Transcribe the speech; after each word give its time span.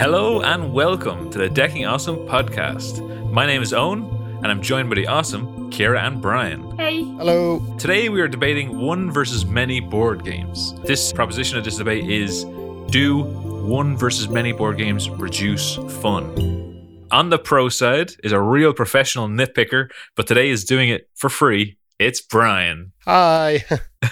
Hello 0.00 0.40
and 0.40 0.72
welcome 0.72 1.28
to 1.28 1.36
the 1.36 1.50
Decking 1.50 1.84
Awesome 1.84 2.16
podcast. 2.26 3.30
My 3.30 3.44
name 3.44 3.60
is 3.60 3.74
Owen, 3.74 4.04
and 4.38 4.46
I'm 4.46 4.62
joined 4.62 4.88
by 4.88 4.96
the 4.96 5.06
awesome 5.06 5.70
Kira 5.70 6.00
and 6.00 6.22
Brian. 6.22 6.74
Hey. 6.78 7.02
Hello. 7.02 7.60
Today 7.78 8.08
we 8.08 8.22
are 8.22 8.26
debating 8.26 8.78
one 8.78 9.10
versus 9.10 9.44
many 9.44 9.78
board 9.78 10.24
games. 10.24 10.72
This 10.84 11.12
proposition 11.12 11.58
of 11.58 11.66
this 11.66 11.76
debate 11.76 12.08
is 12.08 12.44
do 12.88 13.24
one 13.24 13.94
versus 13.94 14.30
many 14.30 14.52
board 14.52 14.78
games 14.78 15.10
reduce 15.10 15.74
fun? 16.00 17.06
On 17.10 17.28
the 17.28 17.38
pro 17.38 17.68
side 17.68 18.12
is 18.24 18.32
a 18.32 18.40
real 18.40 18.72
professional 18.72 19.28
nitpicker, 19.28 19.90
but 20.16 20.26
today 20.26 20.48
is 20.48 20.64
doing 20.64 20.88
it 20.88 21.10
for 21.14 21.28
free. 21.28 21.76
It's 22.00 22.22
Brian. 22.22 22.92
Hi. 23.04 23.62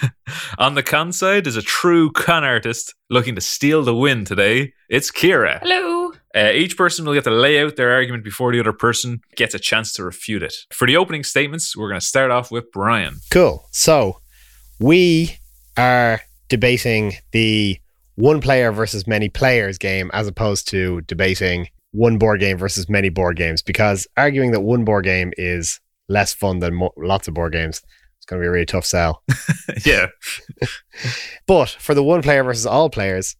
On 0.59 0.75
the 0.75 0.83
con 0.83 1.11
side 1.11 1.47
is 1.47 1.55
a 1.55 1.63
true 1.63 2.11
con 2.11 2.43
artist 2.43 2.93
looking 3.09 3.33
to 3.33 3.41
steal 3.41 3.81
the 3.81 3.95
win 3.95 4.25
today. 4.25 4.73
It's 4.89 5.09
Kira. 5.09 5.59
Hello. 5.63 6.11
Uh, 6.35 6.51
each 6.53 6.77
person 6.77 7.03
will 7.03 7.15
get 7.15 7.23
to 7.23 7.31
lay 7.31 7.59
out 7.59 7.77
their 7.77 7.91
argument 7.91 8.23
before 8.23 8.51
the 8.51 8.59
other 8.59 8.73
person 8.73 9.21
gets 9.35 9.55
a 9.55 9.59
chance 9.59 9.91
to 9.93 10.03
refute 10.03 10.43
it. 10.43 10.53
For 10.71 10.85
the 10.85 10.97
opening 10.97 11.23
statements, 11.23 11.75
we're 11.75 11.89
going 11.89 11.99
to 11.99 12.05
start 12.05 12.29
off 12.29 12.51
with 12.51 12.71
Brian. 12.71 13.15
cool. 13.31 13.67
So 13.71 14.21
we 14.79 15.39
are 15.75 16.21
debating 16.47 17.13
the 17.31 17.79
one 18.13 18.39
player 18.39 18.71
versus 18.71 19.07
many 19.07 19.29
players 19.29 19.79
game 19.79 20.11
as 20.13 20.27
opposed 20.27 20.67
to 20.67 21.01
debating 21.01 21.69
one 21.89 22.19
board 22.19 22.39
game 22.39 22.59
versus 22.59 22.87
many 22.87 23.09
board 23.09 23.35
games 23.35 23.63
because 23.63 24.05
arguing 24.15 24.51
that 24.51 24.61
one 24.61 24.85
board 24.85 25.05
game 25.05 25.33
is 25.37 25.79
less 26.09 26.33
fun 26.33 26.59
than 26.59 26.73
mo- 26.75 26.93
lots 26.97 27.27
of 27.27 27.33
board 27.33 27.53
games 27.53 27.81
It's 28.17 28.25
going 28.25 28.41
to 28.41 28.43
be 28.43 28.47
a 28.47 28.51
really 28.51 28.65
tough 28.65 28.85
sell. 28.85 29.23
yeah. 29.85 30.07
But 31.47 31.69
for 31.69 31.95
the 31.95 32.03
one 32.03 32.21
player 32.21 32.43
versus 32.43 32.65
all 32.65 32.89
players, 32.89 33.35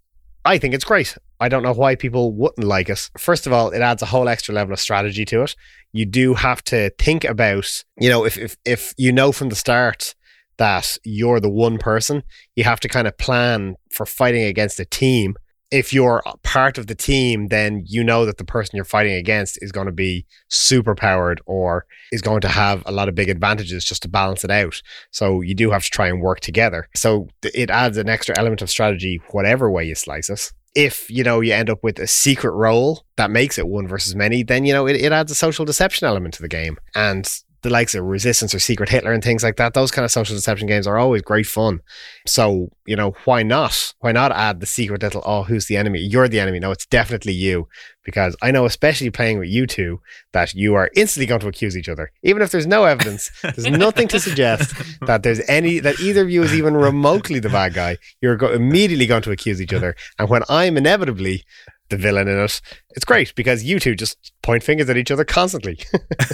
I 0.46 0.58
think 0.58 0.74
it's 0.74 0.86
great. 0.86 1.18
I 1.40 1.50
don't 1.50 1.64
know 1.64 1.74
why 1.74 1.96
people 1.96 2.34
wouldn't 2.34 2.66
like 2.66 2.90
it. 2.90 3.10
First 3.18 3.46
of 3.48 3.54
all, 3.54 3.70
it 3.70 3.82
adds 3.82 4.02
a 4.02 4.08
whole 4.08 4.28
extra 4.28 4.54
level 4.54 4.74
of 4.74 4.80
strategy 4.80 5.26
to 5.26 5.44
it. 5.44 5.56
You 5.92 6.06
do 6.06 6.34
have 6.34 6.64
to 6.66 6.92
think 6.98 7.24
about, 7.24 7.84
you 8.00 8.10
know, 8.10 8.26
if 8.26 8.38
if 8.38 8.58
if 8.66 8.94
you 8.98 9.12
know 9.12 9.32
from 9.32 9.50
the 9.50 9.56
start 9.56 10.16
that 10.58 10.98
you're 11.04 11.40
the 11.40 11.50
one 11.50 11.78
person, 11.78 12.24
you 12.56 12.64
have 12.64 12.80
to 12.82 12.88
kind 12.88 13.08
of 13.08 13.18
plan 13.18 13.76
for 13.92 14.06
fighting 14.06 14.44
against 14.44 14.80
a 14.80 14.86
team. 14.86 15.36
If 15.72 15.94
you're 15.94 16.24
part 16.44 16.78
of 16.78 16.88
the 16.88 16.96
team, 16.96 17.48
then 17.48 17.84
you 17.86 18.04
know 18.04 18.26
that 18.26 18.38
the 18.38 18.44
person 18.44 18.76
you're 18.76 18.86
fighting 18.86 19.14
against 19.14 19.62
is 19.62 19.72
going 19.72 19.86
to 19.86 19.92
be 19.92 20.26
super 20.48 20.96
powered 20.96 21.42
or 21.46 21.86
is 22.12 22.22
going 22.22 22.42
to 22.42 22.48
have 22.48 22.82
a 22.86 22.92
lot 22.92 23.08
of 23.08 23.16
big 23.16 23.30
advantages 23.30 23.86
just 23.86 24.02
to 24.02 24.08
balance 24.08 24.44
it 24.44 24.50
out. 24.50 24.82
So 25.12 25.42
you 25.42 25.54
do 25.54 25.70
have 25.70 25.84
to 25.84 25.90
try 25.90 26.08
and 26.08 26.22
work 26.22 26.40
together. 26.40 26.90
So 26.96 27.28
it 27.44 27.70
adds 27.70 27.98
an 27.98 28.10
extra 28.10 28.38
element 28.38 28.62
of 28.62 28.70
strategy, 28.70 29.22
whatever 29.30 29.70
way 29.70 29.86
you 29.86 29.96
slice 29.96 30.30
it. 30.30 30.52
If 30.76 31.10
you 31.10 31.24
know 31.24 31.40
you 31.40 31.54
end 31.54 31.70
up 31.70 31.84
with 31.84 32.00
a 32.00 32.08
secret 32.08 32.52
role 32.52 33.04
that 33.18 33.32
makes 33.32 33.58
it 33.58 33.68
one 33.68 33.88
versus 33.88 34.16
many, 34.16 34.44
then 34.44 34.66
you 34.66 34.74
know 34.74 34.88
it, 34.88 34.96
it 34.96 35.12
adds 35.12 35.32
a 35.32 35.36
social 35.36 35.66
deception 35.66 36.08
element 36.08 36.36
to 36.36 36.42
the 36.42 36.48
game. 36.48 36.78
And 36.96 37.28
the 37.62 37.70
likes 37.70 37.94
of 37.96 38.06
Resistance 38.06 38.54
or 38.54 38.60
Secret 38.60 38.90
Hitler 38.90 39.12
and 39.12 39.24
things 39.24 39.44
like 39.44 39.58
that, 39.58 39.74
those 39.74 39.92
kind 39.92 40.06
of 40.06 40.12
social 40.12 40.36
deception 40.36 40.68
games 40.68 40.88
are 40.88 40.98
always 40.98 41.22
great 41.22 41.46
fun. 41.46 41.80
So, 42.26 42.70
you 42.86 42.96
know, 42.96 43.16
why 43.26 43.44
not? 43.44 43.94
Why 44.00 44.12
not 44.12 44.32
add 44.32 44.60
the 44.60 44.66
secret 44.66 45.02
little, 45.02 45.22
oh, 45.26 45.44
who's 45.44 45.68
the 45.68 45.78
enemy? 45.78 46.00
You're 46.00 46.28
the 46.28 46.40
enemy. 46.40 46.60
No, 46.60 46.72
it's 46.72 46.86
definitely 46.86 47.34
you. 47.34 47.68
Because 48.04 48.36
I 48.42 48.52
know, 48.52 48.66
especially 48.66 49.12
playing 49.12 49.40
with 49.40 49.50
you 49.50 49.68
two, 49.68 50.02
that 50.32 50.54
you 50.54 50.74
are 50.76 50.90
instantly 50.96 51.28
going 51.28 51.42
to 51.42 51.48
accuse 51.48 51.78
each 51.78 51.90
other. 51.90 52.12
Even 52.24 52.42
if 52.42 52.52
there's 52.52 52.66
no 52.66 52.86
evidence, 52.86 53.30
there's 53.44 53.68
nothing 53.70 54.08
to 54.08 54.20
suggest 54.20 54.74
that 55.02 55.24
there's 55.24 55.42
any, 55.48 55.80
that 55.80 56.00
either 56.00 56.24
of 56.24 56.30
you 56.30 56.42
is 56.42 56.54
even 56.54 56.76
remotely 56.76 57.40
the 57.40 57.50
bad 57.50 57.74
guy. 57.74 57.98
You're 58.22 58.38
go- 58.38 58.52
immediately 58.52 59.06
going 59.06 59.22
to 59.24 59.32
accuse 59.32 59.62
each 59.62 59.74
other. 59.74 59.96
And 60.18 60.30
when 60.30 60.44
I'm 60.50 60.78
inevitably 60.78 61.44
the 61.90 61.98
villain 61.98 62.28
in 62.28 62.40
it, 62.40 62.62
it's 62.92 63.06
great 63.06 63.34
because 63.36 63.64
you 63.64 63.80
two 63.80 63.96
just 63.96 64.32
point 64.42 64.64
fingers 64.64 64.90
at 64.90 64.98
each 64.98 65.12
other 65.12 65.26
constantly. 65.26 65.78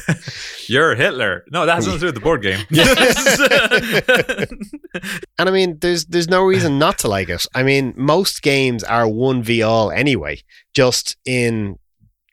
You're 0.67 0.95
Hitler. 0.95 1.43
No, 1.51 1.65
that 1.65 1.75
has 1.75 1.87
nothing 1.87 1.99
to 1.99 2.01
do 2.01 2.05
with 2.07 2.15
the 2.15 2.21
board 2.21 2.41
game. 2.41 2.65
And 5.37 5.49
I 5.49 5.51
mean, 5.51 5.79
there's 5.79 6.05
there's 6.05 6.29
no 6.29 6.43
reason 6.43 6.79
not 6.79 6.97
to 6.99 7.09
like 7.09 7.27
it. 7.29 7.45
I 7.53 7.63
mean, 7.63 7.93
most 7.97 8.41
games 8.41 8.83
are 8.83 9.07
one 9.07 9.43
v 9.43 9.61
all 9.61 9.91
anyway. 9.91 10.41
Just 10.73 11.17
in 11.25 11.77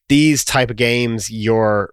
these 0.09 0.45
type 0.45 0.71
of 0.71 0.77
games, 0.77 1.31
you're 1.31 1.93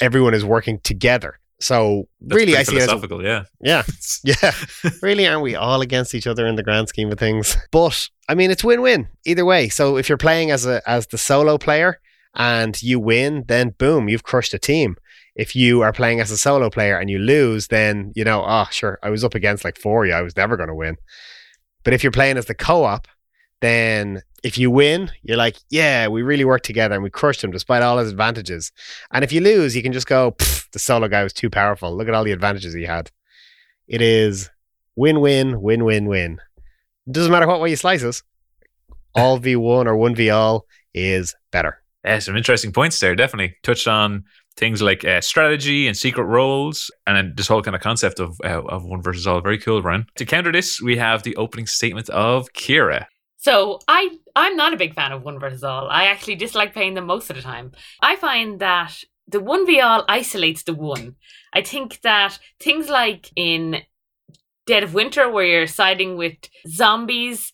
everyone 0.00 0.34
is 0.34 0.44
working 0.44 0.78
together. 0.80 1.38
So 1.60 2.08
That's 2.20 2.36
really, 2.36 2.56
I 2.56 2.62
see 2.62 2.76
it 2.76 2.82
as 2.82 2.86
philosophical, 2.86 3.22
yeah. 3.22 3.44
yeah, 3.60 3.82
yeah. 4.24 4.52
really, 5.02 5.26
aren't 5.28 5.42
we 5.42 5.54
all 5.54 5.82
against 5.82 6.14
each 6.14 6.26
other 6.26 6.46
in 6.46 6.56
the 6.56 6.62
grand 6.62 6.88
scheme 6.88 7.12
of 7.12 7.18
things? 7.18 7.56
But 7.70 8.08
I 8.28 8.34
mean, 8.34 8.50
it's 8.50 8.64
win-win 8.64 9.08
either 9.26 9.44
way. 9.44 9.68
So 9.68 9.96
if 9.96 10.08
you're 10.08 10.18
playing 10.18 10.50
as 10.50 10.66
a 10.66 10.82
as 10.88 11.06
the 11.08 11.18
solo 11.18 11.58
player 11.58 12.00
and 12.34 12.80
you 12.82 12.98
win, 12.98 13.44
then 13.46 13.70
boom, 13.78 14.08
you've 14.08 14.22
crushed 14.22 14.54
a 14.54 14.58
team. 14.58 14.96
If 15.36 15.54
you 15.54 15.82
are 15.82 15.92
playing 15.92 16.20
as 16.20 16.30
a 16.30 16.38
solo 16.38 16.70
player 16.70 16.98
and 16.98 17.10
you 17.10 17.18
lose, 17.18 17.68
then 17.68 18.12
you 18.16 18.24
know, 18.24 18.42
oh 18.46 18.66
sure, 18.70 18.98
I 19.02 19.10
was 19.10 19.22
up 19.22 19.34
against 19.34 19.64
like 19.64 19.78
four 19.78 20.04
of 20.04 20.08
you. 20.08 20.14
I 20.14 20.22
was 20.22 20.36
never 20.36 20.56
going 20.56 20.68
to 20.68 20.74
win. 20.74 20.96
But 21.84 21.92
if 21.92 22.02
you're 22.02 22.10
playing 22.10 22.36
as 22.36 22.46
the 22.46 22.54
co-op, 22.54 23.06
then 23.60 24.22
if 24.42 24.56
you 24.56 24.70
win, 24.70 25.10
you're 25.22 25.36
like, 25.36 25.56
yeah, 25.68 26.08
we 26.08 26.22
really 26.22 26.44
worked 26.44 26.64
together 26.64 26.94
and 26.94 27.04
we 27.04 27.10
crushed 27.10 27.44
him 27.44 27.50
despite 27.50 27.82
all 27.82 27.98
his 27.98 28.10
advantages. 28.10 28.72
And 29.10 29.22
if 29.22 29.32
you 29.32 29.40
lose, 29.40 29.76
you 29.76 29.82
can 29.82 29.92
just 29.92 30.06
go, 30.06 30.34
the 30.72 30.78
solo 30.78 31.08
guy 31.08 31.22
was 31.22 31.32
too 31.32 31.50
powerful. 31.50 31.94
Look 31.94 32.08
at 32.08 32.14
all 32.14 32.24
the 32.24 32.32
advantages 32.32 32.74
he 32.74 32.84
had. 32.84 33.10
It 33.86 34.00
is 34.00 34.50
win 34.96 35.20
win, 35.20 35.60
win 35.60 35.84
win 35.84 36.06
win. 36.06 36.38
It 37.06 37.12
doesn't 37.12 37.32
matter 37.32 37.46
what 37.46 37.60
way 37.60 37.70
you 37.70 37.76
slice 37.76 38.02
it. 38.02 38.22
All 39.14 39.38
v1 39.40 39.86
or 39.86 39.96
1v 39.96 40.34
all 40.34 40.66
is 40.94 41.34
better. 41.50 41.82
Yeah, 42.04 42.18
some 42.18 42.36
interesting 42.36 42.72
points 42.72 42.98
there. 42.98 43.14
Definitely 43.14 43.56
touched 43.62 43.86
on 43.86 44.24
things 44.56 44.80
like 44.80 45.04
uh, 45.04 45.20
strategy 45.20 45.86
and 45.86 45.96
secret 45.96 46.24
roles, 46.24 46.90
and 47.06 47.16
then 47.16 47.34
this 47.36 47.46
whole 47.46 47.62
kind 47.62 47.74
of 47.74 47.82
concept 47.82 48.20
of 48.20 48.40
uh, 48.42 48.62
of 48.68 48.84
one 48.84 49.02
versus 49.02 49.26
all. 49.26 49.40
Very 49.42 49.58
cool, 49.58 49.82
Ryan. 49.82 50.06
To 50.16 50.24
counter 50.24 50.50
this, 50.50 50.80
we 50.80 50.96
have 50.96 51.24
the 51.24 51.36
opening 51.36 51.66
statement 51.66 52.08
of 52.08 52.52
Kira. 52.54 53.06
So 53.40 53.80
I 53.88 54.18
I'm 54.36 54.54
not 54.54 54.74
a 54.74 54.76
big 54.76 54.94
fan 54.94 55.12
of 55.12 55.22
one 55.22 55.40
versus 55.40 55.64
all. 55.64 55.88
I 55.88 56.04
actually 56.04 56.36
dislike 56.36 56.74
playing 56.74 56.94
them 56.94 57.06
most 57.06 57.30
of 57.30 57.36
the 57.36 57.42
time. 57.42 57.72
I 58.00 58.16
find 58.16 58.60
that 58.60 59.02
the 59.26 59.40
one 59.40 59.66
v 59.66 59.80
all 59.80 60.04
isolates 60.08 60.62
the 60.62 60.74
one. 60.74 61.16
I 61.54 61.62
think 61.62 62.00
that 62.02 62.38
things 62.60 62.90
like 62.90 63.30
in 63.34 63.82
Dead 64.66 64.82
of 64.82 64.92
Winter, 64.92 65.30
where 65.30 65.46
you're 65.46 65.66
siding 65.66 66.18
with 66.18 66.36
zombies, 66.68 67.52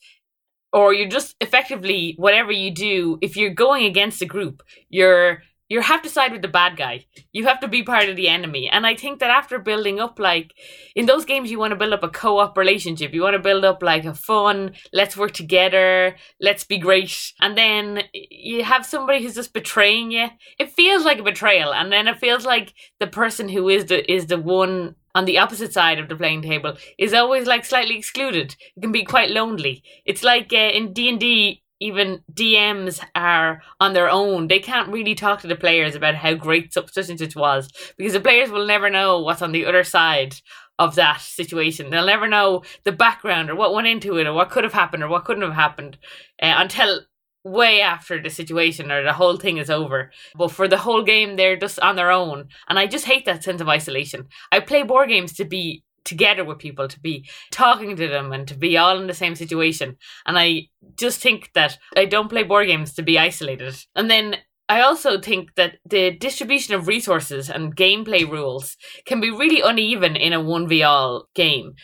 or 0.72 0.92
you're 0.92 1.08
just 1.08 1.36
effectively 1.40 2.14
whatever 2.18 2.50
you 2.50 2.72
do, 2.72 3.18
if 3.22 3.36
you're 3.36 3.54
going 3.54 3.84
against 3.84 4.20
a 4.22 4.26
group, 4.26 4.62
you're 4.88 5.42
you 5.68 5.80
have 5.80 6.02
to 6.02 6.08
side 6.08 6.32
with 6.32 6.42
the 6.42 6.48
bad 6.48 6.76
guy. 6.76 7.06
You 7.32 7.46
have 7.46 7.60
to 7.60 7.68
be 7.68 7.82
part 7.82 8.08
of 8.08 8.16
the 8.16 8.28
enemy. 8.28 8.68
And 8.68 8.86
I 8.86 8.94
think 8.94 9.18
that 9.20 9.30
after 9.30 9.58
building 9.58 9.98
up 9.98 10.18
like 10.18 10.52
in 10.94 11.06
those 11.06 11.24
games 11.24 11.50
you 11.50 11.58
want 11.58 11.72
to 11.72 11.76
build 11.76 11.92
up 11.92 12.04
a 12.04 12.08
co-op 12.08 12.56
relationship. 12.56 13.12
You 13.12 13.22
want 13.22 13.34
to 13.34 13.42
build 13.42 13.64
up 13.64 13.82
like 13.82 14.04
a 14.04 14.14
fun, 14.14 14.74
let's 14.92 15.16
work 15.16 15.32
together, 15.32 16.16
let's 16.40 16.64
be 16.64 16.78
great. 16.78 17.32
And 17.40 17.58
then 17.58 18.02
you 18.12 18.62
have 18.62 18.86
somebody 18.86 19.22
who's 19.22 19.34
just 19.34 19.52
betraying 19.52 20.12
you. 20.12 20.28
It 20.58 20.72
feels 20.72 21.04
like 21.04 21.18
a 21.18 21.24
betrayal 21.24 21.74
and 21.74 21.90
then 21.90 22.06
it 22.06 22.18
feels 22.18 22.44
like 22.44 22.72
the 23.00 23.06
person 23.06 23.48
who 23.48 23.68
is 23.68 23.86
the 23.86 24.10
is 24.10 24.26
the 24.26 24.38
one 24.38 24.94
on 25.16 25.24
the 25.24 25.38
opposite 25.38 25.72
side 25.72 25.98
of 25.98 26.08
the 26.08 26.16
playing 26.16 26.42
table 26.42 26.76
is 26.98 27.14
always 27.14 27.46
like 27.46 27.64
slightly 27.64 27.96
excluded. 27.96 28.54
It 28.76 28.82
can 28.82 28.92
be 28.92 29.02
quite 29.02 29.30
lonely. 29.30 29.82
It's 30.04 30.22
like 30.22 30.52
uh, 30.52 30.56
in 30.56 30.92
D&D 30.92 31.62
even 31.80 32.22
DMs 32.32 33.04
are 33.14 33.62
on 33.80 33.92
their 33.92 34.08
own. 34.08 34.48
They 34.48 34.58
can't 34.58 34.92
really 34.92 35.14
talk 35.14 35.40
to 35.40 35.46
the 35.46 35.56
players 35.56 35.94
about 35.94 36.14
how 36.14 36.34
great 36.34 36.74
and 36.76 37.18
such 37.18 37.36
was 37.36 37.68
because 37.96 38.14
the 38.14 38.20
players 38.20 38.50
will 38.50 38.66
never 38.66 38.90
know 38.90 39.20
what's 39.20 39.42
on 39.42 39.52
the 39.52 39.66
other 39.66 39.84
side 39.84 40.36
of 40.78 40.94
that 40.94 41.20
situation. 41.20 41.90
They'll 41.90 42.06
never 42.06 42.28
know 42.28 42.62
the 42.84 42.92
background 42.92 43.50
or 43.50 43.56
what 43.56 43.74
went 43.74 43.86
into 43.86 44.16
it 44.18 44.26
or 44.26 44.32
what 44.32 44.50
could 44.50 44.64
have 44.64 44.72
happened 44.72 45.02
or 45.02 45.08
what 45.08 45.24
couldn't 45.24 45.42
have 45.42 45.54
happened 45.54 45.98
uh, 46.42 46.54
until 46.58 47.00
way 47.44 47.80
after 47.80 48.20
the 48.20 48.28
situation 48.28 48.90
or 48.90 49.04
the 49.04 49.12
whole 49.12 49.36
thing 49.36 49.56
is 49.56 49.70
over. 49.70 50.10
But 50.34 50.50
for 50.50 50.66
the 50.66 50.78
whole 50.78 51.02
game, 51.02 51.36
they're 51.36 51.56
just 51.56 51.78
on 51.80 51.96
their 51.96 52.10
own. 52.10 52.48
And 52.68 52.78
I 52.78 52.86
just 52.86 53.06
hate 53.06 53.24
that 53.26 53.44
sense 53.44 53.60
of 53.60 53.68
isolation. 53.68 54.26
I 54.50 54.60
play 54.60 54.82
board 54.82 55.08
games 55.08 55.32
to 55.34 55.44
be 55.44 55.84
together 56.06 56.44
with 56.44 56.58
people, 56.58 56.88
to 56.88 57.00
be 57.00 57.28
talking 57.50 57.96
to 57.96 58.08
them 58.08 58.32
and 58.32 58.48
to 58.48 58.56
be 58.56 58.78
all 58.78 58.98
in 58.98 59.06
the 59.06 59.14
same 59.14 59.34
situation. 59.34 59.96
And 60.24 60.38
I 60.38 60.68
just 60.98 61.20
think 61.20 61.50
that 61.54 61.76
I 61.94 62.06
don't 62.06 62.30
play 62.30 62.44
board 62.44 62.68
games 62.68 62.94
to 62.94 63.02
be 63.02 63.18
isolated. 63.18 63.76
And 63.94 64.10
then 64.10 64.36
I 64.68 64.80
also 64.80 65.20
think 65.20 65.54
that 65.54 65.76
the 65.88 66.10
distribution 66.10 66.74
of 66.74 66.88
resources 66.88 67.48
and 67.48 67.76
gameplay 67.76 68.28
rules 68.28 68.76
can 69.04 69.20
be 69.20 69.30
really 69.30 69.60
uneven 69.60 70.16
in 70.16 70.32
a 70.32 70.40
1v 70.40 70.86
all 70.86 71.28
game. 71.34 71.74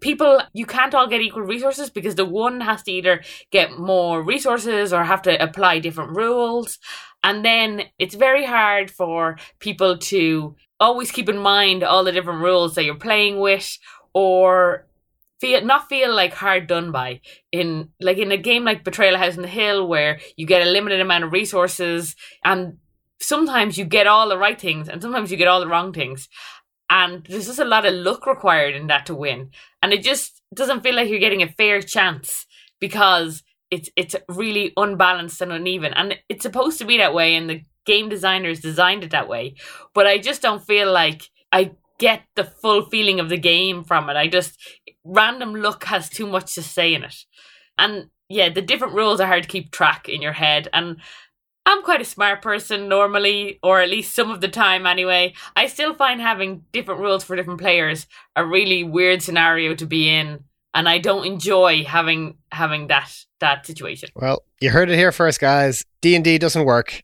People, 0.00 0.40
you 0.52 0.66
can't 0.66 0.94
all 0.94 1.08
get 1.08 1.22
equal 1.22 1.42
resources 1.42 1.88
because 1.88 2.14
the 2.14 2.24
one 2.24 2.60
has 2.60 2.82
to 2.82 2.92
either 2.92 3.22
get 3.50 3.78
more 3.78 4.22
resources 4.22 4.92
or 4.92 5.02
have 5.04 5.22
to 5.22 5.42
apply 5.42 5.78
different 5.78 6.16
rules. 6.16 6.78
And 7.24 7.42
then 7.42 7.84
it's 7.98 8.14
very 8.14 8.44
hard 8.44 8.90
for 8.90 9.38
people 9.58 9.96
to 9.96 10.54
always 10.78 11.10
keep 11.10 11.28
in 11.30 11.38
mind 11.38 11.82
all 11.82 12.04
the 12.04 12.12
different 12.12 12.42
rules 12.42 12.74
that 12.74 12.84
you're 12.84 12.94
playing 12.96 13.40
with 13.40 13.78
or 14.12 14.86
feel 15.40 15.64
not 15.64 15.88
feel 15.88 16.14
like 16.14 16.34
hard 16.34 16.66
done 16.66 16.92
by. 16.92 17.22
In 17.50 17.88
like 17.98 18.18
in 18.18 18.30
a 18.30 18.36
game 18.36 18.64
like 18.64 18.84
Betrayal 18.84 19.16
House 19.16 19.36
on 19.36 19.42
the 19.42 19.48
Hill 19.48 19.88
where 19.88 20.20
you 20.36 20.46
get 20.46 20.66
a 20.66 20.70
limited 20.70 21.00
amount 21.00 21.24
of 21.24 21.32
resources 21.32 22.14
and 22.44 22.76
sometimes 23.20 23.78
you 23.78 23.86
get 23.86 24.06
all 24.06 24.28
the 24.28 24.38
right 24.38 24.60
things 24.60 24.90
and 24.90 25.00
sometimes 25.00 25.30
you 25.30 25.38
get 25.38 25.48
all 25.48 25.60
the 25.60 25.66
wrong 25.68 25.94
things. 25.94 26.28
And 26.90 27.24
there's 27.26 27.46
just 27.46 27.58
a 27.58 27.64
lot 27.64 27.86
of 27.86 27.94
luck 27.94 28.26
required 28.26 28.74
in 28.74 28.88
that 28.88 29.06
to 29.06 29.14
win. 29.14 29.50
And 29.82 29.94
it 29.94 30.02
just 30.02 30.42
doesn't 30.54 30.82
feel 30.82 30.94
like 30.94 31.08
you're 31.08 31.18
getting 31.18 31.42
a 31.42 31.48
fair 31.48 31.80
chance 31.80 32.44
because 32.80 33.42
it's 33.70 33.88
it's 33.96 34.16
really 34.28 34.72
unbalanced 34.76 35.40
and 35.40 35.52
uneven. 35.52 35.92
And 35.94 36.16
it's 36.28 36.42
supposed 36.42 36.78
to 36.78 36.84
be 36.84 36.98
that 36.98 37.14
way 37.14 37.34
and 37.34 37.48
the 37.48 37.62
game 37.84 38.08
designers 38.08 38.60
designed 38.60 39.04
it 39.04 39.10
that 39.10 39.28
way. 39.28 39.56
But 39.94 40.06
i 40.06 40.18
just 40.18 40.42
don't 40.42 40.64
feel 40.64 40.92
like 40.92 41.30
i 41.52 41.72
get 41.98 42.22
the 42.34 42.44
full 42.44 42.86
feeling 42.86 43.20
of 43.20 43.28
the 43.28 43.38
game 43.38 43.84
from 43.84 44.10
it. 44.10 44.16
I 44.16 44.26
just 44.26 44.58
random 45.04 45.54
luck 45.54 45.84
has 45.84 46.08
too 46.08 46.26
much 46.26 46.54
to 46.54 46.62
say 46.62 46.94
in 46.94 47.04
it. 47.04 47.16
And 47.78 48.10
yeah 48.28 48.48
the 48.48 48.62
different 48.62 48.94
rules 48.94 49.20
are 49.20 49.26
hard 49.26 49.44
to 49.44 49.48
keep 49.48 49.70
track 49.70 50.08
in 50.08 50.22
your 50.22 50.32
head. 50.32 50.68
And 50.72 50.96
I'm 51.66 51.82
quite 51.82 52.02
a 52.02 52.04
smart 52.04 52.42
person 52.42 52.88
normally, 52.88 53.58
or 53.62 53.80
at 53.80 53.88
least 53.88 54.14
some 54.14 54.30
of 54.30 54.42
the 54.42 54.48
time 54.48 54.86
anyway. 54.86 55.32
I 55.56 55.66
still 55.66 55.94
find 55.94 56.20
having 56.20 56.64
different 56.72 57.00
rules 57.00 57.24
for 57.24 57.36
different 57.36 57.60
players 57.60 58.06
a 58.36 58.44
really 58.44 58.84
weird 58.84 59.22
scenario 59.22 59.74
to 59.76 59.86
be 59.86 60.10
in, 60.10 60.44
and 60.74 60.88
I 60.88 60.98
don't 60.98 61.24
enjoy 61.24 61.84
having 61.84 62.36
having 62.50 62.88
that 62.88 63.10
that 63.40 63.66
situation. 63.66 64.10
Well, 64.14 64.42
you 64.60 64.70
heard 64.70 64.90
it 64.90 64.96
here 64.96 65.12
first, 65.12 65.40
guys. 65.40 65.84
D 66.02 66.14
and 66.14 66.24
D 66.24 66.38
doesn't 66.38 66.64
work. 66.64 67.02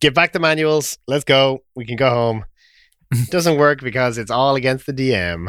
Give 0.00 0.14
back 0.14 0.32
the 0.32 0.38
manuals. 0.38 0.98
Let's 1.06 1.24
go. 1.24 1.62
We 1.74 1.86
can 1.86 1.96
go 1.96 2.10
home. 2.10 2.44
doesn't 3.30 3.58
work 3.58 3.80
because 3.80 4.18
it's 4.18 4.30
all 4.30 4.54
against 4.56 4.86
the 4.86 4.92
DM. 4.92 5.48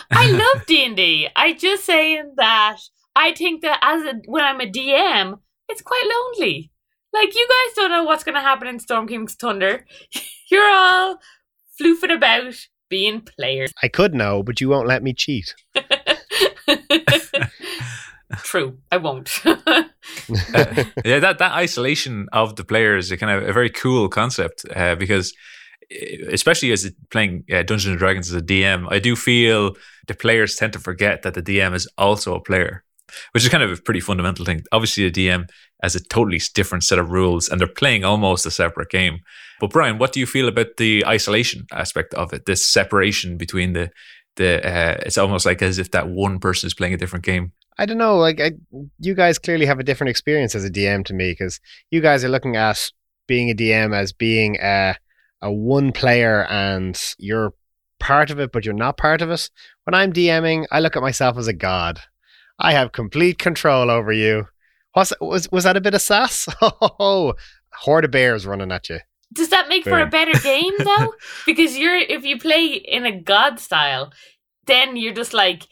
I 0.10 0.30
love 0.30 0.66
D 0.66 0.84
and 0.84 0.96
D. 0.96 1.28
I 1.36 1.52
just 1.52 1.84
saying 1.84 2.34
that 2.36 2.78
I 3.14 3.32
think 3.32 3.62
that 3.62 3.78
as 3.82 4.02
a 4.02 4.20
when 4.26 4.44
I'm 4.44 4.60
a 4.60 4.66
DM, 4.70 5.38
it's 5.68 5.82
quite 5.82 6.04
lonely. 6.04 6.70
Like 7.12 7.34
you 7.34 7.46
guys 7.46 7.74
don't 7.76 7.90
know 7.90 8.04
what's 8.04 8.24
going 8.24 8.36
to 8.36 8.40
happen 8.40 8.66
in 8.66 8.78
Storm 8.78 9.06
King's 9.06 9.34
Thunder. 9.34 9.84
You're 10.50 10.70
all 10.70 11.18
floofing 11.80 12.14
about 12.14 12.54
being 12.88 13.20
players. 13.20 13.72
I 13.82 13.88
could 13.88 14.14
know, 14.14 14.42
but 14.42 14.60
you 14.60 14.68
won't 14.68 14.88
let 14.88 15.02
me 15.02 15.12
cheat. 15.12 15.54
True, 18.42 18.78
I 18.90 18.96
won't. 18.96 19.30
uh, 19.46 19.84
yeah, 21.04 21.18
that 21.18 21.36
that 21.38 21.52
isolation 21.52 22.28
of 22.32 22.56
the 22.56 22.64
players 22.64 23.10
is 23.10 23.18
kind 23.18 23.32
of 23.32 23.48
a 23.48 23.52
very 23.52 23.70
cool 23.70 24.08
concept 24.08 24.64
uh, 24.74 24.94
because, 24.94 25.34
especially 26.28 26.72
as 26.72 26.90
playing 27.10 27.44
uh, 27.52 27.62
Dungeons 27.62 27.86
and 27.86 27.98
Dragons 27.98 28.30
as 28.30 28.40
a 28.40 28.44
DM, 28.44 28.86
I 28.90 28.98
do 28.98 29.16
feel 29.16 29.74
the 30.06 30.14
players 30.14 30.56
tend 30.56 30.72
to 30.72 30.78
forget 30.78 31.22
that 31.22 31.34
the 31.34 31.42
DM 31.42 31.74
is 31.74 31.86
also 31.98 32.34
a 32.34 32.40
player, 32.40 32.84
which 33.32 33.44
is 33.44 33.50
kind 33.50 33.62
of 33.62 33.70
a 33.70 33.82
pretty 33.82 34.00
fundamental 34.00 34.46
thing. 34.46 34.62
Obviously, 34.72 35.04
a 35.04 35.10
DM 35.10 35.48
has 35.82 35.94
a 35.94 36.02
totally 36.02 36.40
different 36.54 36.84
set 36.84 36.98
of 36.98 37.10
rules 37.10 37.48
and 37.48 37.60
they're 37.60 37.68
playing 37.68 38.04
almost 38.04 38.46
a 38.46 38.50
separate 38.50 38.88
game. 38.88 39.18
But 39.60 39.70
Brian, 39.70 39.98
what 39.98 40.12
do 40.12 40.20
you 40.20 40.26
feel 40.26 40.48
about 40.48 40.76
the 40.78 41.04
isolation 41.06 41.66
aspect 41.72 42.14
of 42.14 42.32
it? 42.32 42.46
This 42.46 42.66
separation 42.66 43.36
between 43.36 43.74
the 43.74 43.90
the 44.36 44.66
uh, 44.66 44.96
it's 45.04 45.18
almost 45.18 45.46
like 45.46 45.62
as 45.62 45.78
if 45.78 45.90
that 45.90 46.08
one 46.08 46.38
person 46.38 46.66
is 46.66 46.74
playing 46.74 46.94
a 46.94 46.98
different 46.98 47.24
game. 47.24 47.52
I 47.78 47.86
don't 47.86 47.98
know. 47.98 48.18
Like, 48.18 48.40
I, 48.40 48.52
you 48.98 49.14
guys 49.14 49.38
clearly 49.38 49.66
have 49.66 49.78
a 49.78 49.84
different 49.84 50.10
experience 50.10 50.54
as 50.54 50.64
a 50.64 50.70
DM 50.70 51.04
to 51.06 51.14
me 51.14 51.32
because 51.32 51.60
you 51.90 52.00
guys 52.00 52.24
are 52.24 52.28
looking 52.28 52.56
at 52.56 52.90
being 53.26 53.50
a 53.50 53.54
DM 53.54 53.94
as 53.94 54.12
being 54.12 54.56
a 54.60 54.96
a 55.40 55.52
one 55.52 55.92
player 55.92 56.46
and 56.48 57.00
you're 57.18 57.52
part 57.98 58.30
of 58.30 58.38
it, 58.38 58.52
but 58.52 58.64
you're 58.64 58.74
not 58.74 58.96
part 58.96 59.22
of 59.22 59.30
it. 59.30 59.50
When 59.84 59.94
I'm 59.94 60.12
DMing, 60.12 60.66
I 60.70 60.80
look 60.80 60.96
at 60.96 61.02
myself 61.02 61.36
as 61.36 61.48
a 61.48 61.52
god. 61.52 62.00
I 62.58 62.72
have 62.72 62.92
complete 62.92 63.38
control 63.38 63.90
over 63.90 64.12
you. 64.12 64.46
Was 64.94 65.12
was 65.20 65.50
was 65.50 65.64
that 65.64 65.76
a 65.76 65.80
bit 65.80 65.94
of 65.94 66.02
sass? 66.02 66.48
Oh, 66.60 67.34
horde 67.74 68.04
of 68.04 68.10
bears 68.10 68.46
running 68.46 68.70
at 68.70 68.88
you. 68.88 69.00
Does 69.32 69.48
that 69.50 69.68
make 69.68 69.84
Boom. 69.84 69.92
for 69.94 70.00
a 70.00 70.06
better 70.06 70.38
game 70.38 70.72
though? 70.78 71.14
because 71.46 71.76
you're 71.76 71.96
if 71.96 72.24
you 72.24 72.38
play 72.38 72.66
in 72.74 73.06
a 73.06 73.18
god 73.20 73.58
style, 73.58 74.12
then 74.66 74.96
you're 74.96 75.14
just 75.14 75.32
like 75.32 75.66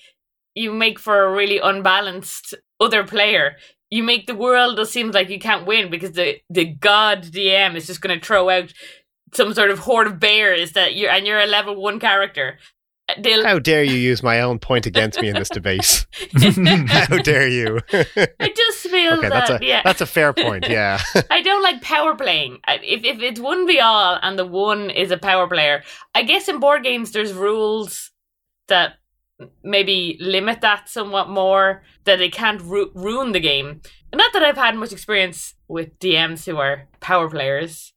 you 0.55 0.73
make 0.73 0.99
for 0.99 1.25
a 1.25 1.33
really 1.33 1.59
unbalanced 1.59 2.55
other 2.81 3.05
player. 3.05 3.57
You 3.91 4.03
make 4.03 4.27
the 4.27 4.35
world 4.35 4.79
it 4.79 4.87
seems 4.87 5.15
like 5.15 5.29
you 5.31 5.39
can't 5.39 5.67
win 5.67 5.91
because 5.91 6.13
the 6.13 6.39
the 6.49 6.65
god 6.65 7.25
DM 7.25 7.77
is 7.77 7.87
just 7.87 8.01
going 8.01 8.19
to 8.19 8.25
throw 8.25 8.49
out 8.49 8.73
some 9.33 9.55
sort 9.55 9.71
of 9.71 9.81
horde 9.81 10.07
of 10.07 10.21
bears 10.21 10.73
that 10.73 10.95
you 10.95 11.09
and 11.09 11.27
you're 11.27 11.41
a 11.41 11.47
level 11.47 11.81
one 11.81 12.01
character 12.01 12.59
They'll... 13.19 13.45
How 13.45 13.59
dare 13.59 13.83
you 13.83 13.95
use 13.95 14.23
my 14.23 14.41
own 14.41 14.59
point 14.59 14.87
against 14.87 15.21
me 15.21 15.29
in 15.29 15.35
this 15.35 15.49
debate? 15.49 16.07
How 16.89 17.19
dare 17.19 17.49
you? 17.49 17.81
I 17.93 18.53
just 18.55 18.79
feel 18.81 19.15
okay, 19.15 19.29
that, 19.29 19.31
that's 19.31 19.51
a, 19.51 19.59
yeah. 19.63 19.83
that's 19.85 20.01
a 20.01 20.07
fair 20.07 20.33
point, 20.33 20.69
yeah. 20.69 21.01
I 21.31 21.43
don't 21.43 21.63
like 21.63 21.83
power 21.83 22.15
playing. 22.15 22.59
If, 22.69 23.05
if 23.05 23.21
it's 23.21 23.41
one 23.41 23.67
be 23.67 23.81
all 23.81 24.19
and 24.23 24.39
the 24.39 24.47
one 24.47 24.91
is 24.91 25.11
a 25.11 25.19
power 25.19 25.49
player, 25.49 25.83
I 26.15 26.23
guess 26.23 26.49
in 26.49 26.61
board 26.61 26.83
games 26.85 27.13
there's 27.13 27.33
rules 27.33 28.11
that 28.69 28.95
maybe 29.63 30.17
limit 30.21 30.61
that 30.61 30.89
somewhat 30.89 31.29
more, 31.29 31.83
that 32.05 32.17
they 32.17 32.29
can't 32.29 32.61
ru- 32.63 32.93
ruin 32.95 33.33
the 33.33 33.41
game. 33.41 33.81
Not 34.15 34.33
that 34.33 34.43
I've 34.43 34.57
had 34.57 34.77
much 34.77 34.93
experience 34.93 35.55
with 35.69 35.99
DMs 35.99 36.45
who 36.45 36.59
are 36.59 36.89
power 37.01 37.29
players 37.29 37.93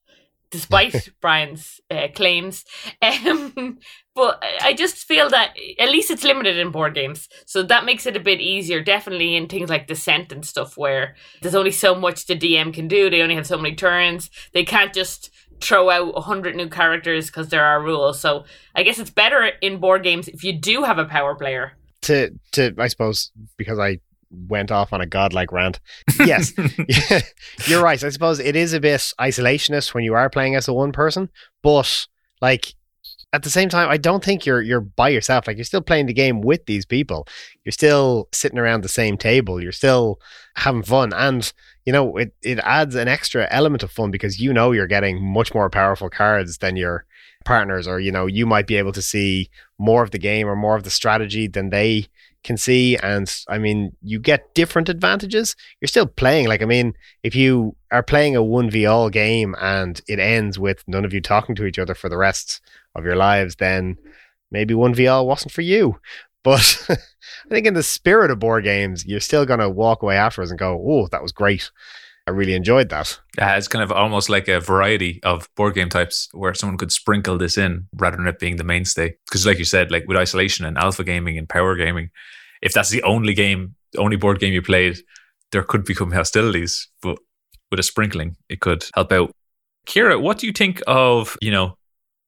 despite 0.54 1.10
Brian's 1.22 1.82
uh, 1.92 2.08
claims. 2.16 2.64
Um, 3.02 3.80
but 4.16 4.44
I 4.62 4.74
just 4.74 4.98
feel 4.98 5.30
that 5.30 5.56
at 5.80 5.90
least 5.90 6.12
it's 6.12 6.24
limited 6.24 6.58
in 6.58 6.72
board 6.72 6.94
games, 6.94 7.28
so 7.46 7.64
that 7.64 7.86
makes 7.86 8.06
it 8.06 8.16
a 8.16 8.20
bit 8.20 8.42
easier. 8.42 8.82
Definitely 8.82 9.36
in 9.36 9.48
things 9.48 9.70
like 9.70 9.88
Descent 9.88 10.32
and 10.32 10.46
stuff, 10.46 10.78
where 10.78 11.16
there's 11.42 11.56
only 11.56 11.72
so 11.72 11.96
much 11.96 12.26
the 12.26 12.38
DM 12.38 12.74
can 12.74 12.88
do. 12.88 13.10
They 13.10 13.22
only 13.22 13.36
have 13.36 13.48
so 13.48 13.58
many 13.58 13.76
turns. 13.76 14.30
They 14.54 14.64
can't 14.64 14.94
just 14.94 15.32
throw 15.62 15.90
out 15.90 16.14
a 16.16 16.22
hundred 16.22 16.56
new 16.56 16.70
characters 16.70 17.28
because 17.28 17.50
there 17.50 17.66
are 17.66 17.82
rules. 17.82 18.20
So 18.20 18.46
I 18.76 18.84
guess 18.84 19.00
it's 19.00 19.10
better 19.10 19.52
in 19.62 19.80
board 19.80 20.04
games 20.04 20.28
if 20.28 20.44
you 20.44 20.54
do 20.54 20.84
have 20.84 21.00
a 21.00 21.06
power 21.06 21.36
player. 21.36 21.74
To 22.04 22.32
to 22.52 22.76
I 22.78 22.88
suppose 22.88 23.32
because 23.58 23.80
I 23.80 24.00
went 24.30 24.72
off 24.72 24.94
on 24.94 25.02
a 25.02 25.06
godlike 25.06 25.52
rant. 25.52 25.80
Yes, 26.20 26.54
you're 27.68 27.84
right. 27.84 28.04
I 28.04 28.10
suppose 28.10 28.40
it 28.40 28.56
is 28.56 28.74
a 28.74 28.80
bit 28.80 29.00
isolationist 29.20 29.94
when 29.94 30.04
you 30.04 30.14
are 30.14 30.30
playing 30.30 30.56
as 30.56 30.68
a 30.68 30.74
one 30.74 30.92
person, 30.92 31.30
but 31.62 32.08
like 32.42 32.74
at 33.34 33.42
the 33.42 33.50
same 33.50 33.68
time, 33.68 33.90
I 33.90 33.98
don't 33.98 34.24
think 34.24 34.46
you're 34.46 34.62
you're 34.62 34.80
by 34.80 35.10
yourself. 35.10 35.48
Like 35.48 35.58
you're 35.58 35.64
still 35.66 35.82
playing 35.82 36.06
the 36.06 36.14
game 36.14 36.42
with 36.42 36.66
these 36.68 36.86
people. 36.86 37.28
You're 37.66 37.72
still 37.72 38.30
sitting 38.32 38.60
around 38.60 38.82
the 38.82 38.90
same 38.90 39.18
table. 39.18 39.62
You're 39.62 39.72
still 39.72 40.20
having 40.56 40.84
fun, 40.84 41.12
and 41.14 41.52
you 41.86 41.92
know 41.92 42.16
it 42.18 42.34
it 42.44 42.60
adds 42.60 42.94
an 42.94 43.08
extra 43.08 43.48
element 43.50 43.82
of 43.82 43.92
fun 43.92 44.12
because 44.12 44.40
you 44.40 44.54
know 44.54 44.72
you're 44.72 44.88
getting 44.88 45.22
much 45.22 45.54
more 45.54 45.70
powerful 45.70 46.10
cards 46.10 46.60
than 46.60 46.76
your 46.76 47.06
partners, 47.44 47.88
or 47.88 48.00
you 48.00 48.12
know 48.12 48.28
you 48.28 48.46
might 48.46 48.68
be 48.68 48.76
able 48.76 48.94
to 48.94 49.02
see 49.02 49.50
more 49.80 50.04
of 50.04 50.12
the 50.12 50.20
game 50.20 50.48
or 50.48 50.56
more 50.56 50.76
of 50.76 50.84
the 50.84 50.92
strategy 50.92 51.48
than 51.48 51.72
they 51.72 52.08
can 52.44 52.58
see. 52.58 52.98
And 52.98 53.34
I 53.48 53.58
mean, 53.58 53.96
you 54.02 54.20
get 54.20 54.54
different 54.54 54.90
advantages. 54.90 55.56
You're 55.80 55.88
still 55.88 56.08
playing. 56.08 56.48
Like 56.48 56.62
I 56.62 56.66
mean, 56.66 56.94
if 57.24 57.36
you 57.36 57.76
are 57.92 58.04
playing 58.04 58.36
a 58.36 58.44
one 58.44 58.70
v 58.70 58.86
all 58.86 59.10
game 59.10 59.56
and 59.60 60.02
it 60.08 60.20
ends 60.20 60.60
with 60.60 60.84
none 60.88 61.06
of 61.06 61.14
you 61.14 61.22
talking 61.22 61.56
to 61.56 61.66
each 61.66 61.80
other 61.80 61.96
for 61.96 62.10
the 62.10 62.18
rest 62.18 62.62
of 62.96 63.06
your 63.06 63.16
lives, 63.16 63.56
then 63.56 63.98
maybe 64.52 64.74
1VL 64.74 65.26
wasn't 65.26 65.52
for 65.52 65.62
you. 65.62 66.00
But 66.44 66.86
I 66.90 67.50
think 67.50 67.66
in 67.66 67.74
the 67.74 67.84
spirit 67.84 68.32
of 68.32 68.40
board 68.40 68.64
games, 68.64 69.06
you're 69.06 69.20
still 69.20 69.46
going 69.46 69.60
to 69.60 69.70
walk 69.70 70.04
away 70.04 70.18
afterwards 70.18 70.52
and 70.52 70.60
go, 70.60 70.82
oh, 70.86 71.08
that 71.08 71.22
was 71.22 71.32
great. 71.32 71.72
I 72.26 72.32
really 72.32 72.54
enjoyed 72.54 72.90
that. 72.90 73.20
Uh, 73.40 73.56
it's 73.58 73.68
kind 73.68 73.84
of 73.84 73.92
almost 73.92 74.30
like 74.30 74.48
a 74.48 74.62
variety 74.62 75.20
of 75.24 75.50
board 75.56 75.76
game 75.76 75.90
types 75.90 76.30
where 76.32 76.54
someone 76.54 76.78
could 76.78 76.92
sprinkle 76.92 77.38
this 77.38 77.58
in 77.58 77.88
rather 77.96 78.16
than 78.16 78.28
it 78.28 78.40
being 78.40 78.56
the 78.56 78.64
mainstay. 78.64 79.16
Because, 79.28 79.46
like 79.46 79.60
you 79.60 79.66
said, 79.66 79.92
like 79.92 80.06
with 80.08 80.18
isolation 80.18 80.66
and 80.66 80.78
alpha 80.78 81.04
gaming 81.04 81.38
and 81.38 81.50
power 81.50 81.76
gaming, 81.76 82.10
if 82.62 82.72
that's 82.72 82.90
the 82.90 83.04
only 83.04 83.34
game, 83.34 83.76
the 83.92 84.00
only 84.00 84.16
board 84.16 84.40
game 84.40 84.54
you 84.54 84.62
played, 84.62 85.00
there 85.52 85.64
could 85.64 85.84
become 85.84 86.12
hostilities. 86.12 86.88
But 87.02 87.18
with 87.70 87.80
a 87.80 87.84
sprinkling, 87.84 88.38
it 88.48 88.62
could 88.62 88.86
help 88.96 89.12
out. 89.12 89.32
Kira, 89.86 90.22
what 90.22 90.38
do 90.38 90.48
you 90.48 90.54
think 90.54 90.82
of 90.88 91.36
you 91.42 91.52
know 91.52 91.78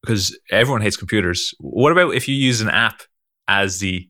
because 0.05 0.37
everyone 0.51 0.81
hates 0.81 0.97
computers. 0.97 1.53
What 1.59 1.91
about 1.91 2.13
if 2.13 2.27
you 2.27 2.35
use 2.35 2.61
an 2.61 2.69
app 2.69 3.01
as 3.47 3.79
the 3.79 4.07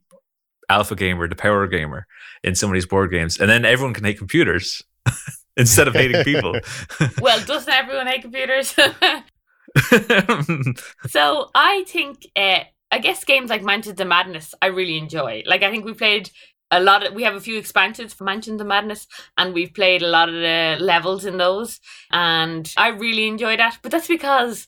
alpha 0.69 0.95
gamer, 0.95 1.27
the 1.27 1.35
power 1.35 1.67
gamer 1.67 2.05
in 2.43 2.55
some 2.55 2.69
of 2.69 2.73
these 2.73 2.85
board 2.85 3.11
games, 3.11 3.39
and 3.39 3.49
then 3.49 3.65
everyone 3.65 3.93
can 3.93 4.03
hate 4.03 4.17
computers 4.17 4.83
instead 5.57 5.87
of 5.87 5.93
hating 5.93 6.23
people? 6.23 6.55
well, 7.21 7.43
doesn't 7.45 7.73
everyone 7.73 8.07
hate 8.07 8.21
computers? 8.21 8.69
so 11.07 11.49
I 11.53 11.83
think, 11.87 12.25
uh, 12.35 12.59
I 12.91 12.99
guess 12.99 13.23
games 13.23 13.49
like 13.49 13.63
Mansions 13.63 13.99
of 13.99 14.07
Madness, 14.07 14.53
I 14.61 14.67
really 14.67 14.97
enjoy. 14.97 15.43
Like 15.45 15.63
I 15.63 15.71
think 15.71 15.85
we 15.85 15.93
played 15.93 16.29
a 16.71 16.79
lot 16.79 17.05
of 17.05 17.13
we 17.13 17.23
have 17.23 17.35
a 17.35 17.41
few 17.41 17.57
expansions 17.57 18.13
for 18.13 18.23
Mansions 18.23 18.59
of 18.59 18.67
Madness 18.67 19.07
and 19.37 19.53
we've 19.53 19.73
played 19.73 20.01
a 20.01 20.07
lot 20.07 20.29
of 20.29 20.35
the 20.35 20.77
levels 20.79 21.23
in 21.23 21.37
those 21.37 21.79
and 22.11 22.73
I 22.77 22.89
really 22.89 23.27
enjoy 23.27 23.57
that. 23.57 23.79
But 23.81 23.91
that's 23.91 24.07
because 24.07 24.67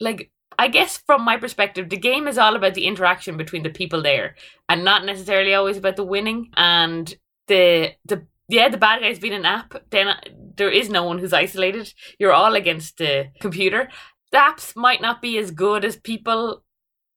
like 0.00 0.30
I 0.58 0.68
guess 0.68 0.98
from 0.98 1.22
my 1.22 1.36
perspective, 1.36 1.88
the 1.88 1.96
game 1.96 2.28
is 2.28 2.38
all 2.38 2.56
about 2.56 2.74
the 2.74 2.86
interaction 2.86 3.36
between 3.36 3.62
the 3.62 3.70
people 3.70 4.02
there 4.02 4.36
and 4.68 4.84
not 4.84 5.04
necessarily 5.04 5.54
always 5.54 5.76
about 5.76 5.96
the 5.96 6.04
winning. 6.04 6.50
And 6.56 7.12
the 7.46 7.92
the 8.04 8.26
yeah, 8.48 8.68
the 8.68 8.76
bad 8.76 9.00
guys 9.00 9.18
being 9.18 9.34
an 9.34 9.46
app, 9.46 9.74
then 9.90 10.14
there 10.56 10.70
is 10.70 10.88
no 10.88 11.04
one 11.04 11.18
who's 11.18 11.32
isolated. 11.32 11.92
You're 12.18 12.32
all 12.32 12.54
against 12.54 12.98
the 12.98 13.28
computer. 13.40 13.88
The 14.32 14.38
apps 14.38 14.76
might 14.76 15.00
not 15.00 15.22
be 15.22 15.38
as 15.38 15.50
good 15.50 15.84
as 15.84 15.96
people. 15.96 16.62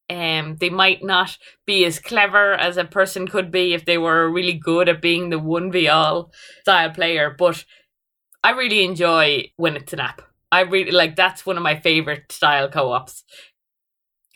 Um, 0.10 0.56
they 0.60 0.70
might 0.70 1.04
not 1.04 1.38
be 1.66 1.84
as 1.84 2.00
clever 2.00 2.54
as 2.54 2.78
a 2.78 2.86
person 2.86 3.28
could 3.28 3.52
be 3.52 3.74
if 3.74 3.84
they 3.84 3.98
were 3.98 4.32
really 4.32 4.54
good 4.54 4.88
at 4.88 5.02
being 5.02 5.30
the 5.30 5.40
one 5.40 5.70
v 5.72 5.90
all 5.90 6.32
style 6.62 6.92
player. 6.92 7.36
But 7.38 7.66
I 8.44 8.52
really 8.52 8.86
enjoy 8.86 9.52
when 9.58 9.76
it's 9.76 9.92
an 9.92 10.00
app. 10.00 10.22
I 10.50 10.62
really 10.62 10.92
like 10.92 11.18
that's 11.18 11.46
one 11.46 11.58
of 11.58 11.64
my 11.64 11.78
favorite 11.78 12.32
style 12.32 12.70
co-ops 12.70 13.26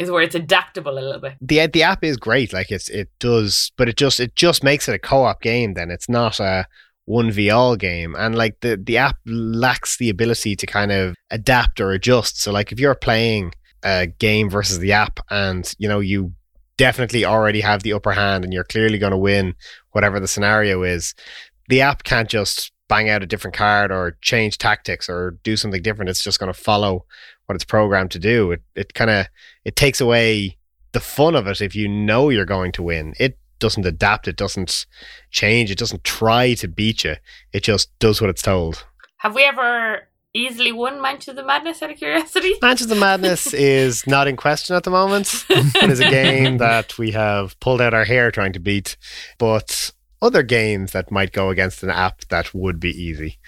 is 0.01 0.11
where 0.11 0.21
it's 0.21 0.35
adaptable 0.35 0.93
a 0.93 1.01
little 1.01 1.21
bit. 1.21 1.35
The 1.41 1.67
the 1.67 1.83
app 1.83 2.03
is 2.03 2.17
great. 2.17 2.53
Like 2.53 2.71
it's 2.71 2.89
it 2.89 3.09
does, 3.19 3.71
but 3.77 3.89
it 3.89 3.97
just 3.97 4.19
it 4.19 4.35
just 4.35 4.63
makes 4.63 4.87
it 4.87 4.95
a 4.95 4.99
co-op 4.99 5.41
game. 5.41 5.73
Then 5.73 5.91
it's 5.91 6.09
not 6.09 6.39
a 6.39 6.65
one 7.05 7.31
v 7.31 7.49
all 7.49 7.75
game, 7.75 8.15
and 8.17 8.35
like 8.35 8.59
the 8.61 8.81
the 8.81 8.97
app 8.97 9.17
lacks 9.25 9.97
the 9.97 10.09
ability 10.09 10.55
to 10.55 10.65
kind 10.65 10.91
of 10.91 11.15
adapt 11.29 11.79
or 11.79 11.91
adjust. 11.91 12.41
So 12.41 12.51
like 12.51 12.71
if 12.71 12.79
you're 12.79 12.95
playing 12.95 13.53
a 13.83 14.07
game 14.07 14.49
versus 14.49 14.79
the 14.79 14.93
app, 14.93 15.19
and 15.29 15.71
you 15.77 15.87
know 15.87 15.99
you 15.99 16.33
definitely 16.77 17.25
already 17.25 17.61
have 17.61 17.83
the 17.83 17.93
upper 17.93 18.11
hand, 18.11 18.43
and 18.43 18.53
you're 18.53 18.63
clearly 18.63 18.97
going 18.97 19.11
to 19.11 19.17
win 19.17 19.53
whatever 19.91 20.19
the 20.19 20.27
scenario 20.27 20.83
is, 20.83 21.13
the 21.69 21.81
app 21.81 22.03
can't 22.03 22.29
just 22.29 22.71
bang 22.91 23.09
out 23.09 23.23
a 23.23 23.25
different 23.25 23.55
card 23.55 23.89
or 23.89 24.17
change 24.21 24.57
tactics 24.57 25.07
or 25.07 25.37
do 25.43 25.55
something 25.55 25.81
different. 25.81 26.09
It's 26.09 26.21
just 26.21 26.41
going 26.41 26.51
to 26.51 26.59
follow 26.59 27.05
what 27.45 27.55
it's 27.55 27.63
programmed 27.63 28.11
to 28.11 28.19
do. 28.19 28.51
It 28.51 28.61
it 28.75 28.93
kind 28.93 29.09
of 29.09 29.27
it 29.63 29.77
takes 29.77 30.01
away 30.01 30.57
the 30.91 30.99
fun 30.99 31.33
of 31.33 31.47
it 31.47 31.61
if 31.61 31.73
you 31.73 31.87
know 31.87 32.27
you're 32.27 32.45
going 32.45 32.73
to 32.73 32.83
win. 32.83 33.13
It 33.17 33.37
doesn't 33.59 33.85
adapt. 33.85 34.27
It 34.27 34.35
doesn't 34.35 34.85
change. 35.29 35.71
It 35.71 35.77
doesn't 35.77 36.03
try 36.03 36.53
to 36.55 36.67
beat 36.67 37.05
you. 37.05 37.15
It 37.53 37.63
just 37.63 37.97
does 37.99 38.19
what 38.19 38.29
it's 38.29 38.41
told. 38.41 38.85
Have 39.19 39.35
we 39.35 39.45
ever 39.45 40.09
easily 40.33 40.73
won 40.73 41.01
Mansions 41.01 41.39
of 41.39 41.45
Madness 41.45 41.81
out 41.81 41.91
of 41.91 41.97
curiosity? 41.97 42.55
Mansions 42.61 42.91
of 42.91 42.97
Madness 42.97 43.53
is 43.53 44.05
not 44.05 44.27
in 44.27 44.35
question 44.35 44.75
at 44.75 44.83
the 44.83 44.89
moment. 44.89 45.45
it 45.49 45.89
is 45.89 46.01
a 46.01 46.09
game 46.09 46.57
that 46.57 46.97
we 46.97 47.11
have 47.11 47.57
pulled 47.61 47.79
out 47.79 47.93
our 47.93 48.03
hair 48.03 48.31
trying 48.31 48.51
to 48.51 48.59
beat, 48.59 48.97
but 49.37 49.93
other 50.21 50.43
games 50.43 50.91
that 50.91 51.11
might 51.11 51.31
go 51.31 51.49
against 51.49 51.83
an 51.83 51.89
app 51.89 52.21
that 52.29 52.53
would 52.53 52.79
be 52.79 52.91
easy. 52.91 53.39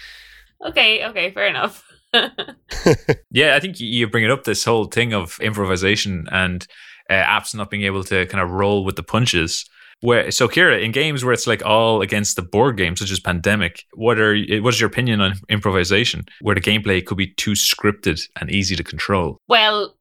Okay, 0.65 1.05
okay, 1.05 1.31
fair 1.31 1.47
enough. 1.47 1.83
yeah, 3.31 3.55
I 3.55 3.59
think 3.59 3.79
you 3.79 4.07
bring 4.07 4.23
it 4.23 4.31
up 4.31 4.43
this 4.43 4.63
whole 4.63 4.85
thing 4.85 5.13
of 5.13 5.39
improvisation 5.41 6.27
and 6.31 6.65
uh, 7.09 7.13
apps 7.13 7.55
not 7.55 7.69
being 7.69 7.83
able 7.83 8.03
to 8.05 8.25
kind 8.27 8.41
of 8.43 8.51
roll 8.51 8.85
with 8.85 8.95
the 8.95 9.03
punches. 9.03 9.65
Where 10.01 10.31
so, 10.31 10.49
Kira, 10.49 10.83
in 10.83 10.91
games 10.91 11.23
where 11.23 11.33
it's 11.33 11.47
like 11.47 11.65
all 11.65 12.01
against 12.01 12.35
the 12.35 12.41
board 12.41 12.75
game, 12.75 12.95
such 12.97 13.09
as 13.09 13.21
Pandemic, 13.21 13.85
what 13.93 14.19
are 14.19 14.37
what 14.61 14.73
is 14.73 14.81
your 14.81 14.89
opinion 14.89 15.21
on 15.21 15.35
improvisation, 15.47 16.25
where 16.41 16.55
the 16.55 16.61
gameplay 16.61 17.05
could 17.05 17.17
be 17.17 17.27
too 17.27 17.51
scripted 17.51 18.21
and 18.39 18.51
easy 18.51 18.75
to 18.75 18.83
control? 18.83 19.37
Well, 19.47 19.95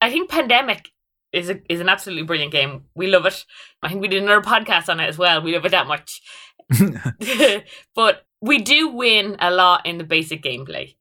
I 0.00 0.10
think 0.10 0.28
Pandemic 0.28 0.90
is 1.32 1.50
a, 1.50 1.60
is 1.72 1.80
an 1.80 1.88
absolutely 1.88 2.24
brilliant 2.24 2.52
game. 2.52 2.84
We 2.94 3.06
love 3.06 3.26
it. 3.26 3.44
I 3.82 3.88
think 3.88 4.00
we 4.00 4.08
did 4.08 4.22
another 4.22 4.42
podcast 4.42 4.88
on 4.88 5.00
it 5.00 5.08
as 5.08 5.18
well. 5.18 5.42
We 5.42 5.54
love 5.54 5.64
it 5.64 5.70
that 5.70 5.86
much. 5.86 6.22
but 7.94 8.26
we 8.40 8.58
do 8.58 8.88
win 8.88 9.36
a 9.40 9.50
lot 9.50 9.86
in 9.86 9.98
the 9.98 10.04
basic 10.04 10.42
gameplay. 10.42 10.96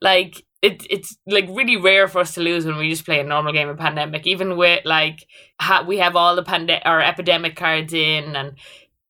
Like 0.00 0.44
it, 0.62 0.86
it's 0.88 1.16
like 1.26 1.46
really 1.48 1.76
rare 1.76 2.06
for 2.08 2.20
us 2.20 2.34
to 2.34 2.40
lose 2.40 2.64
when 2.64 2.76
we 2.76 2.90
just 2.90 3.04
play 3.04 3.20
a 3.20 3.24
normal 3.24 3.52
game 3.52 3.68
of 3.68 3.78
pandemic. 3.78 4.26
Even 4.26 4.56
with 4.56 4.84
like 4.84 5.26
ha- 5.60 5.84
we 5.86 5.98
have 5.98 6.16
all 6.16 6.36
the 6.36 6.42
pandemic 6.42 6.82
or 6.86 7.00
epidemic 7.00 7.56
cards 7.56 7.92
in, 7.92 8.36
and 8.36 8.58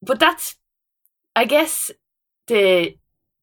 but 0.00 0.18
that's 0.18 0.56
I 1.36 1.44
guess 1.44 1.90
the 2.46 2.96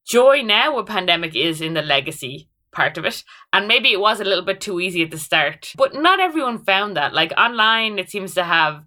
joy 0.08 0.42
now 0.42 0.76
with 0.76 0.88
pandemic 0.88 1.36
is 1.36 1.62
in 1.62 1.74
the 1.74 1.82
legacy 1.82 2.49
part 2.72 2.98
of 2.98 3.06
it. 3.06 3.24
And 3.54 3.68
maybe 3.68 3.92
it 3.92 4.00
was 4.00 4.20
a 4.20 4.26
little 4.26 4.44
bit 4.44 4.62
too 4.62 4.80
easy 4.80 5.04
at 5.04 5.12
the 5.12 5.18
start. 5.18 5.74
But 5.76 5.96
not 5.96 6.20
everyone 6.20 6.64
found 6.64 6.96
that. 6.98 7.14
Like 7.14 7.32
online 7.38 8.00
it 8.00 8.10
seems 8.10 8.34
to 8.36 8.44
have 8.44 8.84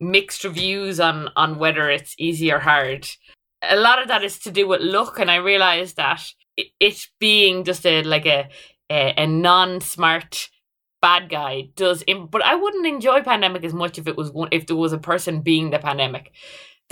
mixed 0.00 0.44
reviews 0.44 1.00
on 1.00 1.30
on 1.36 1.58
whether 1.58 1.88
it's 1.90 2.14
easy 2.18 2.52
or 2.52 2.58
hard. 2.58 3.08
A 3.62 3.76
lot 3.76 4.02
of 4.02 4.08
that 4.08 4.24
is 4.24 4.38
to 4.40 4.50
do 4.50 4.66
with 4.66 4.80
luck 4.80 5.18
and 5.18 5.30
I 5.30 5.36
realized 5.36 5.96
that 5.96 6.24
it, 6.56 7.08
being 7.20 7.64
just 7.64 7.86
a 7.86 8.02
like 8.02 8.26
a 8.26 8.48
a, 8.90 9.14
a 9.16 9.26
non-smart 9.26 10.48
bad 11.02 11.28
guy 11.28 11.68
does 11.76 12.02
but 12.30 12.42
I 12.42 12.54
wouldn't 12.54 12.86
enjoy 12.86 13.22
pandemic 13.22 13.64
as 13.64 13.74
much 13.74 13.98
if 13.98 14.06
it 14.06 14.16
was 14.16 14.30
one 14.30 14.48
if 14.52 14.66
there 14.66 14.76
was 14.76 14.92
a 14.92 14.98
person 14.98 15.42
being 15.42 15.70
the 15.70 15.78
pandemic 15.78 16.32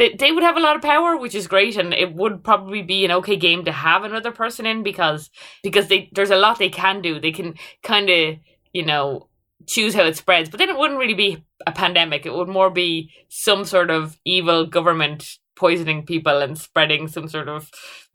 they, 0.01 0.15
they 0.15 0.33
would 0.33 0.43
have 0.43 0.57
a 0.57 0.61
lot 0.61 0.77
of 0.77 0.83
power, 0.83 1.19
which 1.19 1.35
is 1.35 1.47
great, 1.47 1.77
and 1.77 1.93
it 1.93 2.15
would 2.15 2.43
probably 2.43 2.81
be 2.81 3.05
an 3.05 3.11
okay 3.11 3.37
game 3.37 3.67
to 3.67 3.73
have 3.73 4.03
another 4.03 4.33
person 4.33 4.65
in 4.65 4.83
because 4.83 5.29
because 5.63 5.89
they 5.89 6.09
there's 6.13 6.31
a 6.31 6.37
lot 6.37 6.59
they 6.59 6.71
can 6.71 7.03
do. 7.03 7.21
They 7.21 7.33
can 7.33 7.55
kind 7.83 8.09
of 8.09 8.37
you 8.73 8.87
know 8.87 9.29
choose 9.67 9.95
how 9.95 10.05
it 10.05 10.17
spreads, 10.17 10.49
but 10.49 10.57
then 10.57 10.71
it 10.71 10.79
wouldn't 10.79 10.99
really 10.99 11.13
be 11.13 11.45
a 11.67 11.73
pandemic. 11.73 12.25
It 12.25 12.33
would 12.33 12.49
more 12.49 12.71
be 12.71 13.13
some 13.29 13.67
sort 13.67 13.91
of 13.91 14.19
evil 14.25 14.65
government 14.65 15.37
poisoning 15.55 16.07
people 16.07 16.41
and 16.41 16.57
spreading 16.57 17.07
some 17.07 17.29
sort 17.29 17.51
of 17.51 17.71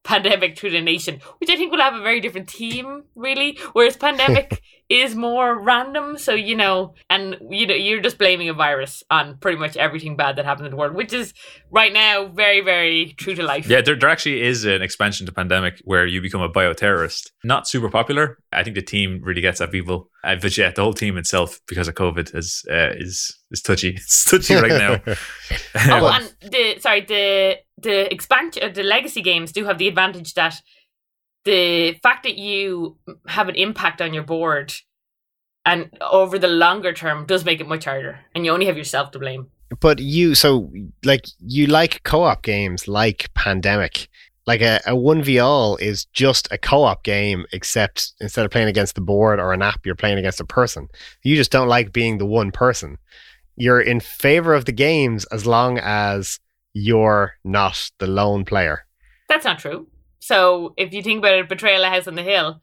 pandemic 0.06 0.58
through 0.58 0.70
the 0.70 0.82
nation, 0.82 1.20
which 1.40 1.50
I 1.50 1.58
think 1.58 1.72
will 1.72 1.82
have 1.82 1.96
a 1.96 2.02
very 2.02 2.22
different 2.22 2.50
theme, 2.50 3.04
really. 3.16 3.60
Whereas 3.74 3.98
pandemic 3.98 4.62
is 4.90 5.16
more 5.16 5.60
random. 5.60 6.18
So, 6.18 6.34
you 6.34 6.56
know, 6.56 6.94
and 7.10 7.38
you 7.50 7.68
know, 7.68 7.74
you're 7.74 8.02
just 8.02 8.18
blaming 8.18 8.48
a 8.48 8.54
virus 8.54 9.04
on 9.10 9.38
pretty 9.40 9.58
much 9.58 9.76
everything 9.76 10.16
bad 10.16 10.38
that 10.38 10.46
happens 10.46 10.66
in 10.66 10.72
the 10.72 10.78
world, 10.78 10.96
which 10.96 11.12
is 11.12 11.34
right 11.72 11.92
now 11.92 12.28
very, 12.28 12.62
very 12.62 13.16
true 13.18 13.36
to 13.36 13.44
life. 13.44 13.68
Yeah, 13.68 13.82
there, 13.82 13.96
there 13.96 14.10
actually 14.10 14.44
is 14.44 14.64
an 14.64 14.82
expansion 14.82 15.26
to 15.26 15.32
Pandemic 15.32 15.82
where 15.84 16.06
you 16.06 16.22
become 16.22 16.42
a 16.42 16.50
bioterrorist. 16.50 17.32
Not 17.44 17.68
super 17.68 17.90
popular. 17.90 18.38
I 18.54 18.64
think 18.64 18.76
the 18.76 18.82
team 18.82 19.22
really 19.24 19.42
gets 19.42 19.60
at 19.60 19.72
people. 19.72 20.10
Uh, 20.24 20.36
but 20.42 20.58
yeah, 20.58 20.72
the 20.72 20.82
whole 20.82 20.94
team 20.94 21.18
itself, 21.18 21.60
because 21.68 21.88
of 21.88 21.96
COVID, 21.96 22.36
is 22.36 22.64
uh, 22.72 22.94
is 22.96 23.38
is 23.52 23.62
touchy. 23.62 23.90
It's 23.96 24.26
touchy 24.26 24.56
right 24.56 24.70
now. 24.70 25.02
oh, 25.08 26.08
and 26.14 26.34
the 26.52 26.80
sorry, 26.80 27.02
the 27.02 27.58
the 27.78 28.12
expansion, 28.12 28.64
uh, 28.64 28.70
the 28.70 28.84
legacy 28.84 29.22
games 29.22 29.52
do 29.52 29.66
have 29.66 29.78
the 29.78 29.88
advantage 29.88 30.34
that 30.34 30.62
the 31.44 31.94
fact 32.02 32.24
that 32.24 32.38
you 32.38 32.98
have 33.28 33.50
an 33.50 33.56
impact 33.56 34.02
on 34.02 34.14
your 34.14 34.24
board 34.24 34.74
and 35.66 35.90
over 36.02 36.38
the 36.38 36.48
longer 36.48 36.94
term 36.94 37.26
does 37.26 37.46
make 37.46 37.60
it 37.60 37.68
much 37.68 37.86
harder 37.86 38.20
and 38.34 38.46
you 38.46 38.52
only 38.52 38.66
have 38.66 38.78
yourself 38.78 39.12
to 39.12 39.20
blame. 39.20 39.48
But 39.80 40.00
you 40.00 40.36
so 40.36 40.72
like 41.04 41.26
you 41.40 41.68
like 41.68 42.04
co-op 42.04 42.44
games 42.44 42.88
like 42.88 43.34
pandemic. 43.34 44.08
Like 44.48 44.62
a, 44.62 44.80
a 44.86 44.92
1v 44.92 45.44
all 45.44 45.76
is 45.78 46.06
just 46.06 46.48
a 46.52 46.58
co-op 46.60 47.04
game 47.04 47.46
except 47.52 48.14
instead 48.20 48.46
of 48.46 48.52
playing 48.52 48.68
against 48.68 48.94
the 48.94 49.02
board 49.02 49.40
or 49.40 49.54
an 49.54 49.64
app 49.64 49.84
you're 49.86 49.96
playing 49.96 50.20
against 50.20 50.40
a 50.40 50.46
person. 50.46 50.88
You 51.24 51.36
just 51.36 51.52
don't 51.52 51.68
like 51.68 51.92
being 51.92 52.20
the 52.20 52.28
one 52.28 52.52
person. 52.52 53.00
You're 53.56 53.82
in 53.82 54.00
favor 54.00 54.54
of 54.54 54.66
the 54.66 54.72
games 54.72 55.26
as 55.26 55.48
long 55.48 55.80
as 55.80 56.40
you're 56.76 57.34
not 57.44 57.90
the 57.98 58.06
lone 58.06 58.46
player 58.46 58.86
that's 59.28 59.46
not 59.46 59.58
true 59.58 59.88
so 60.26 60.74
if 60.76 60.92
you 60.92 61.04
think 61.04 61.20
about 61.20 61.36
it, 61.36 61.48
Betrayal 61.48 61.84
of 61.84 61.92
House 61.92 62.08
on 62.08 62.16
the 62.16 62.24
Hill, 62.24 62.60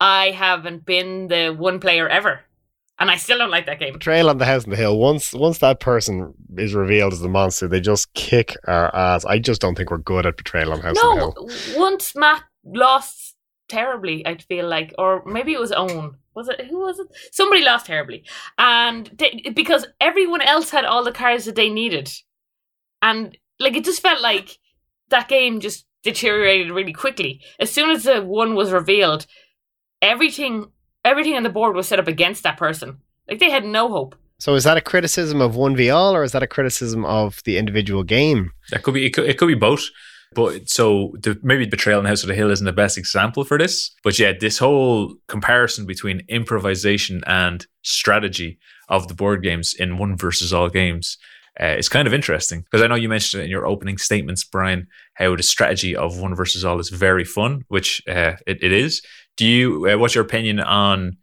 I 0.00 0.30
haven't 0.30 0.86
been 0.86 1.28
the 1.28 1.50
one 1.50 1.78
player 1.78 2.08
ever. 2.08 2.40
And 2.98 3.10
I 3.10 3.16
still 3.16 3.36
don't 3.36 3.50
like 3.50 3.66
that 3.66 3.78
game. 3.78 3.92
Betrayal 3.92 4.30
on 4.30 4.38
the 4.38 4.46
House 4.46 4.64
on 4.64 4.70
the 4.70 4.76
Hill. 4.76 4.98
Once 4.98 5.34
once 5.34 5.58
that 5.58 5.78
person 5.78 6.32
is 6.56 6.72
revealed 6.72 7.12
as 7.12 7.20
the 7.20 7.28
monster, 7.28 7.68
they 7.68 7.80
just 7.80 8.14
kick 8.14 8.56
our 8.66 8.94
ass. 8.96 9.26
I 9.26 9.38
just 9.38 9.60
don't 9.60 9.74
think 9.74 9.90
we're 9.90 9.98
good 9.98 10.24
at 10.24 10.38
Betrayal 10.38 10.72
on 10.72 10.78
the 10.78 10.86
House 10.86 10.96
no, 11.02 11.10
on 11.10 11.16
the 11.18 11.52
Hill. 11.52 11.78
Once 11.78 12.16
Matt 12.16 12.44
lost 12.64 13.36
terribly, 13.68 14.24
I'd 14.24 14.42
feel 14.42 14.66
like, 14.66 14.94
or 14.96 15.22
maybe 15.26 15.52
it 15.52 15.60
was 15.60 15.72
Owen. 15.72 16.12
Was 16.34 16.48
it 16.48 16.64
who 16.64 16.78
was 16.78 16.98
it? 16.98 17.08
Somebody 17.30 17.62
lost 17.62 17.84
terribly, 17.84 18.24
and 18.56 19.10
they, 19.18 19.52
because 19.54 19.86
everyone 20.00 20.40
else 20.40 20.70
had 20.70 20.86
all 20.86 21.04
the 21.04 21.12
cards 21.12 21.44
that 21.44 21.56
they 21.56 21.68
needed, 21.68 22.10
and 23.02 23.36
like 23.62 23.76
it 23.76 23.84
just 23.84 24.02
felt 24.02 24.20
like 24.20 24.58
that 25.08 25.28
game 25.28 25.60
just 25.60 25.86
deteriorated 26.02 26.70
really 26.70 26.92
quickly. 26.92 27.40
As 27.58 27.70
soon 27.70 27.90
as 27.90 28.04
the 28.04 28.22
one 28.22 28.54
was 28.54 28.72
revealed, 28.72 29.26
everything 30.00 30.70
everything 31.04 31.34
on 31.34 31.42
the 31.42 31.50
board 31.50 31.74
was 31.74 31.88
set 31.88 31.98
up 31.98 32.08
against 32.08 32.42
that 32.42 32.56
person. 32.56 32.98
Like 33.28 33.38
they 33.38 33.50
had 33.50 33.64
no 33.64 33.88
hope. 33.88 34.16
So 34.38 34.54
is 34.54 34.64
that 34.64 34.76
a 34.76 34.80
criticism 34.80 35.40
of 35.40 35.54
one 35.54 35.76
v 35.76 35.90
all, 35.90 36.16
or 36.16 36.24
is 36.24 36.32
that 36.32 36.42
a 36.42 36.48
criticism 36.48 37.04
of 37.04 37.40
the 37.44 37.58
individual 37.58 38.02
game? 38.02 38.50
That 38.70 38.82
could 38.82 38.94
be. 38.94 39.06
It 39.06 39.10
could, 39.10 39.28
it 39.28 39.38
could 39.38 39.46
be 39.46 39.54
both. 39.54 39.84
But 40.34 40.68
so 40.68 41.12
the, 41.20 41.38
maybe 41.42 41.66
Betrayal 41.66 42.00
in 42.00 42.06
House 42.06 42.22
of 42.22 42.28
the 42.28 42.34
Hill 42.34 42.50
isn't 42.50 42.64
the 42.64 42.72
best 42.72 42.96
example 42.96 43.44
for 43.44 43.58
this. 43.58 43.90
But 44.02 44.18
yeah, 44.18 44.32
this 44.38 44.58
whole 44.58 45.14
comparison 45.28 45.86
between 45.86 46.22
improvisation 46.28 47.22
and 47.26 47.66
strategy 47.82 48.58
of 48.88 49.08
the 49.08 49.14
board 49.14 49.42
games 49.42 49.74
in 49.74 49.98
one 49.98 50.16
versus 50.16 50.52
all 50.52 50.70
games 50.70 51.18
uh, 51.60 51.76
is 51.78 51.88
kind 51.88 52.08
of 52.08 52.14
interesting 52.14 52.62
because 52.62 52.82
I 52.82 52.86
know 52.86 52.94
you 52.94 53.08
mentioned 53.08 53.42
it 53.42 53.44
in 53.44 53.50
your 53.50 53.66
opening 53.66 53.98
statements, 53.98 54.44
Brian, 54.44 54.86
how 55.14 55.36
the 55.36 55.42
strategy 55.42 55.94
of 55.94 56.18
one 56.18 56.34
versus 56.34 56.64
all 56.64 56.80
is 56.80 56.88
very 56.88 57.24
fun, 57.24 57.64
which 57.68 58.02
uh, 58.08 58.34
it, 58.46 58.62
it 58.62 58.72
is. 58.72 59.02
Do 59.36 59.46
you? 59.46 59.90
Uh, 59.90 59.98
what's 59.98 60.14
your 60.14 60.24
opinion 60.24 60.60
on 60.60 61.18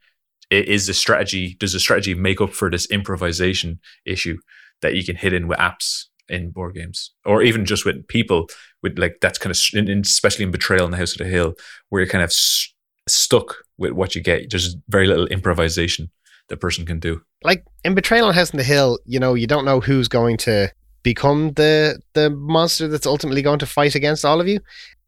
is 0.49 0.87
the 0.87 0.93
strategy 0.93 1.55
does 1.59 1.73
the 1.73 1.79
strategy 1.79 2.13
make 2.15 2.41
up 2.41 2.51
for 2.51 2.69
this 2.69 2.89
improvisation 2.89 3.79
issue 4.05 4.37
that 4.81 4.95
you 4.95 5.05
can 5.05 5.15
hit 5.15 5.33
in 5.33 5.47
with 5.47 5.59
apps 5.59 6.05
in 6.27 6.51
board 6.51 6.75
games 6.75 7.11
or 7.25 7.41
even 7.41 7.65
just 7.65 7.85
with 7.85 8.07
people 8.07 8.47
with 8.81 8.97
like 8.97 9.17
that's 9.21 9.37
kind 9.37 9.51
of 9.51 9.89
in, 9.89 9.99
especially 10.01 10.43
in 10.43 10.51
betrayal 10.51 10.85
in 10.85 10.91
the 10.91 10.97
house 10.97 11.11
of 11.11 11.19
the 11.19 11.25
hill 11.25 11.53
where 11.89 12.01
you're 12.01 12.09
kind 12.09 12.23
of 12.23 12.29
s- 12.29 12.73
stuck 13.07 13.57
with 13.77 13.91
what 13.91 14.15
you 14.15 14.21
get 14.21 14.49
there's 14.49 14.75
very 14.87 15.07
little 15.07 15.27
improvisation 15.27 16.09
the 16.49 16.57
person 16.57 16.85
can 16.85 16.99
do. 16.99 17.21
Like 17.43 17.65
in 17.83 17.95
betrayal 17.95 18.27
on 18.27 18.33
house 18.33 18.51
the 18.51 18.63
hill 18.63 18.99
you 19.05 19.19
know 19.19 19.33
you 19.33 19.47
don't 19.47 19.65
know 19.65 19.79
who's 19.79 20.07
going 20.07 20.37
to 20.37 20.71
become 21.03 21.53
the 21.53 21.99
the 22.13 22.29
monster 22.29 22.87
that's 22.87 23.07
ultimately 23.07 23.41
going 23.41 23.59
to 23.59 23.65
fight 23.65 23.95
against 23.95 24.25
all 24.25 24.41
of 24.41 24.47
you. 24.47 24.59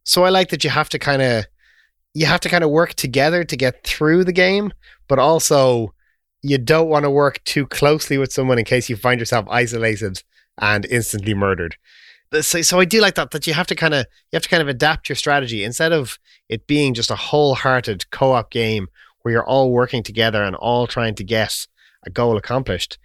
So 0.04 0.24
i 0.24 0.30
like 0.30 0.50
that 0.50 0.64
you 0.64 0.70
have 0.70 0.90
to 0.90 1.00
kind 1.00 1.22
of 1.22 1.46
you 2.14 2.26
have 2.26 2.40
to 2.42 2.50
kind 2.50 2.64
of 2.64 2.70
work 2.70 2.94
together 2.94 3.44
to 3.44 3.56
get 3.56 3.84
through 3.86 4.24
the 4.24 4.34
game 4.34 4.74
but 5.08 5.20
also 5.20 5.94
you 6.42 6.58
don't 6.58 6.90
want 6.90 7.04
to 7.04 7.10
work 7.10 7.44
too 7.44 7.68
closely 7.68 8.18
with 8.18 8.32
someone 8.32 8.58
in 8.58 8.66
case 8.66 8.90
you 8.90 8.96
find 8.96 9.20
yourself 9.20 9.46
isolated 9.50 10.24
and 10.58 10.86
instantly 10.86 11.34
murdered. 11.34 11.76
So, 12.42 12.62
so 12.62 12.80
I 12.80 12.86
do 12.86 13.02
like 13.02 13.16
that 13.16 13.32
that 13.32 13.46
you 13.46 13.54
have 13.54 13.68
to 13.68 13.76
kind 13.76 13.94
of 13.94 14.06
you 14.32 14.38
have 14.38 14.44
to 14.44 14.50
kind 14.50 14.62
of 14.62 14.70
adapt 14.70 15.10
your 15.10 15.18
strategy. 15.18 15.64
Instead 15.64 15.92
of 15.92 16.18
it 16.48 16.66
being 16.66 16.94
just 16.94 17.12
a 17.12 17.16
wholehearted 17.16 18.10
co-op 18.10 18.50
game 18.52 18.88
where 19.22 19.34
you're 19.34 19.46
all 19.46 19.72
working 19.72 20.04
together 20.04 20.44
and 20.44 20.56
all 20.56 20.88
trying 20.88 21.16
to 21.16 21.24
get 21.24 21.68
a 22.06 22.10
goal 22.10 22.38
accomplished. 22.38 22.98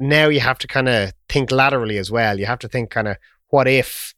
Now 0.00 0.28
you 0.28 0.40
have 0.40 0.58
to 0.58 0.66
kind 0.66 0.88
of 0.88 1.12
think 1.28 1.50
laterally 1.50 1.98
as 1.98 2.10
well. 2.10 2.38
You 2.38 2.46
have 2.46 2.58
to 2.60 2.68
think 2.68 2.90
kind 2.90 3.08
of 3.08 3.16
what 3.48 3.68
if 3.68 4.14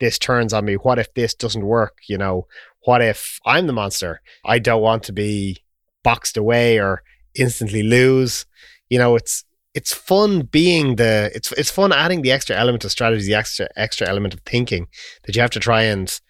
this 0.00 0.18
turns 0.18 0.52
on 0.52 0.64
me? 0.64 0.74
What 0.74 0.98
if 0.98 1.12
this 1.14 1.34
doesn't 1.34 1.64
work? 1.64 1.98
You 2.08 2.18
know, 2.18 2.46
what 2.84 3.00
if 3.00 3.38
I'm 3.46 3.66
the 3.66 3.72
monster? 3.72 4.20
I 4.44 4.58
don't 4.58 4.82
want 4.82 5.02
to 5.04 5.12
be 5.12 5.62
boxed 6.02 6.36
away 6.36 6.78
or 6.78 7.02
instantly 7.34 7.82
lose. 7.82 8.44
You 8.90 8.98
know, 8.98 9.16
it's 9.16 9.44
it's 9.74 9.92
fun 9.92 10.42
being 10.42 10.96
the 10.96 11.30
it's 11.34 11.50
it's 11.52 11.70
fun 11.70 11.92
adding 11.92 12.22
the 12.22 12.32
extra 12.32 12.56
element 12.56 12.84
of 12.84 12.92
strategy, 12.92 13.26
the 13.26 13.34
extra 13.34 13.68
extra 13.76 14.08
element 14.08 14.34
of 14.34 14.40
thinking 14.40 14.86
that 15.24 15.34
you 15.34 15.42
have 15.42 15.50
to 15.50 15.60
try 15.60 15.82
and 15.82 16.20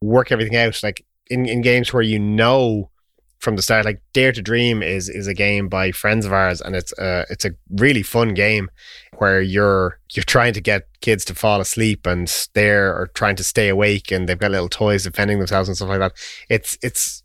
work 0.00 0.32
everything 0.32 0.56
out. 0.56 0.80
Like 0.82 1.04
in, 1.28 1.46
in 1.46 1.60
games 1.60 1.92
where 1.92 2.02
you 2.02 2.18
know 2.18 2.90
from 3.38 3.56
the 3.56 3.62
start, 3.62 3.84
like 3.84 4.02
Dare 4.12 4.32
to 4.32 4.42
Dream 4.42 4.82
is 4.82 5.08
is 5.08 5.26
a 5.26 5.34
game 5.34 5.68
by 5.68 5.92
friends 5.92 6.26
of 6.26 6.32
ours, 6.32 6.60
and 6.60 6.74
it's 6.74 6.92
a 6.98 7.24
it's 7.30 7.44
a 7.44 7.52
really 7.70 8.02
fun 8.02 8.34
game 8.34 8.70
where 9.18 9.40
you're 9.40 10.00
you're 10.12 10.24
trying 10.24 10.52
to 10.54 10.60
get 10.60 10.88
kids 11.00 11.24
to 11.26 11.34
fall 11.34 11.60
asleep 11.60 12.06
and 12.06 12.48
they're 12.54 13.08
trying 13.14 13.36
to 13.36 13.44
stay 13.44 13.68
awake, 13.68 14.10
and 14.10 14.28
they've 14.28 14.38
got 14.38 14.50
little 14.50 14.68
toys 14.68 15.04
defending 15.04 15.38
themselves 15.38 15.68
and 15.68 15.76
stuff 15.76 15.88
like 15.88 16.00
that. 16.00 16.12
It's 16.48 16.78
it's 16.82 17.22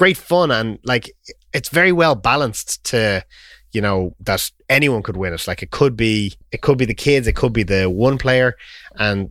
great 0.00 0.16
fun 0.16 0.50
and 0.50 0.78
like 0.84 1.10
it's 1.52 1.68
very 1.68 1.92
well 1.92 2.14
balanced 2.14 2.82
to 2.84 3.22
you 3.72 3.82
know 3.82 4.16
that 4.18 4.50
anyone 4.70 5.02
could 5.02 5.14
win 5.14 5.34
it 5.34 5.46
like 5.46 5.62
it 5.62 5.70
could 5.70 5.94
be 5.94 6.32
it 6.52 6.62
could 6.62 6.78
be 6.78 6.86
the 6.86 6.94
kids 6.94 7.26
it 7.26 7.36
could 7.36 7.52
be 7.52 7.62
the 7.62 7.84
one 7.90 8.16
player 8.16 8.56
and 8.98 9.30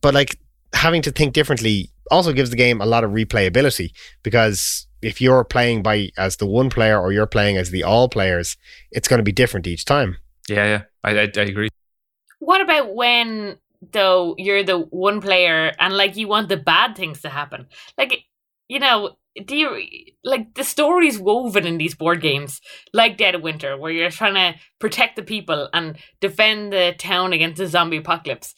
but 0.00 0.14
like 0.14 0.38
having 0.72 1.02
to 1.02 1.10
think 1.10 1.34
differently 1.34 1.90
also 2.10 2.32
gives 2.32 2.48
the 2.48 2.56
game 2.56 2.80
a 2.80 2.86
lot 2.86 3.04
of 3.04 3.10
replayability 3.10 3.90
because 4.22 4.85
if 5.06 5.20
you're 5.20 5.44
playing 5.44 5.82
by 5.82 6.10
as 6.18 6.36
the 6.36 6.46
one 6.46 6.68
player 6.68 7.00
or 7.00 7.12
you're 7.12 7.28
playing 7.28 7.56
as 7.56 7.70
the 7.70 7.84
all 7.84 8.08
players 8.08 8.56
it's 8.90 9.06
going 9.06 9.18
to 9.18 9.30
be 9.30 9.32
different 9.32 9.66
each 9.66 9.84
time. 9.84 10.16
Yeah 10.48 10.64
yeah. 10.64 10.82
I, 11.04 11.10
I, 11.20 11.32
I 11.36 11.42
agree. 11.42 11.68
What 12.40 12.60
about 12.60 12.94
when 12.94 13.58
though 13.92 14.34
you're 14.36 14.64
the 14.64 14.78
one 14.78 15.20
player 15.20 15.72
and 15.78 15.96
like 15.96 16.16
you 16.16 16.26
want 16.26 16.48
the 16.48 16.56
bad 16.56 16.96
things 16.96 17.22
to 17.22 17.28
happen? 17.28 17.68
Like 17.96 18.24
you 18.68 18.80
know 18.80 19.16
do 19.44 19.56
you 19.56 19.84
like 20.24 20.54
the 20.54 20.64
stories 20.64 21.18
woven 21.18 21.66
in 21.66 21.78
these 21.78 21.94
board 21.94 22.20
games 22.20 22.60
like 22.92 23.18
dead 23.18 23.34
of 23.34 23.42
winter 23.42 23.76
where 23.76 23.92
you're 23.92 24.10
trying 24.10 24.34
to 24.34 24.58
protect 24.80 25.14
the 25.14 25.22
people 25.22 25.68
and 25.72 25.98
defend 26.20 26.72
the 26.72 26.94
town 26.98 27.32
against 27.32 27.58
the 27.58 27.66
zombie 27.66 27.98
apocalypse. 27.98 28.54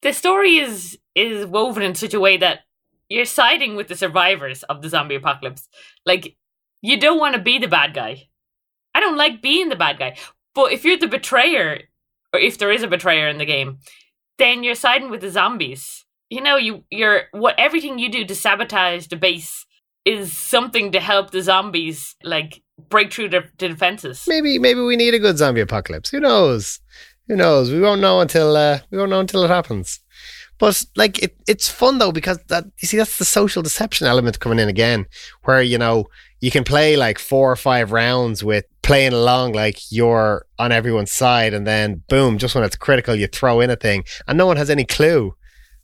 The 0.00 0.12
story 0.12 0.56
is 0.56 0.98
is 1.14 1.44
woven 1.46 1.82
in 1.82 1.94
such 1.94 2.14
a 2.14 2.20
way 2.20 2.38
that 2.38 2.60
you're 3.12 3.24
siding 3.24 3.76
with 3.76 3.88
the 3.88 3.96
survivors 3.96 4.62
of 4.64 4.82
the 4.82 4.88
zombie 4.88 5.14
apocalypse 5.14 5.68
like 6.06 6.36
you 6.80 6.98
don't 6.98 7.18
want 7.18 7.34
to 7.34 7.40
be 7.40 7.58
the 7.58 7.68
bad 7.68 7.94
guy 7.94 8.28
i 8.94 9.00
don't 9.00 9.16
like 9.16 9.42
being 9.42 9.68
the 9.68 9.76
bad 9.76 9.98
guy 9.98 10.16
but 10.54 10.72
if 10.72 10.84
you're 10.84 10.98
the 10.98 11.08
betrayer 11.08 11.80
or 12.32 12.40
if 12.40 12.58
there 12.58 12.72
is 12.72 12.82
a 12.82 12.88
betrayer 12.88 13.28
in 13.28 13.38
the 13.38 13.44
game 13.44 13.78
then 14.38 14.62
you're 14.62 14.74
siding 14.74 15.10
with 15.10 15.20
the 15.20 15.30
zombies 15.30 16.04
you 16.30 16.40
know 16.40 16.56
you 16.56 16.84
you're 16.90 17.22
what 17.32 17.58
everything 17.58 17.98
you 17.98 18.10
do 18.10 18.24
to 18.24 18.34
sabotage 18.34 19.06
the 19.08 19.16
base 19.16 19.66
is 20.04 20.36
something 20.36 20.92
to 20.92 21.00
help 21.00 21.30
the 21.30 21.42
zombies 21.42 22.16
like 22.24 22.62
break 22.88 23.12
through 23.12 23.28
the, 23.28 23.44
the 23.58 23.68
defenses. 23.68 24.24
Maybe 24.26 24.58
maybe 24.58 24.80
we 24.80 24.96
need 24.96 25.14
a 25.14 25.18
good 25.18 25.38
zombie 25.38 25.60
apocalypse. 25.60 26.10
Who 26.10 26.20
knows? 26.20 26.80
Who 27.28 27.36
knows? 27.36 27.70
We 27.70 27.80
won't 27.80 28.00
know 28.00 28.20
until 28.20 28.56
uh, 28.56 28.80
we 28.90 28.98
won't 28.98 29.10
know 29.10 29.20
until 29.20 29.44
it 29.44 29.48
happens. 29.48 30.00
But 30.62 30.84
like 30.94 31.20
it, 31.20 31.36
it's 31.48 31.68
fun 31.68 31.98
though 31.98 32.12
because 32.12 32.38
that 32.46 32.66
you 32.80 32.86
see 32.86 32.96
that's 32.96 33.18
the 33.18 33.24
social 33.24 33.64
deception 33.64 34.06
element 34.06 34.38
coming 34.38 34.60
in 34.60 34.68
again, 34.68 35.06
where 35.42 35.60
you 35.60 35.76
know 35.76 36.06
you 36.38 36.52
can 36.52 36.62
play 36.62 36.96
like 36.96 37.18
four 37.18 37.50
or 37.50 37.56
five 37.56 37.90
rounds 37.90 38.44
with 38.44 38.64
playing 38.80 39.12
along 39.12 39.54
like 39.54 39.90
you're 39.90 40.46
on 40.60 40.70
everyone's 40.70 41.10
side, 41.10 41.52
and 41.52 41.66
then 41.66 42.04
boom, 42.08 42.38
just 42.38 42.54
when 42.54 42.62
it's 42.62 42.76
critical, 42.76 43.16
you 43.16 43.26
throw 43.26 43.58
in 43.58 43.70
a 43.70 43.74
thing, 43.74 44.04
and 44.28 44.38
no 44.38 44.46
one 44.46 44.56
has 44.56 44.70
any 44.70 44.84
clue. 44.84 45.34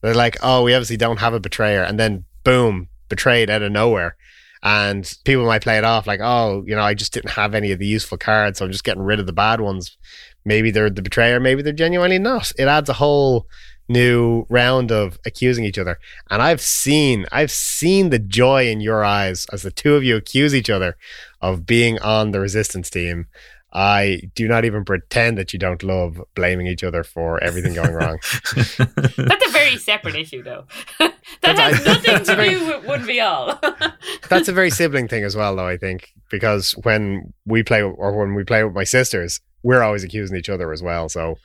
They're 0.00 0.14
like, 0.14 0.36
oh, 0.44 0.62
we 0.62 0.74
obviously 0.74 0.96
don't 0.96 1.18
have 1.18 1.34
a 1.34 1.40
betrayer, 1.40 1.82
and 1.82 1.98
then 1.98 2.24
boom, 2.44 2.86
betrayed 3.08 3.50
out 3.50 3.62
of 3.62 3.72
nowhere. 3.72 4.16
And 4.62 5.12
people 5.24 5.44
might 5.44 5.62
play 5.62 5.78
it 5.78 5.84
off 5.84 6.06
like, 6.06 6.20
oh, 6.22 6.62
you 6.68 6.76
know, 6.76 6.82
I 6.82 6.94
just 6.94 7.12
didn't 7.12 7.30
have 7.30 7.52
any 7.52 7.72
of 7.72 7.80
the 7.80 7.86
useful 7.86 8.16
cards, 8.16 8.60
so 8.60 8.64
I'm 8.64 8.70
just 8.70 8.84
getting 8.84 9.02
rid 9.02 9.18
of 9.18 9.26
the 9.26 9.32
bad 9.32 9.60
ones. 9.60 9.98
Maybe 10.44 10.70
they're 10.70 10.88
the 10.88 11.02
betrayer, 11.02 11.40
maybe 11.40 11.62
they're 11.62 11.72
genuinely 11.72 12.20
not. 12.20 12.52
It 12.56 12.68
adds 12.68 12.88
a 12.88 12.92
whole 12.92 13.48
new 13.88 14.46
round 14.48 14.90
of 14.92 15.18
accusing 15.24 15.64
each 15.64 15.78
other. 15.78 15.98
And 16.30 16.42
I've 16.42 16.60
seen, 16.60 17.26
I've 17.32 17.50
seen 17.50 18.10
the 18.10 18.18
joy 18.18 18.68
in 18.68 18.80
your 18.80 19.04
eyes 19.04 19.46
as 19.52 19.62
the 19.62 19.70
two 19.70 19.94
of 19.94 20.04
you 20.04 20.16
accuse 20.16 20.54
each 20.54 20.70
other 20.70 20.96
of 21.40 21.66
being 21.66 21.98
on 22.00 22.32
the 22.32 22.40
resistance 22.40 22.90
team. 22.90 23.26
I 23.72 24.22
do 24.34 24.48
not 24.48 24.64
even 24.64 24.84
pretend 24.84 25.36
that 25.36 25.52
you 25.52 25.58
don't 25.58 25.82
love 25.82 26.22
blaming 26.34 26.66
each 26.66 26.82
other 26.82 27.04
for 27.04 27.42
everything 27.42 27.74
going 27.74 27.92
wrong. 27.92 28.18
That's 28.54 29.46
a 29.46 29.50
very 29.50 29.76
separate 29.76 30.14
issue, 30.14 30.42
though. 30.42 30.64
that 30.98 31.14
that's, 31.42 31.60
has 31.60 31.86
I, 31.86 31.92
nothing 31.92 32.24
to 32.24 32.36
very, 32.36 32.50
do 32.50 32.66
with 32.66 32.84
One 32.86 33.04
v 33.04 33.20
All. 33.20 33.60
that's 34.28 34.48
a 34.48 34.52
very 34.52 34.70
sibling 34.70 35.08
thing 35.08 35.24
as 35.24 35.36
well, 35.36 35.54
though. 35.54 35.66
I 35.66 35.76
think 35.76 36.12
because 36.30 36.72
when 36.82 37.32
we 37.44 37.62
play 37.62 37.82
or 37.82 38.18
when 38.18 38.34
we 38.34 38.44
play 38.44 38.64
with 38.64 38.74
my 38.74 38.84
sisters, 38.84 39.40
we're 39.62 39.82
always 39.82 40.04
accusing 40.04 40.36
each 40.36 40.48
other 40.48 40.72
as 40.72 40.82
well. 40.82 41.08
So 41.08 41.36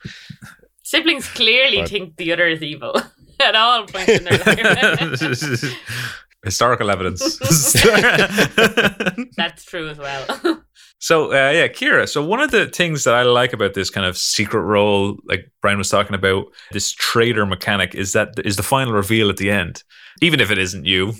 siblings 0.84 1.26
clearly 1.28 1.80
but, 1.80 1.90
think 1.90 2.16
the 2.16 2.32
other 2.32 2.46
is 2.46 2.62
evil 2.62 2.94
at 3.40 3.56
all 3.56 3.86
points 3.86 4.08
in 4.08 4.24
their 4.24 4.38
life. 4.38 5.76
Historical 6.44 6.90
evidence. 6.90 7.38
that's 9.36 9.64
true 9.64 9.88
as 9.88 9.96
well. 9.96 10.62
So 10.98 11.32
uh, 11.32 11.50
yeah, 11.50 11.68
Kira. 11.68 12.06
So 12.06 12.22
one 12.22 12.40
of 12.40 12.50
the 12.50 12.66
things 12.66 13.04
that 13.04 13.14
I 13.14 13.22
like 13.22 13.54
about 13.54 13.72
this 13.72 13.88
kind 13.88 14.06
of 14.06 14.18
secret 14.18 14.60
role, 14.60 15.16
like 15.24 15.50
Brian 15.62 15.78
was 15.78 15.88
talking 15.88 16.14
about, 16.14 16.44
this 16.70 16.92
traitor 16.92 17.46
mechanic, 17.46 17.94
is 17.94 18.12
that 18.12 18.34
is 18.44 18.56
the 18.56 18.62
final 18.62 18.92
reveal 18.92 19.30
at 19.30 19.38
the 19.38 19.50
end, 19.50 19.82
even 20.20 20.38
if 20.38 20.50
it 20.50 20.58
isn't 20.58 20.84
you. 20.84 21.14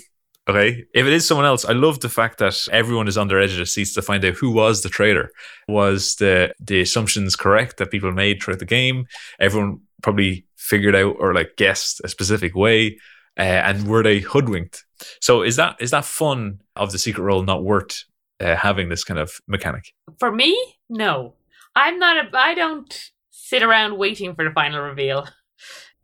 Okay, 0.47 0.85
if 0.93 1.07
it 1.07 1.13
is 1.13 1.27
someone 1.27 1.47
else, 1.47 1.65
I 1.65 1.73
love 1.73 2.01
the 2.01 2.09
fact 2.09 2.37
that 2.37 2.67
everyone 2.71 3.07
is 3.07 3.17
on 3.17 3.27
their 3.27 3.39
edge 3.39 3.51
of 3.51 3.57
their 3.57 3.65
seats 3.65 3.93
to 3.95 4.01
find 4.03 4.23
out 4.23 4.35
who 4.35 4.51
was 4.51 4.81
the 4.81 4.89
traitor. 4.89 5.31
Was 5.67 6.15
the 6.15 6.53
the 6.59 6.81
assumptions 6.81 7.35
correct 7.35 7.77
that 7.77 7.89
people 7.89 8.11
made 8.11 8.41
throughout 8.41 8.59
the 8.59 8.65
game? 8.65 9.07
Everyone 9.39 9.79
probably 10.03 10.45
figured 10.55 10.95
out 10.95 11.15
or 11.19 11.33
like 11.33 11.55
guessed 11.57 11.99
a 12.03 12.07
specific 12.07 12.55
way, 12.55 12.97
uh, 13.39 13.41
and 13.41 13.87
were 13.87 14.03
they 14.03 14.19
hoodwinked? 14.19 14.85
So 15.19 15.41
is 15.41 15.55
that 15.55 15.77
is 15.79 15.91
that 15.91 16.05
fun 16.05 16.61
of 16.75 16.91
the 16.91 16.99
secret 16.99 17.23
role 17.23 17.43
not 17.43 17.63
worth 17.63 18.03
uh, 18.39 18.55
having 18.55 18.89
this 18.89 19.03
kind 19.03 19.19
of 19.19 19.39
mechanic? 19.47 19.93
For 20.19 20.31
me, 20.31 20.57
no. 20.89 21.33
I'm 21.75 21.99
not 21.99 22.17
a. 22.17 22.37
I 22.37 22.53
don't 22.53 23.11
sit 23.31 23.63
around 23.63 23.97
waiting 23.97 24.35
for 24.35 24.45
the 24.45 24.51
final 24.51 24.81
reveal. 24.81 25.27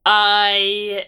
I 0.05 1.05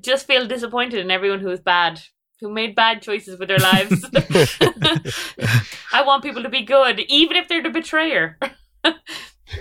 just 0.00 0.26
feel 0.26 0.46
disappointed 0.46 1.00
in 1.00 1.10
everyone 1.10 1.40
who's 1.40 1.60
bad, 1.60 2.00
who 2.40 2.50
made 2.50 2.74
bad 2.74 3.02
choices 3.02 3.38
with 3.38 3.48
their 3.48 3.58
lives. 3.58 4.04
I 5.92 6.02
want 6.02 6.22
people 6.22 6.42
to 6.42 6.48
be 6.48 6.62
good, 6.62 7.00
even 7.00 7.36
if 7.36 7.48
they're 7.48 7.62
the 7.62 7.70
betrayer. 7.70 8.38
uh, 8.84 8.92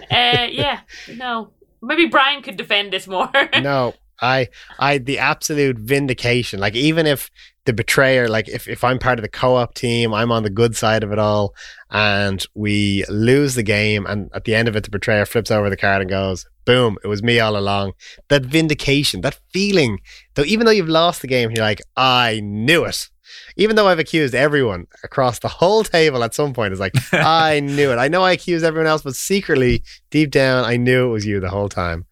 yeah, 0.10 0.82
no. 1.16 1.52
Maybe 1.82 2.08
Brian 2.08 2.42
could 2.42 2.58
defend 2.58 2.92
this 2.92 3.08
more. 3.08 3.30
no, 3.62 3.94
I, 4.22 4.50
I, 4.80 4.98
the 4.98 5.20
absolute 5.20 5.78
vindication. 5.78 6.60
Like 6.60 6.76
even 6.76 7.06
if 7.06 7.30
the 7.66 7.74
betrayer, 7.74 8.28
like 8.30 8.48
if, 8.48 8.68
if 8.68 8.84
I'm 8.84 9.00
part 9.00 9.20
of 9.20 9.24
the 9.24 9.30
co-op 9.30 9.74
team, 9.74 10.14
I'm 10.14 10.32
on 10.32 10.44
the 10.44 10.50
good 10.50 10.76
side 10.76 11.04
of 11.04 11.12
it 11.12 11.20
all, 11.20 11.54
and 11.90 12.46
we 12.54 13.04
lose 13.10 13.56
the 13.56 13.64
game, 13.64 14.06
and 14.06 14.30
at 14.34 14.46
the 14.46 14.56
end 14.56 14.68
of 14.68 14.76
it, 14.76 14.84
the 14.84 14.92
betrayer 14.92 15.26
flips 15.26 15.52
over 15.52 15.70
the 15.70 15.78
card 15.78 16.02
and 16.02 16.10
goes, 16.10 16.46
"Boom! 16.66 16.98
It 17.04 17.08
was 17.08 17.24
me 17.24 17.40
all 17.40 17.58
along." 17.58 17.94
That 18.30 18.46
vindication, 18.46 19.22
that 19.22 19.40
feeling, 19.52 20.00
though, 20.36 20.44
even 20.44 20.66
though 20.66 20.72
you've 20.72 20.88
lost 20.88 21.22
the 21.22 21.28
game, 21.28 21.52
you're 21.52 21.66
like, 21.66 21.82
"I 21.98 22.40
knew 22.44 22.86
it." 22.86 23.10
Even 23.58 23.76
though 23.76 23.88
I've 23.88 24.00
accused 24.00 24.36
everyone 24.36 24.86
across 25.04 25.40
the 25.40 25.48
whole 25.48 25.84
table 25.84 26.24
at 26.24 26.36
some 26.36 26.54
point, 26.54 26.72
it's 26.72 26.80
like, 26.80 26.94
I 27.14 27.60
knew 27.60 27.92
it. 27.92 27.98
I 27.98 28.08
know 28.08 28.22
I 28.24 28.34
accused 28.34 28.64
everyone 28.64 28.88
else, 28.88 29.02
but 29.02 29.16
secretly, 29.16 29.84
deep 30.10 30.32
down, 30.32 30.64
I 30.64 30.78
knew 30.78 31.08
it 31.08 31.12
was 31.12 31.26
you 31.26 31.40
the 31.40 31.50
whole 31.50 31.70
time. 31.70 32.06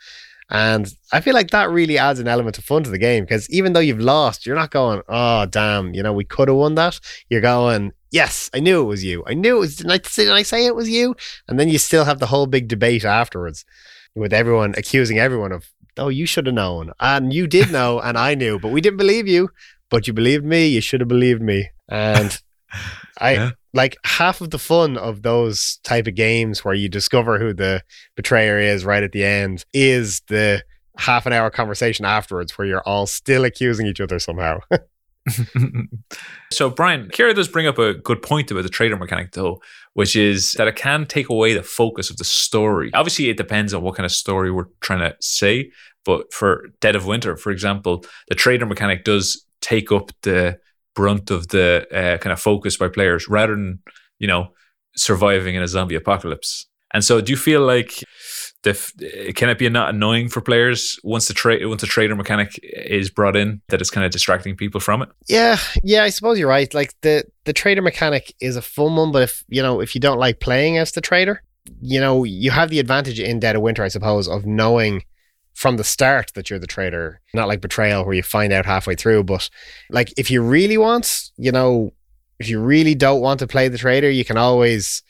And 0.54 0.88
I 1.12 1.20
feel 1.20 1.34
like 1.34 1.50
that 1.50 1.72
really 1.72 1.98
adds 1.98 2.20
an 2.20 2.28
element 2.28 2.60
of 2.60 2.64
fun 2.64 2.84
to 2.84 2.92
the 2.92 3.00
game 3.00 3.24
because 3.24 3.50
even 3.50 3.74
though 3.74 3.80
you've 3.80 4.00
lost, 4.00 4.46
you're 4.46 4.56
not 4.56 4.70
going, 4.70 5.02
oh, 5.10 5.48
damn, 5.48 5.96
you 5.96 6.04
know, 6.04 6.14
we 6.14 6.24
could 6.24 6.48
have 6.48 6.56
won 6.56 6.76
that. 6.76 7.00
You're 7.28 7.42
going, 7.42 7.92
yes, 8.12 8.52
I 8.54 8.60
knew 8.60 8.80
it 8.82 8.86
was 8.86 9.04
you. 9.04 9.24
I 9.26 9.34
knew 9.34 9.58
it 9.58 9.60
was, 9.60 9.78
didn't 9.78 9.92
I, 9.92 9.98
didn't 9.98 10.34
I 10.34 10.44
say 10.44 10.68
it 10.68 10.76
was 10.76 10.88
you? 10.88 11.16
And 11.48 11.60
then 11.60 11.70
you 11.70 11.80
still 11.80 12.06
have 12.06 12.20
the 12.20 12.28
whole 12.28 12.46
big 12.46 12.68
debate 12.68 13.04
afterwards 13.04 13.66
with 14.14 14.32
everyone 14.32 14.76
accusing 14.78 15.18
everyone 15.18 15.52
of, 15.52 15.72
oh, 15.98 16.10
you 16.10 16.28
should 16.28 16.46
have 16.46 16.54
known. 16.54 16.92
And 17.00 17.34
you 17.34 17.48
did 17.48 17.72
know, 17.78 18.00
and 18.00 18.16
I 18.16 18.36
knew, 18.36 18.60
but 18.60 18.72
we 18.72 18.80
didn't 18.80 18.98
believe 18.98 19.28
you. 19.28 19.50
But 19.90 20.06
you 20.06 20.14
believed 20.14 20.46
me. 20.46 20.68
You 20.68 20.82
should 20.82 21.02
have 21.02 21.10
believed 21.10 21.42
me. 21.42 21.70
And 21.90 22.40
I, 23.20 23.34
Yeah. 23.34 23.52
Like 23.74 23.98
half 24.06 24.42
of 24.42 24.52
the 24.52 24.60
fun 24.60 24.98
of 24.98 25.24
those 25.24 25.80
type 25.84 26.08
of 26.08 26.16
games 26.16 26.64
where 26.64 26.74
you 26.74 26.90
discover 26.90 27.40
who 27.40 27.54
the 27.54 27.82
betrayer 28.16 28.60
is 28.60 28.86
right 28.86 29.04
at 29.04 29.12
the 29.12 29.26
end 29.26 29.66
is 29.74 30.22
the 30.28 30.64
half 30.98 31.26
an 31.26 31.34
hour 31.34 31.50
conversation 31.50 32.06
afterwards 32.06 32.58
where 32.58 32.68
you're 32.68 32.84
all 32.86 33.08
still 33.08 33.46
accusing 33.46 33.88
each 33.88 34.00
other 34.00 34.20
somehow. 34.20 34.60
so, 36.52 36.70
Brian, 36.70 37.08
Kira 37.08 37.34
does 37.34 37.48
bring 37.48 37.66
up 37.66 37.80
a 37.80 37.94
good 37.94 38.22
point 38.22 38.52
about 38.52 38.64
the 38.64 38.70
trader 38.70 38.98
mechanic, 38.98 39.32
though, 39.32 39.62
which 39.94 40.16
is 40.16 40.52
that 40.54 40.68
it 40.68 40.76
can 40.76 41.06
take 41.06 41.30
away 41.30 41.54
the 41.54 41.64
focus 41.64 42.10
of 42.10 42.18
the 42.18 42.24
story. 42.24 42.92
Obviously, 42.94 43.30
it 43.30 43.38
depends 43.38 43.74
on 43.74 43.82
what 43.82 43.96
kind 43.96 44.06
of 44.06 44.12
story 44.12 44.52
we're 44.52 44.68
trying 44.82 45.00
to 45.00 45.16
say. 45.20 45.72
But 46.06 46.34
for 46.34 46.68
Dead 46.82 46.96
of 46.96 47.06
Winter, 47.06 47.38
for 47.38 47.52
example, 47.52 48.06
the 48.28 48.36
trader 48.36 48.66
mechanic 48.66 49.06
does 49.06 49.46
take 49.62 49.92
up 49.92 50.12
the 50.24 50.60
brunt 50.96 51.32
of 51.32 51.50
the 51.50 51.88
uh, 51.92 52.18
kind 52.18 52.34
of 52.34 52.40
focus 52.40 52.78
by 52.78 52.88
players 52.88 53.28
rather 53.28 53.56
than, 53.56 53.80
you 54.20 54.28
know, 54.28 54.54
surviving 54.96 55.56
in 55.56 55.64
a 55.64 55.68
zombie 55.68 55.96
apocalypse. 55.96 56.68
And 56.94 57.04
so, 57.04 57.22
do 57.22 57.32
you 57.32 57.38
feel 57.38 57.62
like 57.62 58.04
the 58.64 59.34
can 59.36 59.50
it 59.50 59.58
be 59.58 59.68
not 59.70 59.90
annoying 59.90 60.30
for 60.30 60.42
players 60.42 61.00
once 61.04 61.28
the 61.28 61.34
trade 61.34 61.66
once 61.66 61.82
the 61.82 61.88
trader 61.88 62.16
mechanic 62.16 62.60
is 62.62 63.10
brought 63.10 63.36
in 63.36 63.62
that 63.70 63.82
it's 63.82 63.90
kind 63.90 64.06
of 64.06 64.12
distracting 64.12 64.56
people 64.56 64.80
from 64.80 65.02
it? 65.02 65.10
yeah, 65.28 65.58
yeah, 65.84 66.04
I 66.04 66.10
suppose 66.10 66.40
you're 66.40 66.48
right. 66.48 66.74
Like 66.74 66.94
the 67.02 67.26
the 67.46 67.54
trader 67.54 67.82
mechanic 67.82 68.34
is 68.40 68.56
a 68.56 68.62
fun 68.62 68.96
one, 68.96 69.12
but 69.12 69.24
if 69.24 69.44
you 69.50 69.62
know 69.62 69.82
if 69.82 69.96
you 69.96 70.02
don't 70.02 70.20
like 70.20 70.40
playing 70.40 70.78
as 70.78 70.92
the 70.92 71.02
trader, 71.02 71.42
you 71.82 72.00
know 72.00 72.24
you 72.24 72.52
have 72.52 72.70
the 72.70 72.80
advantage 72.80 73.20
in 73.20 73.40
Dead 73.40 73.56
of 73.56 73.62
Winter, 73.62 73.84
I 73.84 73.90
suppose, 73.90 74.28
of 74.28 74.46
knowing 74.46 75.04
from 75.54 75.78
the 75.78 75.84
start 75.84 76.32
that 76.36 76.50
you're 76.50 76.60
the 76.60 76.68
trader. 76.68 77.22
Not 77.34 77.48
like 77.48 77.62
Betrayal 77.62 78.06
where 78.06 78.16
you 78.16 78.24
find 78.24 78.52
out 78.52 78.66
halfway 78.66 78.96
through, 78.96 79.24
but 79.24 79.50
like 79.90 80.14
if 80.18 80.30
you 80.32 80.42
really 80.42 80.78
want, 80.78 81.30
you 81.38 81.52
know, 81.52 81.94
if 82.40 82.50
you 82.50 82.60
really 82.60 82.96
don't 82.96 83.22
want 83.22 83.40
to 83.40 83.48
play 83.48 83.68
the 83.68 83.78
trader, 83.78 84.10
you 84.10 84.26
can 84.26 84.38
always 84.38 85.04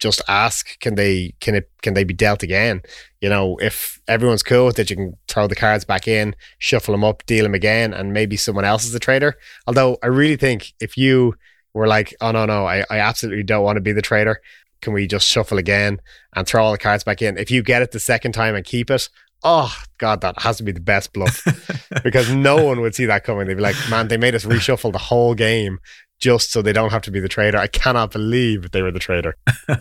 just 0.00 0.20
ask 0.28 0.78
can 0.80 0.96
they 0.96 1.34
can 1.40 1.54
it 1.54 1.70
can 1.82 1.94
they 1.94 2.04
be 2.04 2.14
dealt 2.14 2.42
again? 2.42 2.82
You 3.20 3.28
know 3.28 3.56
if 3.58 4.00
everyone's 4.08 4.42
cool 4.42 4.66
with 4.66 4.78
it 4.78 4.90
you 4.90 4.96
can 4.96 5.16
throw 5.28 5.46
the 5.46 5.54
cards 5.54 5.84
back 5.86 6.06
in 6.06 6.34
shuffle 6.58 6.92
them 6.92 7.04
up 7.04 7.24
deal 7.24 7.44
them 7.44 7.54
again 7.54 7.94
and 7.94 8.12
maybe 8.12 8.36
someone 8.36 8.66
else 8.66 8.84
is 8.84 8.92
the 8.92 8.98
trader 8.98 9.34
although 9.66 9.96
i 10.02 10.06
really 10.06 10.36
think 10.36 10.74
if 10.78 10.98
you 10.98 11.34
were 11.72 11.86
like 11.86 12.14
oh 12.20 12.32
no 12.32 12.44
no 12.44 12.66
i, 12.66 12.84
I 12.90 12.98
absolutely 12.98 13.42
don't 13.42 13.64
want 13.64 13.76
to 13.76 13.80
be 13.80 13.92
the 13.92 14.02
trader 14.02 14.42
can 14.84 14.92
we 14.92 15.06
just 15.06 15.26
shuffle 15.26 15.58
again 15.58 16.00
and 16.36 16.46
throw 16.46 16.62
all 16.62 16.72
the 16.72 16.78
cards 16.78 17.02
back 17.02 17.22
in? 17.22 17.38
If 17.38 17.50
you 17.50 17.62
get 17.62 17.82
it 17.82 17.90
the 17.90 17.98
second 17.98 18.32
time 18.32 18.54
and 18.54 18.64
keep 18.64 18.90
it 18.90 19.08
oh 19.44 19.74
god 19.98 20.20
that 20.22 20.38
has 20.40 20.56
to 20.56 20.62
be 20.62 20.72
the 20.72 20.80
best 20.80 21.12
bluff 21.12 21.44
because 22.04 22.32
no 22.32 22.64
one 22.64 22.80
would 22.80 22.94
see 22.94 23.06
that 23.06 23.24
coming 23.24 23.46
they'd 23.46 23.54
be 23.54 23.60
like 23.60 23.76
man 23.88 24.08
they 24.08 24.16
made 24.16 24.34
us 24.34 24.44
reshuffle 24.44 24.92
the 24.92 24.98
whole 24.98 25.34
game 25.34 25.78
just 26.18 26.50
so 26.50 26.62
they 26.62 26.72
don't 26.72 26.90
have 26.90 27.02
to 27.02 27.10
be 27.10 27.20
the 27.20 27.28
trader 27.28 27.58
i 27.58 27.66
cannot 27.66 28.10
believe 28.10 28.70
they 28.70 28.82
were 28.82 28.90
the 28.90 28.98
trader 28.98 29.36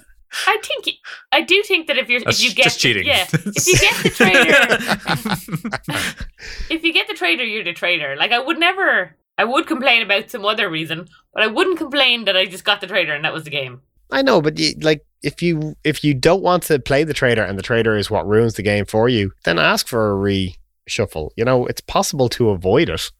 I 0.48 0.58
think 0.64 0.98
I 1.32 1.42
do 1.42 1.62
think 1.64 1.88
that 1.88 1.98
if 1.98 2.10
you're 2.10 2.22
That's 2.22 2.40
if 2.40 2.50
you 2.50 2.56
get 2.56 2.64
just 2.64 2.80
cheating. 2.80 3.06
yeah, 3.06 3.28
if 3.32 3.68
you 3.68 3.78
get 3.78 4.04
the 4.04 4.10
trader, 5.90 6.74
if 6.74 6.84
you 6.84 6.92
get 6.92 7.08
the 7.08 7.14
trader, 7.14 7.44
you're 7.44 7.64
the 7.64 7.74
trader. 7.74 8.16
Like 8.16 8.32
I 8.32 8.40
would 8.40 8.58
never, 8.58 9.16
I 9.38 9.44
would 9.44 9.68
complain 9.68 10.02
about 10.02 10.32
some 10.32 10.44
other 10.44 10.70
reason, 10.70 11.08
but 11.34 11.44
I 11.44 11.48
wouldn't 11.48 11.78
complain 11.78 12.26
that 12.26 12.36
I 12.36 12.46
just 12.46 12.66
got 12.66 12.82
the 12.82 12.88
trader 12.88 13.14
and 13.14 13.24
that 13.26 13.34
was 13.34 13.44
the 13.44 13.52
game. 13.52 13.82
I 14.12 14.22
know, 14.24 14.42
but 14.42 14.58
you, 14.58 14.74
like 14.82 15.06
if 15.24 15.42
you 15.42 15.76
if 15.84 16.04
you 16.04 16.14
don't 16.14 16.44
want 16.44 16.64
to 16.64 16.80
play 16.80 17.04
the 17.04 17.14
trader 17.14 17.44
and 17.44 17.58
the 17.58 17.64
trader 17.64 17.96
is 17.96 18.12
what 18.12 18.28
ruins 18.28 18.56
the 18.56 18.64
game 18.64 18.86
for 18.86 19.10
you, 19.10 19.32
then 19.46 19.58
ask 19.58 19.88
for 19.88 20.12
a 20.12 20.16
reshuffle. 20.16 21.30
You 21.36 21.46
know, 21.46 21.66
it's 21.66 21.82
possible 21.82 22.30
to 22.30 22.50
avoid 22.50 22.90
it. 22.90 23.12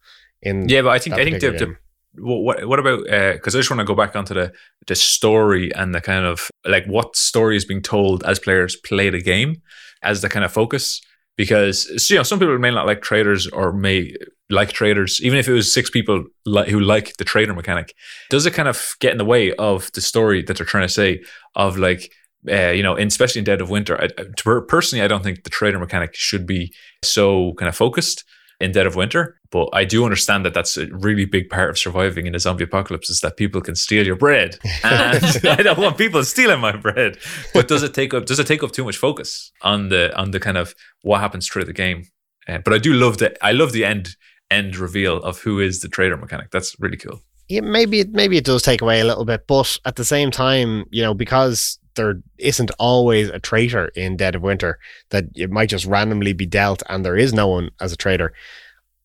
In 0.42 0.68
yeah, 0.68 0.82
but 0.82 0.90
I 0.90 0.98
think 0.98 1.16
I 1.16 1.24
think 1.24 1.40
the, 1.40 1.50
the 1.52 1.76
what 2.16 2.66
what 2.66 2.78
about 2.78 3.10
uh, 3.10 3.32
because 3.32 3.56
I 3.56 3.58
just 3.58 3.70
want 3.70 3.80
to 3.80 3.84
go 3.84 3.94
back 3.94 4.14
onto 4.14 4.34
the 4.34 4.52
the 4.86 4.94
story 4.94 5.74
and 5.74 5.94
the 5.94 6.00
kind 6.00 6.26
of 6.26 6.50
like 6.66 6.86
what 6.86 7.16
story 7.16 7.56
is 7.56 7.64
being 7.64 7.82
told 7.82 8.22
as 8.24 8.38
players 8.38 8.76
play 8.76 9.10
the 9.10 9.22
game 9.22 9.62
as 10.02 10.20
the 10.20 10.28
kind 10.28 10.44
of 10.44 10.52
focus 10.52 11.00
because 11.36 12.08
you 12.10 12.16
know 12.16 12.22
some 12.22 12.38
people 12.38 12.58
may 12.58 12.70
not 12.70 12.86
like 12.86 13.00
traders 13.02 13.46
or 13.48 13.72
may 13.72 14.14
like 14.50 14.72
traders 14.72 15.20
even 15.22 15.38
if 15.38 15.48
it 15.48 15.52
was 15.52 15.72
six 15.72 15.88
people 15.88 16.24
li- 16.44 16.68
who 16.70 16.78
like 16.78 17.16
the 17.16 17.24
trader 17.24 17.54
mechanic 17.54 17.94
does 18.28 18.44
it 18.44 18.52
kind 18.52 18.68
of 18.68 18.94
get 19.00 19.12
in 19.12 19.18
the 19.18 19.24
way 19.24 19.52
of 19.54 19.90
the 19.92 20.00
story 20.00 20.42
that 20.42 20.56
they're 20.56 20.66
trying 20.66 20.86
to 20.86 20.92
say 20.92 21.22
of 21.54 21.78
like 21.78 22.12
uh, 22.50 22.70
you 22.70 22.82
know, 22.82 22.94
in, 22.94 23.08
especially 23.08 23.38
in 23.38 23.44
Dead 23.44 23.60
of 23.60 23.70
Winter, 23.70 24.00
I, 24.00 24.08
to- 24.08 24.60
personally, 24.62 25.02
I 25.02 25.08
don't 25.08 25.22
think 25.22 25.44
the 25.44 25.50
trader 25.50 25.78
mechanic 25.78 26.14
should 26.14 26.46
be 26.46 26.74
so 27.02 27.54
kind 27.54 27.68
of 27.68 27.76
focused 27.76 28.24
in 28.60 28.72
Dead 28.72 28.86
of 28.86 28.96
Winter. 28.96 29.40
But 29.50 29.70
I 29.72 29.84
do 29.84 30.04
understand 30.04 30.44
that 30.44 30.52
that's 30.52 30.76
a 30.76 30.86
really 30.88 31.24
big 31.24 31.48
part 31.48 31.70
of 31.70 31.78
surviving 31.78 32.26
in 32.26 32.34
a 32.34 32.38
zombie 32.38 32.64
apocalypse 32.64 33.08
is 33.08 33.20
that 33.20 33.36
people 33.36 33.60
can 33.60 33.76
steal 33.76 34.04
your 34.04 34.16
bread, 34.16 34.58
and 34.84 35.24
I 35.46 35.62
don't 35.62 35.78
want 35.78 35.96
people 35.96 36.22
stealing 36.24 36.60
my 36.60 36.76
bread. 36.76 37.18
But 37.52 37.68
does 37.68 37.82
it 37.82 37.94
take 37.94 38.12
up 38.12 38.26
does 38.26 38.38
it 38.38 38.46
take 38.46 38.62
up 38.62 38.72
too 38.72 38.84
much 38.84 38.96
focus 38.96 39.52
on 39.62 39.88
the 39.88 40.14
on 40.18 40.32
the 40.32 40.40
kind 40.40 40.58
of 40.58 40.74
what 41.02 41.20
happens 41.20 41.48
through 41.48 41.64
the 41.64 41.72
game? 41.72 42.08
Uh, 42.48 42.58
but 42.58 42.74
I 42.74 42.78
do 42.78 42.92
love 42.92 43.18
the 43.18 43.42
I 43.44 43.52
love 43.52 43.72
the 43.72 43.84
end 43.84 44.16
end 44.54 44.76
reveal 44.76 45.16
of 45.22 45.40
who 45.40 45.60
is 45.60 45.80
the 45.80 45.88
trader 45.88 46.16
mechanic. 46.16 46.50
That's 46.50 46.78
really 46.80 46.96
cool. 46.96 47.20
yeah, 47.48 47.60
maybe 47.60 48.00
it 48.00 48.10
maybe 48.12 48.36
it 48.36 48.44
does 48.44 48.62
take 48.62 48.82
away 48.82 49.00
a 49.00 49.04
little 49.04 49.24
bit, 49.24 49.46
but 49.46 49.78
at 49.84 49.96
the 49.96 50.04
same 50.04 50.30
time, 50.30 50.84
you 50.90 51.02
know, 51.02 51.14
because 51.14 51.78
there 51.94 52.20
isn't 52.38 52.70
always 52.78 53.28
a 53.28 53.38
traitor 53.38 53.86
in 53.94 54.16
Dead 54.16 54.34
of 54.34 54.42
Winter, 54.42 54.78
that 55.10 55.24
it 55.34 55.50
might 55.50 55.68
just 55.68 55.86
randomly 55.86 56.32
be 56.32 56.46
dealt, 56.46 56.82
and 56.88 57.04
there 57.04 57.16
is 57.16 57.32
no 57.32 57.46
one 57.46 57.70
as 57.80 57.92
a 57.92 57.96
traitor. 57.96 58.32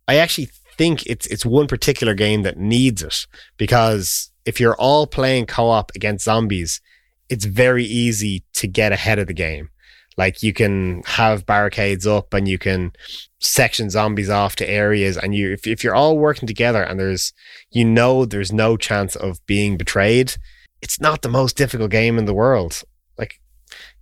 I 0.08 0.16
actually 0.16 0.50
think 0.78 1.06
it's 1.06 1.28
it's 1.28 1.46
one 1.46 1.68
particular 1.68 2.14
game 2.14 2.44
that 2.44 2.58
needs 2.58 3.04
it 3.04 3.28
because 3.58 4.32
if 4.46 4.60
you're 4.60 4.78
all 4.78 5.06
playing 5.06 5.46
co-op 5.46 5.92
against 5.96 6.26
zombies, 6.26 6.82
it's 7.30 7.46
very 7.46 7.86
easy 7.86 8.44
to 8.54 8.68
get 8.68 8.92
ahead 8.92 9.20
of 9.20 9.28
the 9.28 9.34
game. 9.34 9.70
Like 10.20 10.44
you 10.44 10.52
can 10.52 11.02
have 11.06 11.46
barricades 11.46 12.06
up 12.06 12.34
and 12.34 12.46
you 12.46 12.58
can 12.58 12.92
section 13.40 13.90
zombies 13.90 14.30
off 14.30 14.58
to 14.58 14.70
areas 14.70 15.16
and 15.16 15.34
you 15.34 15.54
if, 15.54 15.66
if 15.66 15.82
you're 15.82 15.96
all 15.96 16.18
working 16.18 16.46
together 16.46 16.84
and 16.84 17.00
there's 17.00 17.32
you 17.72 17.86
know 17.86 18.26
there's 18.26 18.52
no 18.52 18.76
chance 18.76 19.16
of 19.16 19.40
being 19.46 19.78
betrayed, 19.78 20.36
it's 20.82 21.00
not 21.00 21.22
the 21.22 21.30
most 21.30 21.56
difficult 21.56 21.90
game 21.92 22.18
in 22.18 22.26
the 22.26 22.34
world. 22.34 22.84
Like 23.18 23.40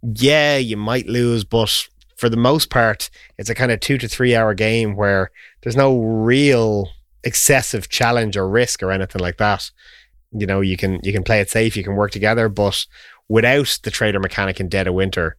yeah, 0.01 0.57
you 0.57 0.75
might 0.75 1.05
lose, 1.05 1.43
but 1.43 1.87
for 2.15 2.29
the 2.29 2.35
most 2.49 2.71
part, 2.71 3.11
it's 3.37 3.51
a 3.51 3.55
kind 3.55 3.71
of 3.71 3.79
two 3.79 3.99
to 3.99 4.07
three 4.07 4.35
hour 4.35 4.55
game 4.55 4.95
where 4.95 5.29
there's 5.61 5.77
no 5.77 5.99
real 5.99 6.89
excessive 7.23 7.89
challenge 7.89 8.35
or 8.35 8.49
risk 8.49 8.81
or 8.81 8.91
anything 8.91 9.21
like 9.21 9.37
that. 9.37 9.69
You 10.31 10.47
know, 10.47 10.61
you 10.61 10.77
can 10.77 10.99
you 11.03 11.13
can 11.13 11.23
play 11.23 11.41
it 11.41 11.51
safe, 11.51 11.77
you 11.77 11.83
can 11.83 11.95
work 11.95 12.09
together, 12.09 12.49
but 12.49 12.87
without 13.27 13.77
the 13.83 13.91
trader 13.91 14.19
mechanic 14.19 14.59
in 14.59 14.67
Dead 14.67 14.87
of 14.87 14.95
Winter, 14.95 15.37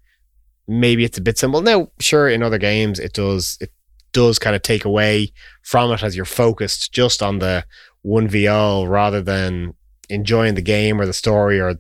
maybe 0.69 1.05
it's 1.05 1.19
a 1.19 1.23
bit 1.23 1.39
simple. 1.39 1.63
Now, 1.63 1.91
sure, 1.99 2.29
in 2.29 2.43
other 2.43 2.59
games 2.59 3.01
it 3.01 3.15
does 3.15 3.57
it 3.61 3.73
does 4.13 4.39
kind 4.39 4.55
of 4.55 4.63
take 4.63 4.85
away 4.85 5.33
from 5.63 5.91
it 5.91 6.03
as 6.03 6.17
you're 6.17 6.25
focused 6.25 6.93
just 6.93 7.23
on 7.23 7.41
the 7.41 7.65
one 8.03 8.29
v 8.29 8.47
all 8.47 8.87
rather 8.87 9.21
than 9.21 9.75
enjoying 10.09 10.55
the 10.55 10.63
game 10.63 11.01
or 11.01 11.07
the 11.07 11.13
story 11.13 11.61
or 11.61 11.75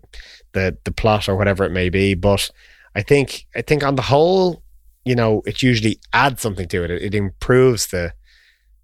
the 0.52 0.76
the 0.84 0.92
plot 0.92 1.28
or 1.28 1.36
whatever 1.36 1.64
it 1.64 1.70
may 1.72 1.88
be. 1.88 2.14
But 2.14 2.50
I 2.94 3.02
think 3.02 3.46
I 3.54 3.62
think 3.62 3.84
on 3.84 3.96
the 3.96 4.02
whole, 4.02 4.62
you 5.04 5.14
know, 5.14 5.42
it 5.46 5.62
usually 5.62 6.00
adds 6.12 6.42
something 6.42 6.68
to 6.68 6.84
it. 6.84 6.90
It, 6.90 7.02
it 7.02 7.14
improves 7.14 7.88
the 7.88 8.12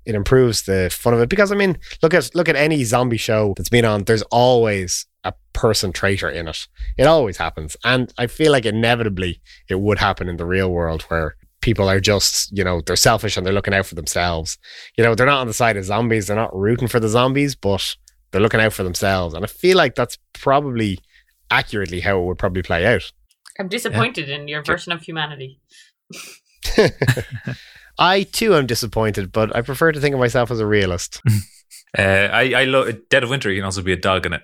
it 0.04 0.14
improves 0.14 0.62
the 0.62 0.90
fun 0.92 1.14
of 1.14 1.20
it 1.20 1.28
because 1.28 1.50
I 1.50 1.56
mean, 1.56 1.78
look 2.02 2.14
at 2.14 2.34
look 2.34 2.48
at 2.48 2.56
any 2.56 2.84
zombie 2.84 3.16
show 3.16 3.54
that's 3.56 3.70
been 3.70 3.84
on. 3.84 4.04
There's 4.04 4.22
always 4.30 5.06
a 5.24 5.34
person 5.52 5.92
traitor 5.92 6.28
in 6.28 6.48
it. 6.48 6.66
It 6.98 7.06
always 7.06 7.36
happens, 7.36 7.76
and 7.84 8.12
I 8.18 8.26
feel 8.26 8.52
like 8.52 8.66
inevitably 8.66 9.40
it 9.68 9.80
would 9.80 9.98
happen 9.98 10.28
in 10.28 10.36
the 10.36 10.46
real 10.46 10.70
world 10.70 11.02
where 11.02 11.36
people 11.60 11.88
are 11.88 12.00
just 12.00 12.56
you 12.56 12.62
know 12.62 12.82
they're 12.82 12.96
selfish 12.96 13.36
and 13.36 13.46
they're 13.46 13.52
looking 13.52 13.74
out 13.74 13.86
for 13.86 13.94
themselves. 13.94 14.58
You 14.96 15.04
know, 15.04 15.14
they're 15.14 15.26
not 15.26 15.40
on 15.40 15.46
the 15.46 15.54
side 15.54 15.76
of 15.76 15.84
zombies. 15.84 16.26
They're 16.26 16.36
not 16.36 16.54
rooting 16.54 16.88
for 16.88 17.00
the 17.00 17.08
zombies, 17.08 17.54
but 17.54 17.96
they're 18.30 18.42
looking 18.42 18.60
out 18.60 18.72
for 18.72 18.82
themselves. 18.82 19.34
And 19.34 19.44
I 19.44 19.48
feel 19.48 19.76
like 19.76 19.94
that's 19.94 20.18
probably 20.32 20.98
accurately 21.50 22.00
how 22.00 22.20
it 22.20 22.24
would 22.24 22.38
probably 22.38 22.62
play 22.62 22.86
out. 22.86 23.12
I'm 23.58 23.68
disappointed 23.68 24.28
in 24.28 24.48
your 24.48 24.62
version 24.62 24.92
of 24.92 25.02
humanity. 25.02 25.60
I 27.98 28.24
too 28.24 28.54
am 28.54 28.66
disappointed, 28.66 29.32
but 29.32 29.54
I 29.54 29.62
prefer 29.62 29.92
to 29.92 30.00
think 30.00 30.14
of 30.14 30.20
myself 30.20 30.50
as 30.50 30.60
a 30.60 30.66
realist. 30.66 31.20
Uh, 31.96 32.28
I, 32.32 32.52
I 32.54 32.64
love 32.64 32.92
Dead 33.08 33.22
of 33.22 33.30
Winter. 33.30 33.52
You 33.52 33.58
can 33.58 33.66
also 33.66 33.80
be 33.80 33.92
a 33.92 33.96
dog 33.96 34.26
in 34.26 34.32
it. 34.32 34.42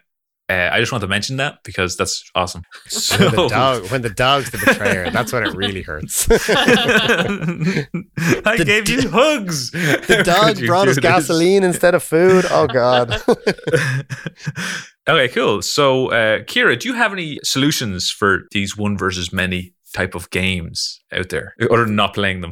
Uh, 0.51 0.69
I 0.73 0.81
just 0.81 0.91
want 0.91 1.03
to 1.03 1.09
mention 1.09 1.37
that 1.37 1.63
because 1.63 1.97
that's 1.97 2.29
awesome. 2.35 2.63
So, 2.89 3.17
When 3.19 3.31
the, 3.37 3.49
dog, 3.49 3.91
when 3.93 4.03
the 4.03 4.11
dog's 4.11 4.51
the 4.51 4.59
betrayer, 4.59 5.09
that's 5.11 5.33
when 5.33 5.47
it 5.47 5.55
really 5.55 5.83
hurts. 5.83 6.29
I 6.31 7.87
The 8.57 8.65
gave 8.67 8.89
you 8.89 9.09
hugs. 9.11 9.71
the 9.71 10.23
dog 10.25 10.59
brought 10.67 10.89
us 10.89 10.99
gasoline 10.99 11.63
instead 11.63 11.95
of 11.95 12.03
food. 12.03 12.45
Oh 12.51 12.67
God. 12.67 13.13
okay, 15.09 15.29
cool. 15.29 15.63
So, 15.63 16.09
uh, 16.09 16.41
Kira, 16.41 16.79
do 16.79 16.89
you 16.89 16.95
have 16.95 17.13
any 17.13 17.39
solutions 17.45 18.11
for 18.11 18.41
these 18.51 18.77
one 18.77 18.99
versus 18.99 19.33
many 19.33 19.73
type 19.95 20.15
of 20.17 20.31
games 20.31 21.01
out 21.13 21.29
there, 21.29 21.55
other 21.71 21.85
than 21.85 21.97
not 21.97 22.15
playing 22.15 22.41
them? 22.41 22.51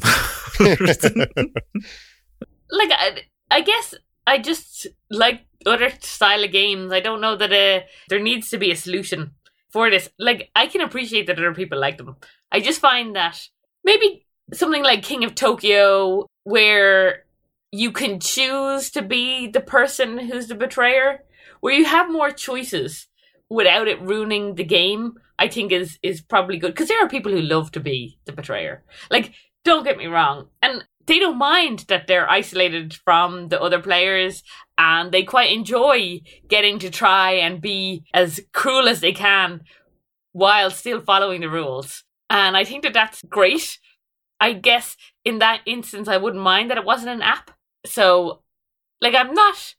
like 2.70 2.90
I, 2.92 3.22
I 3.50 3.60
guess 3.62 3.94
I 4.28 4.38
just 4.38 4.86
like 5.10 5.46
other 5.64 5.90
style 6.00 6.44
of 6.44 6.52
games. 6.52 6.92
I 6.92 7.00
don't 7.00 7.22
know 7.22 7.34
that 7.34 7.50
uh, 7.50 7.86
there 8.10 8.20
needs 8.20 8.50
to 8.50 8.58
be 8.58 8.70
a 8.70 8.76
solution 8.76 9.32
for 9.70 9.88
this. 9.88 10.10
Like 10.18 10.50
I 10.54 10.66
can 10.66 10.82
appreciate 10.82 11.26
that 11.26 11.38
other 11.38 11.54
people 11.54 11.80
like 11.80 11.96
them. 11.96 12.16
I 12.52 12.60
just 12.60 12.80
find 12.80 13.16
that 13.16 13.40
maybe 13.84 14.26
something 14.52 14.82
like 14.82 15.02
King 15.02 15.24
of 15.24 15.34
Tokyo, 15.34 16.26
where 16.44 17.24
you 17.72 17.90
can 17.90 18.20
choose 18.20 18.90
to 18.90 19.02
be 19.02 19.46
the 19.46 19.60
person 19.60 20.18
who's 20.18 20.48
the 20.48 20.54
betrayer, 20.54 21.24
where 21.60 21.74
you 21.74 21.86
have 21.86 22.10
more 22.12 22.30
choices 22.30 23.06
without 23.48 23.88
it 23.88 24.00
ruining 24.02 24.54
the 24.56 24.64
game. 24.64 25.14
I 25.38 25.48
think 25.48 25.72
is 25.72 25.98
is 26.02 26.20
probably 26.20 26.58
good 26.58 26.74
because 26.74 26.88
there 26.88 27.02
are 27.02 27.08
people 27.08 27.32
who 27.32 27.40
love 27.40 27.72
to 27.72 27.80
be 27.80 28.18
the 28.26 28.32
betrayer. 28.32 28.84
Like, 29.10 29.32
don't 29.64 29.84
get 29.84 29.96
me 29.96 30.06
wrong, 30.06 30.48
and 30.60 30.84
they 31.08 31.18
don't 31.18 31.38
mind 31.38 31.86
that 31.88 32.06
they're 32.06 32.30
isolated 32.30 32.94
from 32.94 33.48
the 33.48 33.60
other 33.60 33.80
players 33.80 34.42
and 34.76 35.10
they 35.10 35.24
quite 35.24 35.50
enjoy 35.50 36.20
getting 36.48 36.78
to 36.78 36.90
try 36.90 37.32
and 37.32 37.60
be 37.60 38.04
as 38.14 38.40
cruel 38.52 38.88
as 38.88 39.00
they 39.00 39.12
can 39.12 39.62
while 40.32 40.70
still 40.70 41.00
following 41.00 41.40
the 41.40 41.48
rules. 41.48 42.04
And 42.30 42.56
I 42.56 42.64
think 42.64 42.84
that 42.84 42.92
that's 42.92 43.22
great. 43.22 43.78
I 44.38 44.52
guess 44.52 44.96
in 45.24 45.38
that 45.40 45.62
instance, 45.66 46.08
I 46.08 46.18
wouldn't 46.18 46.42
mind 46.42 46.70
that 46.70 46.78
it 46.78 46.84
wasn't 46.84 47.10
an 47.10 47.22
app. 47.22 47.50
So, 47.86 48.42
like, 49.00 49.14
I'm 49.14 49.34
not. 49.34 49.74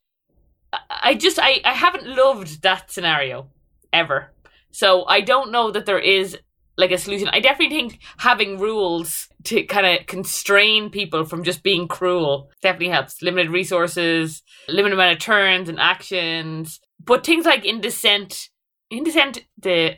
I 0.89 1.15
just 1.15 1.39
I, 1.39 1.61
I 1.63 1.73
haven't 1.73 2.07
loved 2.07 2.61
that 2.63 2.91
scenario 2.91 3.49
ever. 3.93 4.33
So 4.71 5.05
I 5.05 5.21
don't 5.21 5.51
know 5.51 5.71
that 5.71 5.85
there 5.85 5.99
is 5.99 6.37
like 6.77 6.91
a 6.91 6.97
solution. 6.97 7.29
I 7.29 7.39
definitely 7.39 7.75
think 7.75 7.99
having 8.17 8.59
rules 8.59 9.28
to 9.45 9.63
kind 9.63 9.87
of 9.87 10.05
constrain 10.07 10.89
people 10.89 11.25
from 11.25 11.43
just 11.43 11.63
being 11.63 11.87
cruel 11.87 12.49
definitely 12.61 12.89
helps. 12.89 13.21
Limited 13.21 13.51
resources, 13.51 14.43
limited 14.67 14.93
amount 14.93 15.13
of 15.13 15.19
turns 15.19 15.69
and 15.69 15.79
actions. 15.79 16.79
But 17.03 17.25
things 17.25 17.45
like 17.45 17.65
in 17.65 17.81
Descent, 17.81 18.49
in 18.89 19.03
Descent, 19.03 19.45
the 19.57 19.97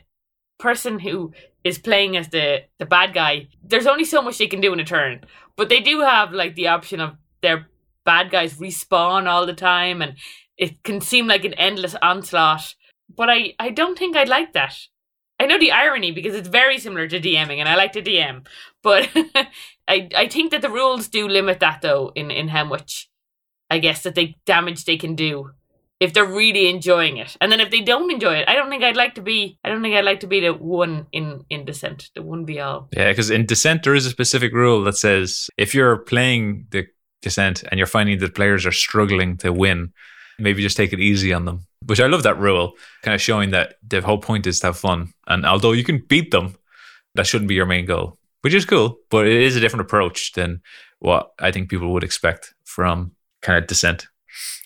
person 0.58 1.00
who 1.00 1.32
is 1.64 1.78
playing 1.78 2.16
as 2.16 2.28
the 2.28 2.62
the 2.78 2.86
bad 2.86 3.14
guy, 3.14 3.48
there's 3.64 3.86
only 3.86 4.04
so 4.04 4.22
much 4.22 4.38
they 4.38 4.46
can 4.46 4.60
do 4.60 4.72
in 4.72 4.80
a 4.80 4.84
turn. 4.84 5.20
But 5.56 5.68
they 5.68 5.80
do 5.80 6.00
have 6.00 6.32
like 6.32 6.54
the 6.54 6.68
option 6.68 7.00
of 7.00 7.16
their 7.40 7.68
bad 8.04 8.30
guys 8.30 8.54
respawn 8.54 9.26
all 9.26 9.46
the 9.46 9.52
time 9.52 10.02
and 10.02 10.16
it 10.56 10.82
can 10.82 11.00
seem 11.00 11.26
like 11.26 11.44
an 11.44 11.54
endless 11.54 11.96
onslaught. 12.00 12.74
But 13.14 13.28
I, 13.28 13.54
I 13.58 13.70
don't 13.70 13.98
think 13.98 14.16
I'd 14.16 14.28
like 14.28 14.52
that. 14.52 14.76
I 15.38 15.46
know 15.46 15.58
the 15.58 15.72
irony 15.72 16.12
because 16.12 16.34
it's 16.34 16.48
very 16.48 16.78
similar 16.78 17.08
to 17.08 17.20
DMing 17.20 17.58
and 17.58 17.68
I 17.68 17.74
like 17.74 17.92
to 17.92 18.02
DM. 18.02 18.46
But 18.82 19.08
I 19.88 20.08
I 20.16 20.28
think 20.28 20.50
that 20.50 20.62
the 20.62 20.70
rules 20.70 21.08
do 21.08 21.28
limit 21.28 21.60
that 21.60 21.82
though 21.82 22.12
in, 22.14 22.30
in 22.30 22.48
how 22.48 22.64
much 22.64 23.10
I 23.70 23.78
guess 23.78 24.02
that 24.02 24.14
they 24.14 24.36
damage 24.46 24.84
they 24.84 24.96
can 24.96 25.14
do 25.14 25.50
if 26.00 26.12
they're 26.12 26.26
really 26.26 26.68
enjoying 26.68 27.16
it. 27.16 27.36
And 27.40 27.52
then 27.52 27.60
if 27.60 27.70
they 27.70 27.80
don't 27.80 28.10
enjoy 28.10 28.34
it, 28.34 28.48
I 28.48 28.54
don't 28.54 28.68
think 28.68 28.82
I'd 28.82 28.96
like 28.96 29.14
to 29.14 29.22
be 29.22 29.58
I 29.64 29.68
don't 29.68 29.82
think 29.82 29.94
I'd 29.94 30.04
like 30.04 30.20
to 30.20 30.26
be 30.26 30.40
the 30.40 30.52
one 30.52 31.06
in, 31.12 31.44
in 31.48 31.64
Descent, 31.64 32.10
the 32.14 32.22
one 32.22 32.44
be 32.44 32.60
all. 32.60 32.88
yeah, 32.92 33.10
because 33.10 33.30
in 33.30 33.46
Descent 33.46 33.84
there 33.84 33.94
is 33.94 34.04
a 34.04 34.10
specific 34.10 34.52
rule 34.52 34.82
that 34.84 34.96
says 34.96 35.48
if 35.56 35.74
you're 35.74 35.98
playing 35.98 36.66
the 36.70 36.86
Descent 37.22 37.62
and 37.70 37.78
you're 37.78 37.86
finding 37.86 38.18
that 38.18 38.34
players 38.34 38.66
are 38.66 38.72
struggling 38.72 39.36
to 39.38 39.52
win, 39.52 39.92
maybe 40.40 40.60
just 40.60 40.76
take 40.76 40.92
it 40.92 41.00
easy 41.00 41.32
on 41.32 41.44
them. 41.44 41.66
Which 41.86 42.00
I 42.00 42.08
love 42.08 42.24
that 42.24 42.38
rule, 42.38 42.74
kind 43.02 43.14
of 43.14 43.20
showing 43.20 43.50
that 43.50 43.76
the 43.86 44.00
whole 44.00 44.18
point 44.18 44.46
is 44.46 44.60
to 44.60 44.68
have 44.68 44.78
fun. 44.78 45.12
And 45.28 45.46
although 45.46 45.72
you 45.72 45.84
can 45.84 45.98
beat 46.08 46.32
them, 46.32 46.56
that 47.14 47.26
shouldn't 47.26 47.48
be 47.48 47.54
your 47.54 47.66
main 47.66 47.86
goal, 47.86 48.18
which 48.42 48.54
is 48.54 48.64
cool. 48.64 48.98
But 49.10 49.26
it 49.26 49.40
is 49.40 49.56
a 49.56 49.60
different 49.60 49.82
approach 49.82 50.32
than 50.32 50.60
what 50.98 51.30
I 51.38 51.50
think 51.50 51.70
people 51.70 51.92
would 51.92 52.04
expect 52.04 52.54
from 52.64 53.12
kind 53.40 53.58
of 53.58 53.66
Descent. 53.66 54.06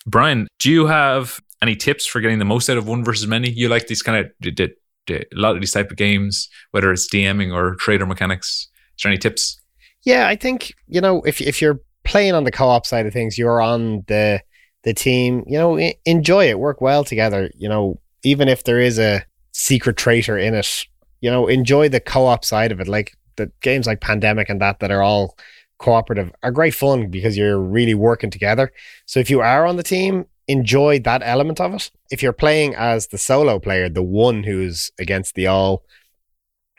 Brian, 0.05 0.47
do 0.59 0.71
you 0.71 0.85
have 0.85 1.41
any 1.61 1.75
tips 1.75 2.05
for 2.05 2.21
getting 2.21 2.39
the 2.39 2.45
most 2.45 2.69
out 2.69 2.77
of 2.77 2.87
one 2.87 3.03
versus 3.03 3.27
many? 3.27 3.49
You 3.49 3.69
like 3.69 3.87
these 3.87 4.01
kind 4.01 4.25
of 4.25 4.31
the, 4.39 4.51
the, 4.51 4.69
the, 5.07 5.19
a 5.21 5.39
lot 5.39 5.55
of 5.55 5.61
these 5.61 5.71
type 5.71 5.91
of 5.91 5.97
games, 5.97 6.49
whether 6.71 6.91
it's 6.91 7.07
DMing 7.07 7.53
or 7.53 7.75
trader 7.75 8.05
mechanics. 8.05 8.69
Is 8.97 9.03
there 9.03 9.11
any 9.11 9.17
tips? 9.17 9.59
Yeah, 10.03 10.27
I 10.27 10.35
think 10.35 10.73
you 10.87 11.01
know 11.01 11.21
if 11.23 11.41
if 11.41 11.61
you're 11.61 11.81
playing 12.05 12.33
on 12.33 12.45
the 12.45 12.51
co-op 12.51 12.85
side 12.85 13.05
of 13.05 13.13
things, 13.13 13.37
you're 13.37 13.61
on 13.61 14.05
the 14.07 14.41
the 14.83 14.93
team. 14.93 15.43
You 15.47 15.57
know, 15.57 15.77
enjoy 16.05 16.49
it, 16.49 16.59
work 16.59 16.79
well 16.79 17.03
together. 17.03 17.51
You 17.55 17.67
know, 17.67 17.99
even 18.23 18.47
if 18.47 18.63
there 18.63 18.79
is 18.79 18.97
a 18.99 19.25
secret 19.51 19.97
traitor 19.97 20.37
in 20.37 20.53
it, 20.53 20.85
you 21.19 21.29
know, 21.29 21.47
enjoy 21.47 21.89
the 21.89 21.99
co-op 21.99 22.45
side 22.45 22.71
of 22.71 22.79
it. 22.79 22.87
Like 22.87 23.16
the 23.37 23.51
games 23.61 23.87
like 23.87 24.01
Pandemic 24.01 24.49
and 24.49 24.61
that 24.61 24.79
that 24.79 24.91
are 24.91 25.01
all 25.01 25.37
cooperative 25.79 26.31
are 26.43 26.51
great 26.51 26.73
fun 26.73 27.09
because 27.09 27.37
you're 27.37 27.59
really 27.59 27.93
working 27.93 28.29
together. 28.29 28.71
So 29.05 29.19
if 29.19 29.29
you 29.29 29.41
are 29.41 29.65
on 29.65 29.77
the 29.77 29.83
team, 29.83 30.25
enjoy 30.47 30.99
that 30.99 31.21
element 31.23 31.59
of 31.59 31.73
it. 31.73 31.91
If 32.09 32.23
you're 32.23 32.33
playing 32.33 32.75
as 32.75 33.07
the 33.07 33.17
solo 33.17 33.59
player, 33.59 33.89
the 33.89 34.03
one 34.03 34.43
who's 34.43 34.91
against 34.99 35.35
the 35.35 35.47
all, 35.47 35.83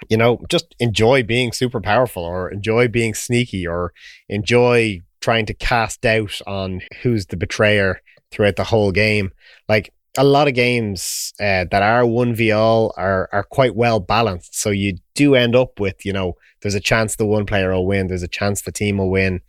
you 0.09 0.17
know, 0.17 0.41
just 0.49 0.75
enjoy 0.79 1.23
being 1.23 1.53
super 1.53 1.81
powerful 1.81 2.23
or 2.23 2.51
enjoy 2.51 2.89
being 2.89 3.15
sneaky 3.15 3.67
or 3.67 3.93
enjoy 4.29 5.01
trying 5.21 5.47
to 5.47 5.55
cast 5.55 6.01
doubt 6.01 6.41
on 6.47 6.83
who's 7.03 7.27
the 7.27 7.37
betrayer 7.37 8.01
throughout 8.31 8.57
the 8.57 8.65
whole 8.65 8.93
game. 8.93 9.33
Like 9.69 9.93
a 10.19 10.25
lot 10.25 10.49
of 10.49 10.55
games 10.55 11.33
uh, 11.41 11.65
that 11.71 11.83
are 11.83 12.05
one 12.05 12.35
v 12.35 12.51
all 12.51 12.93
are 12.97 13.29
are 13.33 13.45
quite 13.45 13.77
well 13.77 14.01
balanced. 14.01 14.61
So 14.61 14.71
you 14.71 14.99
do 15.15 15.37
end 15.37 15.55
up 15.55 15.79
with 15.79 16.05
you 16.05 16.13
know 16.13 16.35
there's 16.61 16.75
a 16.75 16.81
chance 16.81 17.17
the 17.17 17.25
one 17.25 17.47
player 17.47 17.73
will 17.73 17.87
win, 17.87 18.09
there's 18.09 18.25
a 18.25 18.29
chance 18.29 18.63
the 18.63 18.73
team 18.73 18.99
will 18.99 19.11
win. 19.11 19.41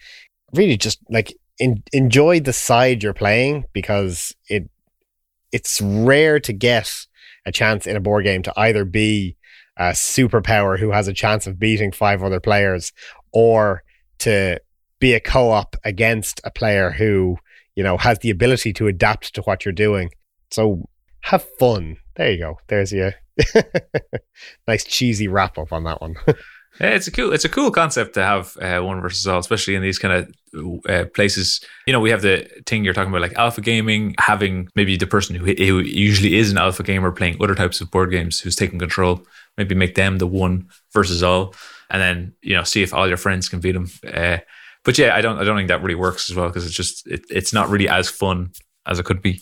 Really, 0.54 0.78
just 0.78 1.00
like 1.10 1.34
in, 1.58 1.84
enjoy 1.92 2.40
the 2.40 2.54
side 2.54 3.04
you're 3.04 3.14
playing 3.14 3.66
because 3.74 4.36
it 4.48 4.70
it's 5.52 5.82
rare 5.82 6.40
to 6.40 6.54
get 6.54 7.08
a 7.46 7.52
chance 7.52 7.88
in 7.88 7.96
a 7.96 8.00
board 8.00 8.24
game 8.24 8.44
to 8.44 8.54
either 8.56 8.86
be 8.86 9.36
a 9.76 9.92
superpower 9.92 10.78
who 10.78 10.92
has 10.92 11.08
a 11.08 11.14
chance 11.14 11.48
of 11.48 11.58
beating 11.58 11.92
five 11.92 12.22
other 12.24 12.40
players 12.40 12.94
or 13.34 13.84
to 14.20 14.60
be 15.00 15.14
a 15.14 15.20
co-op 15.20 15.76
against 15.84 16.42
a 16.44 16.52
player 16.52 16.92
who 16.92 17.38
you 17.76 17.84
know 17.84 17.98
has 17.98 18.20
the 18.20 18.30
ability 18.30 18.72
to 18.74 18.88
adapt 18.88 19.34
to 19.34 19.42
what 19.42 19.66
you're 19.66 19.74
doing 19.74 20.12
so 20.52 20.88
have 21.22 21.44
fun 21.58 21.98
there 22.16 22.32
you 22.32 22.40
go 22.40 22.58
there's 22.68 22.92
your 22.92 23.14
nice 24.68 24.84
cheesy 24.84 25.28
wrap 25.28 25.58
up 25.58 25.72
on 25.72 25.84
that 25.84 26.02
one 26.02 26.16
Yeah, 26.80 26.92
it's 26.92 27.08
a 27.08 27.12
cool. 27.12 27.34
It's 27.34 27.44
a 27.44 27.50
cool 27.50 27.72
concept 27.72 28.14
to 28.14 28.24
have 28.24 28.56
uh, 28.58 28.80
one 28.80 29.02
versus 29.02 29.28
all, 29.28 29.40
especially 29.40 29.76
in 29.76 29.82
these 29.82 30.00
kind 30.00 30.14
of 30.54 30.86
uh, 30.88 31.06
places. 31.14 31.62
You 31.86 31.92
know, 31.92 32.00
we 32.00 32.10
have 32.10 32.22
the 32.22 32.50
thing 32.66 32.86
you're 32.86 32.94
talking 32.94 33.12
about, 33.12 33.22
like 33.22 33.34
alpha 33.34 33.60
gaming, 33.60 34.16
having 34.18 34.70
maybe 34.76 34.96
the 34.96 35.08
person 35.08 35.36
who, 35.36 35.46
who 35.46 35.80
usually 35.80 36.38
is 36.38 36.52
an 36.52 36.58
alpha 36.58 36.84
gamer 36.84 37.12
playing 37.12 37.38
other 37.42 37.56
types 37.56 37.82
of 37.82 37.92
board 37.92 38.12
games, 38.12 38.40
who's 38.40 38.56
taking 38.56 38.80
control. 38.80 39.26
Maybe 39.58 39.76
make 39.76 39.96
them 39.96 40.20
the 40.20 40.28
one 40.28 40.70
versus 40.94 41.22
all, 41.22 41.54
and 41.90 42.02
then 42.02 42.34
you 42.42 42.56
know 42.56 42.64
see 42.64 42.82
if 42.82 42.94
all 42.94 43.10
your 43.10 43.18
friends 43.18 43.50
can 43.50 43.60
beat 43.60 43.74
them. 43.74 43.90
Uh, 44.08 44.38
but 44.86 44.98
yeah, 44.98 45.16
I 45.16 45.20
don't. 45.20 45.38
I 45.38 45.44
don't 45.44 45.58
think 45.58 45.68
that 45.68 45.82
really 45.82 45.96
works 45.96 46.30
as 46.30 46.36
well 46.38 46.48
because 46.48 46.66
it's 46.66 46.76
just 46.76 47.06
it, 47.08 47.26
it's 47.30 47.52
not 47.52 47.68
really 47.68 47.90
as 47.90 48.10
fun 48.10 48.52
as 48.86 49.00
it 49.00 49.06
could 49.06 49.22
be. 49.22 49.42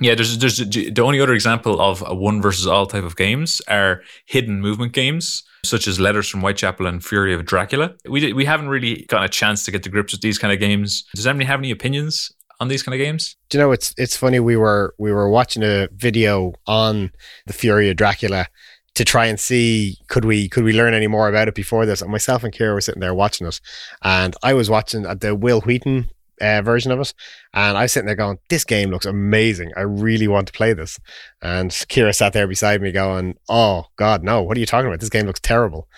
Yeah, 0.00 0.14
there's 0.14 0.38
there's 0.38 0.58
the 0.58 1.02
only 1.02 1.20
other 1.20 1.34
example 1.34 1.80
of 1.80 2.02
a 2.06 2.14
one 2.14 2.40
versus 2.40 2.66
all 2.66 2.86
type 2.86 3.04
of 3.04 3.16
games 3.16 3.60
are 3.68 4.02
hidden 4.26 4.60
movement 4.60 4.92
games 4.92 5.42
such 5.64 5.86
as 5.86 6.00
Letters 6.00 6.28
from 6.28 6.40
Whitechapel 6.40 6.86
and 6.86 7.04
Fury 7.04 7.34
of 7.34 7.44
Dracula. 7.44 7.94
We 8.08 8.32
we 8.32 8.44
haven't 8.44 8.68
really 8.68 9.04
gotten 9.08 9.24
a 9.24 9.28
chance 9.28 9.64
to 9.64 9.70
get 9.70 9.82
to 9.82 9.90
grips 9.90 10.12
with 10.12 10.20
these 10.20 10.38
kind 10.38 10.52
of 10.52 10.60
games. 10.60 11.04
Does 11.14 11.26
anybody 11.26 11.46
have 11.46 11.60
any 11.60 11.70
opinions 11.70 12.30
on 12.60 12.68
these 12.68 12.82
kind 12.82 12.94
of 12.94 13.04
games? 13.04 13.36
Do 13.48 13.58
you 13.58 13.64
know 13.64 13.72
it's 13.72 13.92
it's 13.96 14.16
funny 14.16 14.38
we 14.38 14.56
were 14.56 14.94
we 14.98 15.12
were 15.12 15.28
watching 15.28 15.62
a 15.62 15.88
video 15.92 16.52
on 16.66 17.10
the 17.46 17.52
Fury 17.52 17.90
of 17.90 17.96
Dracula 17.96 18.46
to 18.94 19.04
try 19.04 19.26
and 19.26 19.38
see 19.38 19.96
could 20.08 20.24
we 20.24 20.48
could 20.48 20.64
we 20.64 20.72
learn 20.72 20.94
any 20.94 21.06
more 21.06 21.28
about 21.28 21.48
it 21.48 21.54
before 21.54 21.86
this 21.86 22.02
and 22.02 22.10
myself 22.10 22.44
and 22.44 22.52
Kira 22.52 22.74
were 22.74 22.80
sitting 22.80 23.00
there 23.00 23.14
watching 23.14 23.46
it 23.46 23.60
and 24.02 24.34
I 24.42 24.52
was 24.54 24.68
watching 24.68 25.02
the 25.02 25.34
Wil 25.34 25.60
Wheaton 25.60 26.10
uh, 26.40 26.62
version 26.62 26.92
of 26.92 27.00
it 27.00 27.14
and 27.54 27.76
I 27.76 27.82
was 27.82 27.92
sitting 27.92 28.06
there 28.06 28.16
going 28.16 28.38
this 28.48 28.64
game 28.64 28.90
looks 28.90 29.06
amazing. 29.06 29.72
I 29.76 29.82
really 29.82 30.28
want 30.28 30.46
to 30.46 30.52
play 30.52 30.72
this. 30.72 30.98
And 31.42 31.70
Kira 31.70 32.14
sat 32.14 32.32
there 32.32 32.46
beside 32.46 32.80
me 32.82 32.92
going 32.92 33.36
oh 33.48 33.86
god 33.96 34.22
no. 34.22 34.42
What 34.42 34.56
are 34.56 34.60
you 34.60 34.66
talking 34.66 34.86
about? 34.86 35.00
This 35.00 35.08
game 35.08 35.26
looks 35.26 35.40
terrible. 35.40 35.88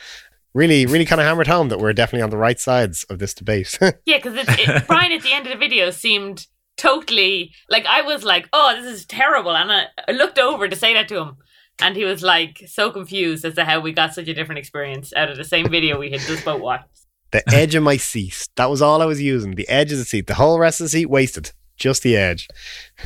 Really 0.55 0.87
really 0.87 1.05
kind 1.05 1.21
of 1.21 1.27
hammered 1.27 1.47
home 1.47 1.69
that 1.69 1.79
we're 1.79 1.93
definitely 1.93 2.23
on 2.23 2.31
the 2.31 2.37
right 2.37 2.59
sides 2.59 3.05
of 3.05 3.19
this 3.19 3.35
debate. 3.35 3.79
Yeah, 4.05 4.19
because 4.19 4.35
it, 4.37 4.87
Brian 4.87 5.13
at 5.13 5.23
the 5.23 5.33
end 5.33 5.47
of 5.47 5.53
the 5.53 5.59
video 5.59 5.91
seemed 5.91 6.47
totally 6.77 7.53
like 7.69 7.87
I 7.87 8.03
was 8.03 8.25
like, 8.25 8.49
oh, 8.53 8.75
this 8.77 9.01
is 9.01 9.07
terrible, 9.07 9.55
and 9.57 9.71
I, 9.71 9.85
I 10.09 10.13
looked 10.13 10.39
over 10.39 10.69
to 10.69 10.77
say 10.77 10.95
that 10.95 11.09
to 11.09 11.19
him, 11.19 11.37
and 11.81 11.97
he 11.97 12.05
was 12.05 12.23
like 12.23 12.65
so 12.67 12.91
confused 12.91 13.45
as 13.45 13.55
to 13.55 13.65
how 13.65 13.81
we 13.81 13.93
got 13.93 14.15
such 14.15 14.29
a 14.29 14.35
different 14.35 14.59
experience 14.59 15.13
out 15.15 15.31
of 15.31 15.37
the 15.37 15.45
same 15.45 15.71
video 15.71 15.99
we 15.99 16.11
had 16.11 16.21
just 16.21 16.45
both 16.45 16.61
watched. 16.61 17.02
The 17.33 17.43
edge 17.53 17.75
of 17.75 17.83
my 17.83 17.97
seat. 17.97 18.49
That 18.57 18.71
was 18.71 18.81
all 18.81 19.03
I 19.03 19.07
was 19.07 19.21
using. 19.21 19.57
The 19.57 19.69
edge 19.69 19.93
of 19.93 19.99
the 19.99 20.05
seat. 20.05 20.27
The 20.27 20.35
whole 20.35 20.59
rest 20.59 20.81
of 20.81 20.85
the 20.85 20.91
seat 20.91 21.07
wasted. 21.07 21.53
Just 21.77 22.03
the 22.03 22.17
edge. 22.17 22.49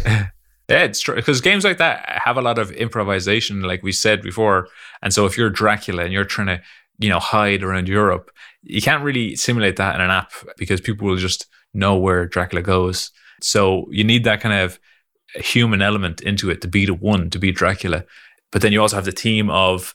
Yeah, 0.68 0.82
it's 0.82 1.00
true 1.00 1.14
because 1.14 1.40
games 1.40 1.62
like 1.62 1.78
that 1.78 2.20
have 2.24 2.36
a 2.36 2.42
lot 2.42 2.58
of 2.58 2.72
improvisation, 2.72 3.62
like 3.62 3.84
we 3.84 3.92
said 3.92 4.20
before. 4.20 4.66
And 5.00 5.14
so 5.14 5.24
if 5.24 5.38
you're 5.38 5.48
Dracula 5.48 6.02
and 6.02 6.12
you're 6.12 6.24
trying 6.24 6.48
to, 6.48 6.60
you 6.98 7.08
know, 7.08 7.20
hide 7.20 7.62
around 7.62 7.86
Europe, 7.86 8.32
you 8.62 8.82
can't 8.82 9.04
really 9.04 9.36
simulate 9.36 9.76
that 9.76 9.94
in 9.94 10.00
an 10.00 10.10
app 10.10 10.32
because 10.56 10.80
people 10.80 11.06
will 11.06 11.16
just 11.16 11.46
know 11.72 11.96
where 11.96 12.26
Dracula 12.26 12.62
goes. 12.62 13.12
So 13.40 13.86
you 13.92 14.02
need 14.02 14.24
that 14.24 14.40
kind 14.40 14.54
of 14.58 14.80
human 15.36 15.82
element 15.82 16.20
into 16.22 16.50
it 16.50 16.60
to 16.62 16.68
be 16.68 16.84
the 16.84 16.94
one, 16.94 17.30
to 17.30 17.38
be 17.38 17.52
Dracula. 17.52 18.04
But 18.50 18.62
then 18.62 18.72
you 18.72 18.80
also 18.80 18.96
have 18.96 19.04
the 19.04 19.12
team 19.12 19.50
of 19.50 19.94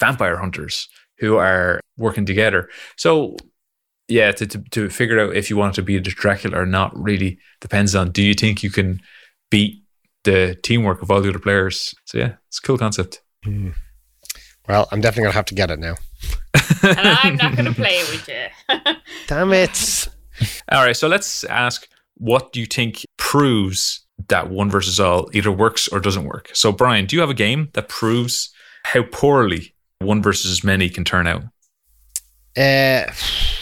vampire 0.00 0.38
hunters 0.38 0.88
who 1.18 1.36
are 1.36 1.80
working 1.96 2.26
together. 2.26 2.68
So 2.96 3.36
yeah, 4.08 4.32
to, 4.32 4.46
to, 4.46 4.58
to 4.70 4.90
figure 4.90 5.20
out 5.20 5.36
if 5.36 5.50
you 5.50 5.56
want 5.56 5.74
to 5.74 5.82
beat 5.82 6.02
Dracula 6.04 6.58
or 6.58 6.66
not 6.66 6.98
really 6.98 7.38
depends 7.60 7.94
on 7.94 8.10
do 8.10 8.22
you 8.22 8.34
think 8.34 8.62
you 8.62 8.70
can 8.70 9.00
beat 9.50 9.82
the 10.24 10.58
teamwork 10.62 11.02
of 11.02 11.10
all 11.10 11.20
the 11.20 11.28
other 11.28 11.38
players? 11.38 11.94
So 12.06 12.18
yeah, 12.18 12.34
it's 12.48 12.58
a 12.58 12.62
cool 12.62 12.78
concept. 12.78 13.20
Mm. 13.44 13.74
Well, 14.68 14.88
I'm 14.90 15.00
definitely 15.00 15.24
gonna 15.24 15.34
have 15.34 15.44
to 15.46 15.54
get 15.54 15.70
it 15.70 15.78
now. 15.78 15.94
and 16.82 16.98
I'm 17.22 17.36
not 17.36 17.56
gonna 17.56 17.72
play 17.72 17.98
it 17.98 18.10
with 18.10 18.28
you. 18.28 18.94
Damn 19.26 19.52
it. 19.52 20.08
All 20.70 20.84
right, 20.84 20.96
so 20.96 21.08
let's 21.08 21.44
ask 21.44 21.86
what 22.14 22.52
do 22.52 22.60
you 22.60 22.66
think 22.66 23.04
proves 23.16 24.04
that 24.28 24.50
one 24.50 24.70
versus 24.70 24.98
all 24.98 25.30
either 25.32 25.52
works 25.52 25.86
or 25.88 26.00
doesn't 26.00 26.24
work? 26.24 26.50
So, 26.52 26.72
Brian, 26.72 27.06
do 27.06 27.14
you 27.14 27.20
have 27.20 27.30
a 27.30 27.34
game 27.34 27.68
that 27.74 27.88
proves 27.88 28.50
how 28.84 29.02
poorly 29.02 29.74
one 30.00 30.22
versus 30.22 30.64
many 30.64 30.88
can 30.88 31.04
turn 31.04 31.26
out? 31.26 31.44
Uh, 32.58 33.12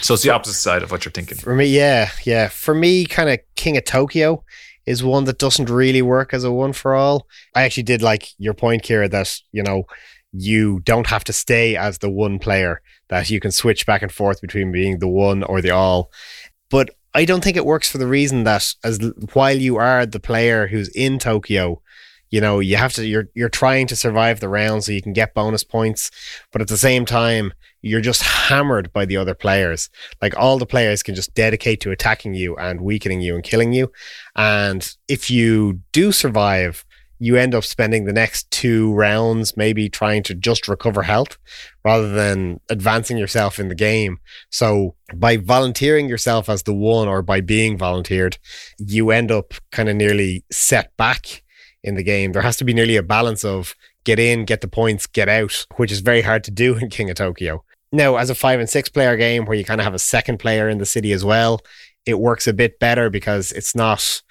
so 0.01 0.15
it's 0.15 0.23
the 0.23 0.31
opposite 0.31 0.55
side 0.55 0.81
of 0.81 0.89
what 0.89 1.05
you're 1.05 1.11
thinking. 1.11 1.37
For 1.37 1.53
me, 1.53 1.65
yeah, 1.65 2.09
yeah. 2.23 2.47
For 2.47 2.73
me, 2.73 3.05
kind 3.05 3.29
of 3.29 3.39
King 3.55 3.77
of 3.77 3.85
Tokyo 3.85 4.43
is 4.87 5.03
one 5.03 5.25
that 5.25 5.37
doesn't 5.37 5.69
really 5.69 6.01
work 6.01 6.33
as 6.33 6.43
a 6.43 6.51
one 6.51 6.73
for 6.73 6.95
all. 6.95 7.27
I 7.53 7.63
actually 7.63 7.83
did 7.83 8.01
like 8.01 8.29
your 8.39 8.55
point, 8.55 8.81
Kira, 8.81 9.11
that 9.11 9.39
you 9.51 9.61
know 9.61 9.83
you 10.31 10.79
don't 10.79 11.07
have 11.07 11.23
to 11.25 11.33
stay 11.33 11.75
as 11.75 11.99
the 11.99 12.09
one 12.09 12.39
player; 12.39 12.81
that 13.09 13.29
you 13.29 13.39
can 13.39 13.51
switch 13.51 13.85
back 13.85 14.01
and 14.01 14.11
forth 14.11 14.41
between 14.41 14.71
being 14.71 14.97
the 14.97 15.07
one 15.07 15.43
or 15.43 15.61
the 15.61 15.71
all. 15.71 16.11
But 16.71 16.89
I 17.13 17.25
don't 17.25 17.43
think 17.43 17.57
it 17.57 17.65
works 17.65 17.91
for 17.91 17.99
the 17.99 18.07
reason 18.07 18.45
that 18.45 18.73
as 18.83 18.99
while 19.33 19.57
you 19.57 19.75
are 19.75 20.07
the 20.07 20.19
player 20.19 20.67
who's 20.67 20.89
in 20.89 21.19
Tokyo, 21.19 21.81
you 22.29 22.41
know, 22.41 22.59
you 22.59 22.77
have 22.77 22.93
to 22.93 23.05
you're 23.05 23.29
you're 23.35 23.49
trying 23.49 23.85
to 23.87 23.95
survive 23.95 24.39
the 24.39 24.49
round 24.49 24.83
so 24.83 24.91
you 24.91 25.01
can 25.01 25.13
get 25.13 25.35
bonus 25.35 25.63
points, 25.63 26.09
but 26.51 26.61
at 26.61 26.67
the 26.67 26.77
same 26.77 27.05
time, 27.05 27.53
you're 27.87 28.01
just 28.01 28.21
hammered 28.21 28.91
by 28.93 29.05
the 29.05 29.17
other 29.17 29.33
players. 29.33 29.89
Like 30.21 30.37
all 30.37 30.57
the 30.57 30.65
players 30.65 31.03
can 31.03 31.15
just 31.15 31.33
dedicate 31.33 31.81
to 31.81 31.91
attacking 31.91 32.33
you 32.33 32.55
and 32.57 32.81
weakening 32.81 33.21
you 33.21 33.35
and 33.35 33.43
killing 33.43 33.73
you. 33.73 33.91
And 34.35 34.89
if 35.07 35.29
you 35.29 35.81
do 35.91 36.11
survive, 36.11 36.85
you 37.19 37.35
end 37.35 37.55
up 37.55 37.63
spending 37.63 38.05
the 38.05 38.13
next 38.13 38.49
two 38.51 38.93
rounds 38.93 39.57
maybe 39.57 39.89
trying 39.89 40.21
to 40.23 40.35
just 40.35 40.67
recover 40.67 41.01
health 41.01 41.37
rather 41.83 42.09
than 42.09 42.59
advancing 42.69 43.17
yourself 43.17 43.59
in 43.59 43.69
the 43.69 43.75
game. 43.75 44.19
So 44.51 44.95
by 45.15 45.37
volunteering 45.37 46.07
yourself 46.07 46.47
as 46.47 46.63
the 46.63 46.75
one 46.75 47.07
or 47.07 47.21
by 47.21 47.41
being 47.41 47.77
volunteered, 47.77 48.37
you 48.77 49.09
end 49.11 49.31
up 49.31 49.53
kind 49.71 49.89
of 49.89 49.95
nearly 49.95 50.43
set 50.51 50.95
back 50.97 51.43
in 51.83 51.95
the 51.95 52.03
game. 52.03 52.33
There 52.33 52.41
has 52.41 52.57
to 52.57 52.65
be 52.65 52.73
nearly 52.73 52.97
a 52.97 53.03
balance 53.03 53.43
of 53.43 53.73
get 54.03 54.19
in, 54.19 54.45
get 54.45 54.61
the 54.61 54.67
points, 54.67 55.07
get 55.07 55.27
out, 55.27 55.65
which 55.77 55.91
is 55.91 55.99
very 56.01 56.21
hard 56.21 56.43
to 56.45 56.51
do 56.51 56.77
in 56.77 56.89
King 56.89 57.09
of 57.09 57.15
Tokyo. 57.15 57.63
Now, 57.91 58.17
as 58.17 58.29
a 58.29 58.35
five 58.35 58.59
and 58.59 58.69
six 58.69 58.89
player 58.89 59.15
game 59.15 59.45
where 59.45 59.57
you 59.57 59.63
kind 59.63 59.79
of 59.79 59.85
have 59.85 59.93
a 59.93 59.99
second 59.99 60.39
player 60.39 60.67
in 60.67 60.77
the 60.77 60.85
city 60.85 61.11
as 61.11 61.23
well, 61.23 61.61
it 62.05 62.19
works 62.19 62.47
a 62.47 62.53
bit 62.53 62.79
better 62.79 63.09
because 63.09 63.51
it's 63.51 63.75
not 63.75 64.21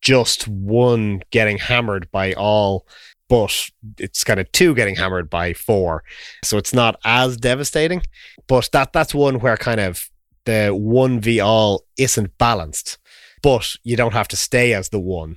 just 0.00 0.48
one 0.48 1.22
getting 1.30 1.58
hammered 1.58 2.10
by 2.10 2.32
all, 2.34 2.86
but 3.28 3.70
it's 3.98 4.24
kind 4.24 4.40
of 4.40 4.50
two 4.52 4.74
getting 4.74 4.96
hammered 4.96 5.30
by 5.30 5.54
four. 5.54 6.04
So 6.44 6.58
it's 6.58 6.74
not 6.74 7.00
as 7.04 7.36
devastating. 7.36 8.02
But 8.46 8.68
that 8.72 8.92
that's 8.92 9.14
one 9.14 9.38
where 9.38 9.56
kind 9.56 9.80
of 9.80 10.10
the 10.44 10.70
one 10.70 11.20
v 11.20 11.40
all 11.40 11.84
isn't 11.96 12.36
balanced. 12.36 12.98
But 13.42 13.74
you 13.84 13.96
don't 13.96 14.12
have 14.12 14.28
to 14.28 14.36
stay 14.36 14.74
as 14.74 14.90
the 14.90 15.00
one. 15.00 15.36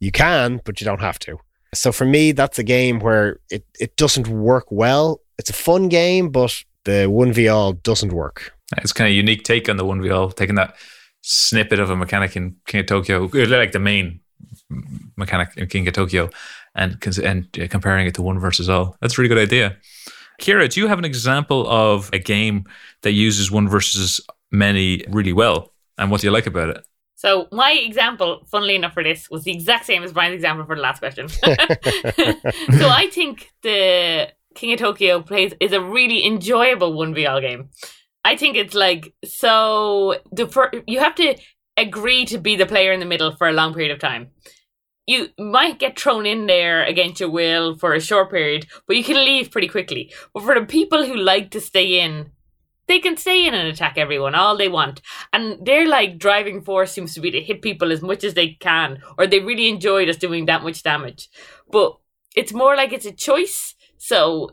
You 0.00 0.10
can, 0.10 0.60
but 0.64 0.80
you 0.80 0.84
don't 0.84 1.00
have 1.00 1.18
to. 1.20 1.38
So 1.74 1.92
for 1.92 2.04
me, 2.04 2.32
that's 2.32 2.58
a 2.58 2.64
game 2.64 2.98
where 2.98 3.40
it, 3.50 3.64
it 3.78 3.96
doesn't 3.96 4.28
work 4.28 4.66
well. 4.70 5.20
It's 5.38 5.50
a 5.50 5.54
fun 5.54 5.88
game, 5.88 6.30
but 6.30 6.62
the 6.84 7.06
one 7.06 7.32
v 7.32 7.48
all 7.48 7.72
doesn't 7.72 8.12
work. 8.12 8.52
It's 8.78 8.92
kind 8.92 9.08
of 9.08 9.14
unique 9.14 9.44
take 9.44 9.68
on 9.68 9.76
the 9.76 9.84
one 9.84 10.02
v 10.02 10.10
all, 10.10 10.30
taking 10.30 10.56
that 10.56 10.76
snippet 11.22 11.78
of 11.78 11.90
a 11.90 11.96
mechanic 11.96 12.36
in 12.36 12.56
King 12.66 12.80
of 12.80 12.86
Tokyo, 12.86 13.24
uh, 13.24 13.46
like 13.48 13.72
the 13.72 13.78
main 13.78 14.20
mechanic 15.16 15.50
in 15.56 15.66
King 15.66 15.86
of 15.88 15.94
Tokyo, 15.94 16.30
and 16.74 16.98
and 17.22 17.58
uh, 17.60 17.68
comparing 17.68 18.06
it 18.06 18.14
to 18.14 18.22
one 18.22 18.38
versus 18.38 18.68
all. 18.68 18.96
That's 19.00 19.18
a 19.18 19.22
really 19.22 19.34
good 19.34 19.42
idea. 19.42 19.76
Kira, 20.40 20.72
do 20.72 20.80
you 20.80 20.86
have 20.86 20.98
an 20.98 21.04
example 21.04 21.68
of 21.68 22.10
a 22.12 22.18
game 22.18 22.64
that 23.02 23.12
uses 23.12 23.50
one 23.50 23.68
versus 23.68 24.20
many 24.50 25.04
really 25.08 25.32
well, 25.32 25.72
and 25.96 26.10
what 26.10 26.20
do 26.20 26.26
you 26.26 26.30
like 26.30 26.46
about 26.46 26.70
it? 26.70 26.84
So 27.16 27.48
my 27.50 27.72
example, 27.72 28.46
funnily 28.48 28.76
enough, 28.76 28.94
for 28.94 29.02
this 29.02 29.28
was 29.28 29.42
the 29.42 29.50
exact 29.50 29.86
same 29.86 30.04
as 30.04 30.12
Brian's 30.12 30.36
example 30.36 30.64
for 30.64 30.76
the 30.76 30.82
last 30.82 31.00
question. 31.00 31.28
so 31.28 32.88
I 32.88 33.08
think 33.10 33.50
the 33.62 34.28
King 34.58 34.72
of 34.72 34.80
Tokyo 34.80 35.22
plays 35.22 35.54
is 35.60 35.72
a 35.72 35.80
really 35.80 36.26
enjoyable 36.26 36.92
one 36.92 37.14
v 37.14 37.26
all 37.26 37.40
game. 37.40 37.68
I 38.24 38.36
think 38.36 38.56
it's 38.56 38.74
like 38.74 39.14
so 39.24 40.16
the 40.32 40.82
you 40.88 40.98
have 40.98 41.14
to 41.14 41.36
agree 41.76 42.24
to 42.26 42.38
be 42.38 42.56
the 42.56 42.66
player 42.66 42.90
in 42.92 42.98
the 42.98 43.06
middle 43.06 43.36
for 43.36 43.48
a 43.48 43.52
long 43.52 43.72
period 43.72 43.92
of 43.92 44.00
time. 44.00 44.30
You 45.06 45.28
might 45.38 45.78
get 45.78 45.98
thrown 45.98 46.26
in 46.26 46.46
there 46.46 46.84
against 46.84 47.20
your 47.20 47.30
will 47.30 47.78
for 47.78 47.94
a 47.94 48.00
short 48.00 48.32
period, 48.32 48.66
but 48.88 48.96
you 48.96 49.04
can 49.04 49.24
leave 49.24 49.52
pretty 49.52 49.68
quickly. 49.68 50.12
But 50.34 50.42
for 50.42 50.58
the 50.58 50.66
people 50.66 51.06
who 51.06 51.14
like 51.14 51.52
to 51.52 51.60
stay 51.60 52.00
in, 52.00 52.32
they 52.88 52.98
can 52.98 53.16
stay 53.16 53.46
in 53.46 53.54
and 53.54 53.68
attack 53.68 53.96
everyone 53.96 54.34
all 54.34 54.56
they 54.56 54.68
want. 54.68 55.00
And 55.32 55.64
their 55.64 55.86
like 55.86 56.18
driving 56.18 56.62
force 56.62 56.90
seems 56.90 57.14
to 57.14 57.20
be 57.20 57.30
to 57.30 57.40
hit 57.40 57.62
people 57.62 57.92
as 57.92 58.02
much 58.02 58.24
as 58.24 58.34
they 58.34 58.56
can, 58.58 59.00
or 59.16 59.28
they 59.28 59.38
really 59.38 59.68
enjoy 59.68 60.04
just 60.04 60.20
doing 60.20 60.46
that 60.46 60.64
much 60.64 60.82
damage. 60.82 61.28
But 61.70 61.96
it's 62.34 62.52
more 62.52 62.74
like 62.74 62.92
it's 62.92 63.06
a 63.06 63.12
choice. 63.12 63.76
So 63.98 64.50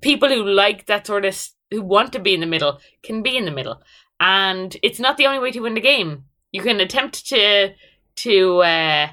people 0.00 0.28
who 0.28 0.44
like 0.44 0.86
that 0.86 1.06
sort 1.06 1.24
of 1.24 1.38
who 1.70 1.82
want 1.82 2.12
to 2.12 2.18
be 2.18 2.34
in 2.34 2.40
the 2.40 2.46
middle 2.46 2.80
can 3.02 3.22
be 3.22 3.36
in 3.36 3.44
the 3.44 3.50
middle. 3.50 3.82
And 4.20 4.76
it's 4.82 5.00
not 5.00 5.16
the 5.16 5.26
only 5.26 5.40
way 5.40 5.50
to 5.52 5.60
win 5.60 5.74
the 5.74 5.80
game. 5.80 6.24
You 6.52 6.62
can 6.62 6.80
attempt 6.80 7.26
to 7.28 7.70
to 8.14 8.58
uh, 8.58 9.08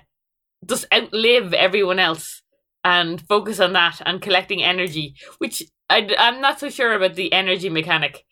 just 0.65 0.85
outlive 0.93 1.53
everyone 1.53 1.99
else 1.99 2.41
and 2.83 3.21
focus 3.27 3.59
on 3.59 3.73
that 3.73 4.01
and 4.05 4.21
collecting 4.21 4.62
energy, 4.62 5.15
which 5.38 5.63
I, 5.89 6.09
I'm 6.17 6.41
not 6.41 6.59
so 6.59 6.69
sure 6.69 6.93
about 6.93 7.15
the 7.15 7.31
energy 7.33 7.69
mechanic. 7.69 8.25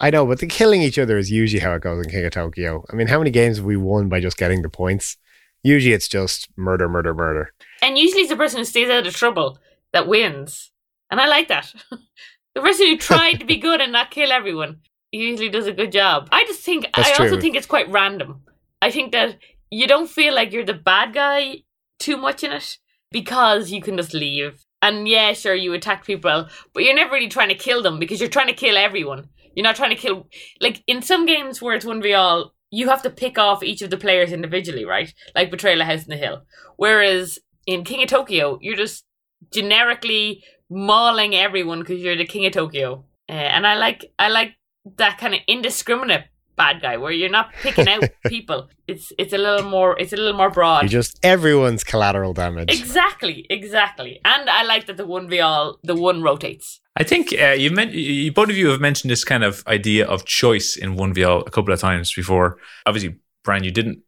I 0.00 0.10
know, 0.10 0.26
but 0.26 0.40
the 0.40 0.46
killing 0.46 0.82
each 0.82 0.98
other 0.98 1.18
is 1.18 1.30
usually 1.30 1.60
how 1.60 1.74
it 1.74 1.82
goes 1.82 2.04
in 2.04 2.10
King 2.10 2.24
of 2.24 2.32
Tokyo. 2.32 2.84
I 2.90 2.96
mean, 2.96 3.06
how 3.06 3.18
many 3.18 3.30
games 3.30 3.58
have 3.58 3.66
we 3.66 3.76
won 3.76 4.08
by 4.08 4.20
just 4.20 4.36
getting 4.36 4.62
the 4.62 4.68
points? 4.68 5.16
Usually 5.62 5.94
it's 5.94 6.08
just 6.08 6.48
murder, 6.56 6.88
murder, 6.88 7.14
murder. 7.14 7.52
And 7.80 7.96
usually 7.96 8.22
it's 8.22 8.30
the 8.30 8.36
person 8.36 8.58
who 8.58 8.64
stays 8.64 8.90
out 8.90 9.06
of 9.06 9.14
trouble 9.14 9.58
that 9.94 10.06
wins. 10.06 10.70
And 11.10 11.20
I 11.20 11.26
like 11.26 11.48
that. 11.48 11.72
the 12.54 12.60
person 12.60 12.86
who 12.86 12.98
tried 12.98 13.40
to 13.40 13.46
be 13.46 13.56
good 13.56 13.80
and 13.80 13.92
not 13.92 14.10
kill 14.10 14.30
everyone 14.30 14.80
usually 15.10 15.48
does 15.48 15.66
a 15.66 15.72
good 15.72 15.92
job. 15.92 16.28
I 16.30 16.44
just 16.44 16.62
think, 16.62 16.88
That's 16.94 17.10
I 17.10 17.14
true. 17.14 17.26
also 17.26 17.40
think 17.40 17.56
it's 17.56 17.66
quite 17.66 17.90
random. 17.90 18.42
I 18.82 18.90
think 18.90 19.12
that 19.12 19.38
you 19.70 19.86
don't 19.86 20.10
feel 20.10 20.34
like 20.34 20.52
you're 20.52 20.64
the 20.64 20.74
bad 20.74 21.14
guy 21.14 21.62
too 21.98 22.16
much 22.16 22.44
in 22.44 22.52
it 22.52 22.78
because 23.10 23.70
you 23.70 23.80
can 23.80 23.96
just 23.96 24.12
leave. 24.12 24.64
And 24.82 25.08
yeah, 25.08 25.32
sure, 25.32 25.54
you 25.54 25.72
attack 25.72 26.04
people, 26.04 26.48
but 26.74 26.82
you're 26.82 26.94
never 26.94 27.14
really 27.14 27.28
trying 27.28 27.48
to 27.48 27.54
kill 27.54 27.82
them 27.82 27.98
because 27.98 28.20
you're 28.20 28.28
trying 28.28 28.48
to 28.48 28.52
kill 28.52 28.76
everyone. 28.76 29.28
You're 29.54 29.64
not 29.64 29.76
trying 29.76 29.90
to 29.90 29.96
kill, 29.96 30.28
like 30.60 30.82
in 30.86 31.00
some 31.00 31.24
games 31.24 31.62
where 31.62 31.74
it's 31.74 31.86
1v 31.86 32.18
all, 32.18 32.52
you 32.70 32.88
have 32.88 33.02
to 33.02 33.10
pick 33.10 33.38
off 33.38 33.62
each 33.62 33.82
of 33.82 33.90
the 33.90 33.96
players 33.96 34.32
individually, 34.32 34.84
right? 34.84 35.14
Like 35.34 35.50
Betrayal 35.50 35.80
of 35.80 35.86
House 35.86 36.02
in 36.02 36.10
the 36.10 36.16
Hill. 36.16 36.42
Whereas 36.76 37.38
in 37.66 37.84
King 37.84 38.02
of 38.02 38.08
Tokyo, 38.08 38.58
you're 38.60 38.76
just 38.76 39.04
generically 39.52 40.42
mauling 40.70 41.34
everyone 41.34 41.80
because 41.80 42.00
you're 42.00 42.16
the 42.16 42.26
king 42.26 42.46
of 42.46 42.52
Tokyo. 42.52 43.04
Uh, 43.28 43.32
and 43.32 43.66
I 43.66 43.76
like 43.76 44.04
I 44.18 44.28
like 44.28 44.56
that 44.96 45.18
kind 45.18 45.34
of 45.34 45.40
indiscriminate 45.46 46.24
bad 46.56 46.80
guy 46.80 46.96
where 46.96 47.10
you're 47.10 47.30
not 47.30 47.52
picking 47.62 47.88
out 47.88 48.04
people. 48.26 48.68
It's 48.86 49.12
it's 49.18 49.32
a 49.32 49.38
little 49.38 49.68
more 49.68 49.98
it's 49.98 50.12
a 50.12 50.16
little 50.16 50.36
more 50.36 50.50
broad. 50.50 50.84
You 50.84 50.88
just 50.88 51.18
everyone's 51.22 51.84
collateral 51.84 52.32
damage. 52.32 52.70
Exactly, 52.72 53.46
exactly. 53.50 54.20
And 54.24 54.48
I 54.48 54.62
like 54.64 54.86
that 54.86 54.96
the 54.96 55.06
one 55.06 55.28
v 55.28 55.40
all 55.40 55.78
the 55.82 55.94
one 55.94 56.22
rotates. 56.22 56.80
I 56.96 57.02
think 57.02 57.32
uh, 57.32 57.48
you 57.48 57.70
meant 57.70 57.92
you, 57.92 58.30
both 58.32 58.50
of 58.50 58.56
you 58.56 58.68
have 58.68 58.80
mentioned 58.80 59.10
this 59.10 59.24
kind 59.24 59.42
of 59.42 59.66
idea 59.66 60.06
of 60.06 60.24
choice 60.24 60.76
in 60.76 60.96
one 60.96 61.12
v 61.12 61.24
all 61.24 61.40
a 61.40 61.50
couple 61.50 61.72
of 61.72 61.80
times 61.80 62.12
before. 62.12 62.58
Obviously, 62.86 63.18
Brian, 63.42 63.64
you 63.64 63.70
didn't 63.70 64.00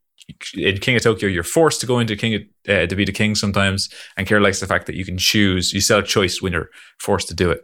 in 0.54 0.78
King 0.78 0.96
of 0.96 1.02
Tokyo, 1.02 1.28
you're 1.28 1.42
forced 1.42 1.80
to 1.80 1.86
go 1.86 1.98
into 1.98 2.16
King 2.16 2.34
of, 2.34 2.42
uh, 2.68 2.86
to 2.86 2.96
be 2.96 3.04
the 3.04 3.12
king 3.12 3.34
sometimes, 3.34 3.88
and 4.16 4.26
Kira 4.26 4.42
likes 4.42 4.60
the 4.60 4.66
fact 4.66 4.86
that 4.86 4.96
you 4.96 5.04
can 5.04 5.18
choose. 5.18 5.72
You 5.72 5.80
sell 5.80 6.02
choice 6.02 6.42
when 6.42 6.52
you're 6.52 6.70
forced 6.98 7.28
to 7.28 7.34
do 7.34 7.50
it. 7.50 7.62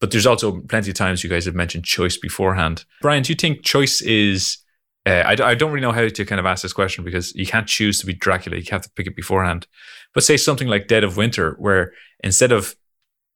But 0.00 0.10
there's 0.10 0.26
also 0.26 0.60
plenty 0.62 0.90
of 0.90 0.96
times 0.96 1.22
you 1.22 1.30
guys 1.30 1.44
have 1.44 1.54
mentioned 1.54 1.84
choice 1.84 2.16
beforehand. 2.16 2.84
Brian, 3.00 3.22
do 3.22 3.32
you 3.32 3.36
think 3.36 3.62
choice 3.62 4.00
is? 4.00 4.58
Uh, 5.06 5.22
I, 5.26 5.32
I 5.32 5.54
don't 5.54 5.72
really 5.72 5.80
know 5.80 5.92
how 5.92 6.06
to 6.06 6.24
kind 6.24 6.38
of 6.38 6.46
ask 6.46 6.62
this 6.62 6.72
question 6.72 7.04
because 7.04 7.34
you 7.34 7.46
can't 7.46 7.66
choose 7.66 7.98
to 7.98 8.06
be 8.06 8.12
Dracula. 8.12 8.58
You 8.58 8.64
have 8.70 8.82
to 8.82 8.90
pick 8.90 9.06
it 9.06 9.16
beforehand. 9.16 9.66
But 10.14 10.22
say 10.22 10.36
something 10.36 10.68
like 10.68 10.88
Dead 10.88 11.04
of 11.04 11.16
Winter, 11.16 11.56
where 11.58 11.92
instead 12.22 12.52
of 12.52 12.76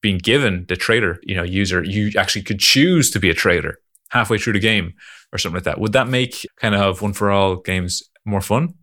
being 0.02 0.18
given 0.18 0.66
the 0.68 0.76
traitor, 0.76 1.20
you 1.22 1.34
know, 1.34 1.42
user, 1.42 1.82
you 1.82 2.12
actually 2.18 2.42
could 2.42 2.60
choose 2.60 3.10
to 3.10 3.18
be 3.18 3.30
a 3.30 3.34
traitor 3.34 3.78
halfway 4.10 4.38
through 4.38 4.52
the 4.52 4.60
game 4.60 4.94
or 5.32 5.38
something 5.38 5.56
like 5.56 5.64
that. 5.64 5.80
Would 5.80 5.92
that 5.92 6.08
make 6.08 6.46
kind 6.60 6.74
of 6.74 7.02
one 7.02 7.12
for 7.12 7.30
all 7.30 7.56
games 7.56 8.02
more 8.26 8.40
fun? 8.40 8.74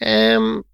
Um, 0.00 0.64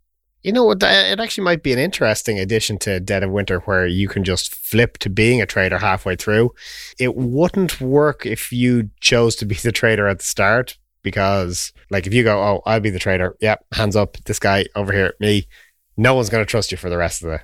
you 0.43 0.53
know 0.53 0.65
what? 0.65 0.83
It 0.83 1.21
actually 1.21 1.45
might 1.45 1.63
be 1.63 1.73
an 1.73 1.79
interesting 1.79 2.39
addition 2.39 2.79
to 2.79 2.99
Dead 2.99 3.23
of 3.23 3.31
Winter 3.31 3.61
where 3.61 3.87
you 3.87 4.09
can 4.09 4.25
just 4.25 4.55
flip 4.55 4.99
to 4.99 5.11
being 5.11 5.43
a 5.43 5.47
trader 5.47 5.79
halfway 5.79 6.17
through. 6.17 6.53
It 6.99 7.15
wouldn't 7.15 7.81
work 7.81 8.25
if 8.25 8.51
you 8.51 8.91
chose 9.01 9.37
to 9.37 9.45
be 9.45 9.55
the 9.57 9.73
trader 9.73 10.09
at 10.09 10.19
the 10.19 10.25
start 10.25 10.79
because, 11.03 11.73
like, 11.91 12.07
if 12.07 12.15
you 12.15 12.25
go, 12.25 12.43
"Oh, 12.43 12.63
I'll 12.65 12.81
be 12.81 12.91
the 12.91 12.99
trader," 12.99 13.37
yep, 13.41 13.65
hands 13.73 13.97
up, 13.97 14.17
this 14.25 14.39
guy 14.39 14.65
over 14.75 14.93
here, 14.93 15.15
me. 15.21 15.47
No 15.97 16.15
one's 16.15 16.31
going 16.31 16.45
to 16.45 16.51
trust 16.51 16.73
you 16.73 16.79
for 16.79 16.89
the 16.89 16.97
rest 16.97 17.23
of 17.23 17.31
the 17.31 17.41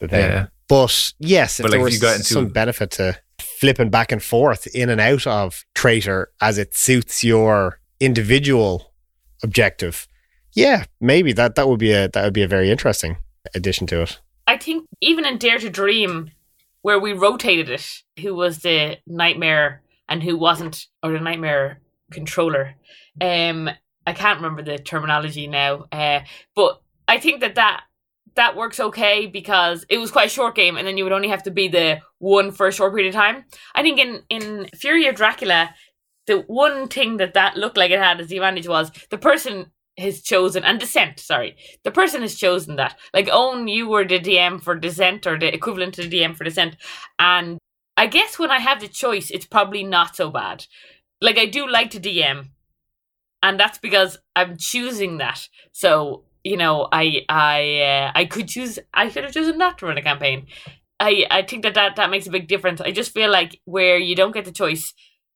the 0.00 0.08
thing. 0.08 0.30
Yeah. 0.30 0.46
But 0.68 1.12
yes, 1.18 1.58
if 1.58 1.64
but 1.64 1.70
there 1.70 1.80
like 1.80 1.92
was 1.92 2.02
into- 2.02 2.24
some 2.24 2.48
benefit 2.48 2.90
to 2.92 3.18
flipping 3.40 3.88
back 3.88 4.12
and 4.12 4.22
forth 4.22 4.66
in 4.68 4.90
and 4.90 5.00
out 5.00 5.26
of 5.26 5.64
traitor 5.74 6.30
as 6.40 6.58
it 6.58 6.76
suits 6.76 7.24
your 7.24 7.80
individual 8.00 8.92
objective 9.42 10.08
yeah, 10.58 10.84
maybe 11.00 11.32
that 11.34 11.54
that 11.54 11.68
would 11.68 11.78
be 11.78 11.92
a 11.92 12.08
that 12.08 12.24
would 12.24 12.32
be 12.32 12.42
a 12.42 12.48
very 12.48 12.70
interesting 12.70 13.18
addition 13.54 13.86
to 13.88 14.02
it. 14.02 14.20
I 14.46 14.56
think 14.56 14.86
even 15.00 15.26
in 15.26 15.38
Dare 15.38 15.58
to 15.58 15.70
Dream, 15.70 16.30
where 16.82 16.98
we 16.98 17.12
rotated 17.12 17.68
it, 17.68 18.02
who 18.20 18.34
was 18.34 18.58
the 18.58 18.98
nightmare 19.06 19.82
and 20.08 20.22
who 20.22 20.36
wasn't, 20.36 20.86
or 21.02 21.12
the 21.12 21.20
nightmare 21.20 21.80
controller. 22.10 22.74
Um, 23.20 23.70
I 24.06 24.14
can't 24.14 24.38
remember 24.38 24.62
the 24.62 24.78
terminology 24.78 25.46
now, 25.46 25.86
uh, 25.92 26.20
but 26.56 26.80
I 27.06 27.18
think 27.18 27.40
that 27.40 27.56
that 27.56 27.84
that 28.36 28.56
works 28.56 28.80
okay 28.80 29.26
because 29.26 29.84
it 29.88 29.98
was 29.98 30.10
quite 30.10 30.26
a 30.26 30.30
short 30.30 30.54
game, 30.54 30.76
and 30.76 30.86
then 30.86 30.96
you 30.96 31.04
would 31.04 31.12
only 31.12 31.28
have 31.28 31.42
to 31.42 31.50
be 31.50 31.68
the 31.68 32.00
one 32.18 32.52
for 32.52 32.66
a 32.66 32.72
short 32.72 32.94
period 32.94 33.08
of 33.08 33.14
time. 33.14 33.44
I 33.74 33.82
think 33.82 34.00
in 34.00 34.22
in 34.28 34.68
Fury 34.74 35.06
of 35.06 35.14
Dracula, 35.14 35.74
the 36.28 36.44
one 36.46 36.86
thing 36.86 37.16
that 37.16 37.34
that 37.34 37.56
looked 37.56 37.76
like 37.76 37.90
it 37.90 37.98
had 37.98 38.20
as 38.20 38.28
the 38.28 38.36
advantage 38.36 38.68
was 38.68 38.92
the 39.10 39.18
person 39.18 39.72
has 39.98 40.22
chosen 40.22 40.62
and 40.62 40.78
Descent, 40.78 41.18
sorry. 41.18 41.56
The 41.82 41.90
person 41.90 42.22
has 42.22 42.36
chosen 42.36 42.76
that. 42.76 42.96
Like 43.12 43.28
Owen, 43.32 43.66
you 43.66 43.88
were 43.88 44.06
the 44.06 44.20
DM 44.20 44.62
for 44.62 44.76
Descent 44.76 45.26
or 45.26 45.36
the 45.36 45.52
equivalent 45.52 45.94
to 45.94 46.02
the 46.02 46.20
DM 46.20 46.36
for 46.36 46.44
Descent. 46.44 46.76
And 47.18 47.58
I 47.96 48.06
guess 48.06 48.38
when 48.38 48.52
I 48.52 48.60
have 48.60 48.80
the 48.80 48.86
choice, 48.86 49.30
it's 49.30 49.46
probably 49.46 49.82
not 49.82 50.14
so 50.14 50.30
bad. 50.30 50.66
Like 51.20 51.36
I 51.36 51.46
do 51.46 51.68
like 51.68 51.90
to 51.90 52.00
DM. 52.00 52.50
And 53.42 53.58
that's 53.58 53.78
because 53.78 54.16
I'm 54.36 54.56
choosing 54.56 55.18
that. 55.18 55.48
So, 55.72 56.24
you 56.44 56.56
know, 56.56 56.88
I 56.92 57.24
I 57.28 57.80
uh, 57.80 58.12
I 58.14 58.24
could 58.24 58.48
choose 58.48 58.78
I 58.94 59.08
could 59.10 59.24
have 59.24 59.32
chosen 59.32 59.58
not 59.58 59.78
to 59.78 59.86
run 59.86 59.98
a 59.98 60.02
campaign. 60.02 60.46
I, 61.00 61.26
I 61.30 61.42
think 61.42 61.62
that, 61.62 61.74
that 61.74 61.96
that 61.96 62.10
makes 62.10 62.26
a 62.26 62.30
big 62.30 62.48
difference. 62.48 62.80
I 62.80 62.90
just 62.90 63.12
feel 63.12 63.30
like 63.30 63.60
where 63.64 63.98
you 63.98 64.16
don't 64.16 64.34
get 64.34 64.44
the 64.44 64.52
choice, 64.52 64.94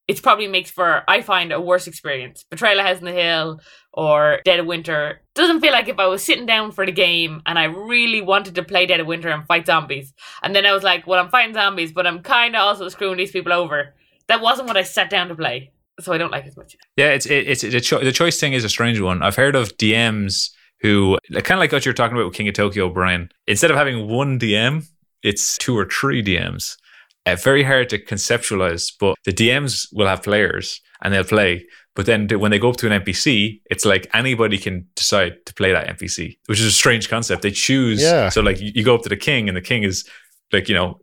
it 0.08 0.22
probably 0.22 0.48
makes 0.48 0.70
for 0.70 1.02
I 1.08 1.22
find 1.22 1.52
a 1.52 1.60
worse 1.60 1.86
experience. 1.86 2.44
Betrayal 2.50 2.80
of 2.80 2.86
House 2.86 3.00
the 3.00 3.12
Hill 3.12 3.60
or 3.92 4.40
Dead 4.44 4.60
of 4.60 4.66
Winter 4.66 5.20
doesn't 5.34 5.60
feel 5.60 5.72
like 5.72 5.88
if 5.88 5.98
I 5.98 6.06
was 6.06 6.24
sitting 6.24 6.46
down 6.46 6.72
for 6.72 6.84
the 6.84 6.92
game 6.92 7.42
and 7.46 7.58
I 7.58 7.64
really 7.64 8.20
wanted 8.20 8.54
to 8.56 8.62
play 8.62 8.86
Dead 8.86 9.00
of 9.00 9.06
Winter 9.06 9.28
and 9.28 9.46
fight 9.46 9.66
zombies, 9.66 10.12
and 10.42 10.54
then 10.54 10.66
I 10.66 10.72
was 10.72 10.82
like, 10.82 11.06
well, 11.06 11.22
I'm 11.22 11.30
fighting 11.30 11.54
zombies, 11.54 11.92
but 11.92 12.06
I'm 12.06 12.22
kind 12.22 12.56
of 12.56 12.62
also 12.62 12.88
screwing 12.88 13.16
these 13.16 13.32
people 13.32 13.52
over. 13.52 13.94
That 14.28 14.40
wasn't 14.40 14.68
what 14.68 14.76
I 14.76 14.82
sat 14.82 15.10
down 15.10 15.28
to 15.28 15.34
play, 15.34 15.72
so 16.00 16.12
I 16.12 16.18
don't 16.18 16.30
like 16.30 16.44
it 16.44 16.48
as 16.48 16.56
much. 16.56 16.76
Yeah, 16.96 17.10
it's 17.10 17.26
it, 17.26 17.48
it's 17.48 17.62
the, 17.62 17.80
cho- 17.80 18.04
the 18.04 18.12
choice 18.12 18.38
thing 18.38 18.52
is 18.52 18.64
a 18.64 18.68
strange 18.68 19.00
one. 19.00 19.22
I've 19.22 19.36
heard 19.36 19.56
of 19.56 19.76
DMs 19.76 20.50
who 20.80 21.16
kind 21.32 21.52
of 21.52 21.58
like 21.58 21.72
what 21.72 21.84
you're 21.84 21.94
talking 21.94 22.16
about 22.16 22.26
with 22.26 22.34
King 22.34 22.48
of 22.48 22.54
Tokyo, 22.54 22.88
Brian. 22.88 23.30
Instead 23.46 23.70
of 23.70 23.76
having 23.76 24.08
one 24.08 24.38
DM, 24.38 24.84
it's 25.22 25.56
two 25.56 25.78
or 25.78 25.86
three 25.86 26.22
DMs. 26.22 26.76
Uh, 27.24 27.36
very 27.36 27.62
hard 27.62 27.88
to 27.90 27.98
conceptualize, 27.98 28.92
but 28.98 29.14
the 29.24 29.32
DMs 29.32 29.86
will 29.92 30.06
have 30.06 30.22
players 30.22 30.80
and 31.02 31.14
they'll 31.14 31.24
play. 31.24 31.64
But 31.94 32.06
then 32.06 32.26
when 32.28 32.50
they 32.50 32.58
go 32.58 32.70
up 32.70 32.76
to 32.78 32.90
an 32.90 33.02
NPC, 33.02 33.60
it's 33.66 33.84
like 33.84 34.08
anybody 34.14 34.58
can 34.58 34.88
decide 34.96 35.34
to 35.46 35.54
play 35.54 35.72
that 35.72 35.86
NPC, 35.86 36.38
which 36.46 36.58
is 36.58 36.66
a 36.66 36.72
strange 36.72 37.08
concept. 37.08 37.42
They 37.42 37.50
choose. 37.50 38.02
Yeah. 38.02 38.28
So 38.30 38.40
like 38.40 38.58
you 38.60 38.82
go 38.82 38.94
up 38.94 39.02
to 39.02 39.08
the 39.08 39.16
king, 39.16 39.48
and 39.48 39.56
the 39.56 39.62
king 39.62 39.82
is 39.82 40.08
like 40.52 40.68
you 40.68 40.74
know, 40.74 41.00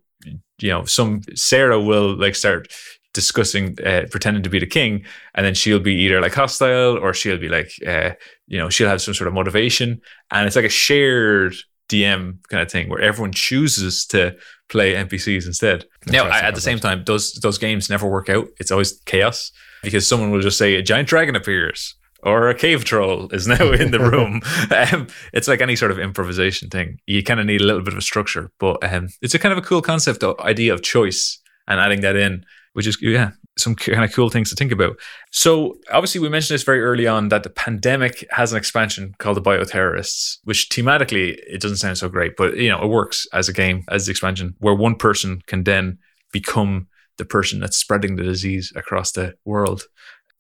you 0.60 0.70
know, 0.70 0.84
some 0.86 1.22
Sarah 1.36 1.80
will 1.80 2.18
like 2.18 2.36
start 2.36 2.68
discussing 3.14 3.78
uh, 3.86 4.06
pretending 4.12 4.44
to 4.44 4.50
be 4.50 4.60
the 4.60 4.68
king 4.68 5.04
and 5.34 5.46
then 5.46 5.56
she'll 5.56 5.80
be 5.80 5.96
either 5.96 6.22
like 6.22 6.34
hostile 6.34 6.98
or 6.98 7.14
she'll 7.14 7.40
be 7.40 7.50
like 7.50 7.72
uh, 7.88 8.12
you 8.48 8.58
know 8.58 8.70
she'll 8.70 8.88
have 8.88 9.02
some 9.02 9.16
sort 9.16 9.28
of 9.28 9.34
motivation 9.34 10.00
and 10.30 10.46
it's 10.46 10.56
like 10.56 10.66
a 10.66 10.70
shared 10.70 11.56
dm 11.90 12.38
kind 12.50 12.62
of 12.62 12.72
thing 12.72 12.90
where 12.90 13.02
everyone 13.02 13.32
chooses 13.32 14.06
to 14.06 14.36
play 14.70 14.94
npcs 14.94 15.46
instead 15.46 15.86
now 16.08 16.26
at 16.26 16.56
the 16.56 16.62
same 16.62 16.80
time 16.80 17.04
those 17.06 17.34
those 17.34 17.58
games 17.58 17.90
never 17.90 18.08
work 18.08 18.30
out 18.30 18.48
it's 18.60 18.72
always 18.72 18.94
chaos 19.06 19.52
because 19.84 20.06
someone 20.06 20.32
will 20.32 20.42
just 20.42 20.58
say 20.58 20.76
a 20.76 20.82
giant 20.82 21.08
dragon 21.08 21.36
appears 21.36 21.96
or 22.24 22.50
a 22.50 22.56
cave 22.56 22.84
troll 22.84 23.30
is 23.32 23.48
now 23.48 23.72
in 23.72 23.92
the 23.92 24.00
room. 24.12 24.42
um, 24.94 25.08
it's 25.34 25.48
like 25.48 25.62
any 25.62 25.76
sort 25.76 25.92
of 25.92 26.00
improvisation 26.00 26.70
thing. 26.70 27.00
You 27.06 27.24
kind 27.24 27.40
of 27.40 27.46
need 27.46 27.62
a 27.62 27.64
little 27.64 27.82
bit 27.82 27.94
of 27.94 28.00
a 28.00 28.04
structure, 28.04 28.52
but 28.60 28.78
um, 28.84 29.10
it's 29.22 29.34
a 29.34 29.40
kind 29.40 29.52
of 29.52 29.58
a 29.58 29.62
cool 29.62 29.82
concept, 29.82 30.24
idea 30.40 30.74
of 30.74 30.82
choice, 30.82 31.40
and 31.68 31.80
adding 31.80 32.02
that 32.02 32.16
in, 32.16 32.46
which 32.74 32.88
is 32.88 32.98
yeah, 33.02 33.32
some 33.60 33.76
kind 33.76 34.04
of 34.04 34.14
cool 34.14 34.30
things 34.30 34.50
to 34.50 34.56
think 34.56 34.72
about. 34.72 34.98
So 35.32 35.78
obviously, 35.92 36.22
we 36.22 36.30
mentioned 36.30 36.56
this 36.56 36.64
very 36.64 36.82
early 36.82 37.08
on 37.08 37.30
that 37.30 37.44
the 37.44 37.50
pandemic 37.50 38.26
has 38.32 38.52
an 38.52 38.58
expansion 38.58 39.16
called 39.20 39.38
the 39.38 39.42
Bioterrorists, 39.42 40.40
which 40.44 40.70
thematically 40.70 41.38
it 41.48 41.62
doesn't 41.62 41.78
sound 41.78 41.98
so 41.98 42.10
great, 42.10 42.36
but 42.38 42.58
you 42.58 42.70
know 42.70 42.82
it 42.82 42.88
works 42.88 43.28
as 43.34 43.50
a 43.50 43.54
game 43.54 43.84
as 43.90 44.06
the 44.06 44.12
expansion 44.12 44.56
where 44.60 44.74
one 44.74 44.96
person 44.96 45.42
can 45.48 45.64
then 45.64 45.98
become 46.32 46.88
the 47.18 47.26
person 47.26 47.60
that's 47.60 47.78
spreading 47.78 48.16
the 48.16 48.24
disease 48.24 48.74
across 48.76 49.12
the 49.12 49.36
world 49.46 49.84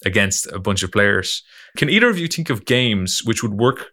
against 0.06 0.48
a 0.48 0.60
bunch 0.60 0.82
of 0.82 0.92
players. 0.92 1.44
Can 1.78 1.90
either 1.90 2.10
of 2.10 2.18
you 2.18 2.28
think 2.28 2.50
of 2.50 2.66
games 2.66 3.22
which 3.24 3.44
would 3.44 3.54
work 3.54 3.88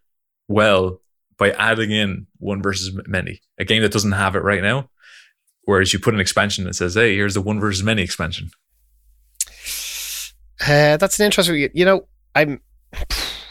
well 0.48 1.00
by 1.36 1.50
adding 1.50 1.90
in 1.90 2.26
one 2.38 2.62
versus 2.62 2.98
many? 3.06 3.40
A 3.58 3.64
game 3.64 3.82
that 3.82 3.92
doesn't 3.92 4.12
have 4.12 4.36
it 4.36 4.42
right 4.42 4.62
now, 4.62 4.88
whereas 5.64 5.92
you 5.92 5.98
put 5.98 6.14
an 6.14 6.20
expansion 6.20 6.64
that 6.64 6.74
says, 6.74 6.94
"Hey, 6.94 7.14
here's 7.14 7.34
the 7.34 7.42
one 7.42 7.60
versus 7.60 7.82
many 7.82 8.02
expansion." 8.02 8.50
Uh, 10.60 10.96
that's 10.96 11.18
an 11.20 11.26
interesting. 11.26 11.68
You 11.74 11.84
know, 11.84 12.06
I'm. 12.34 12.60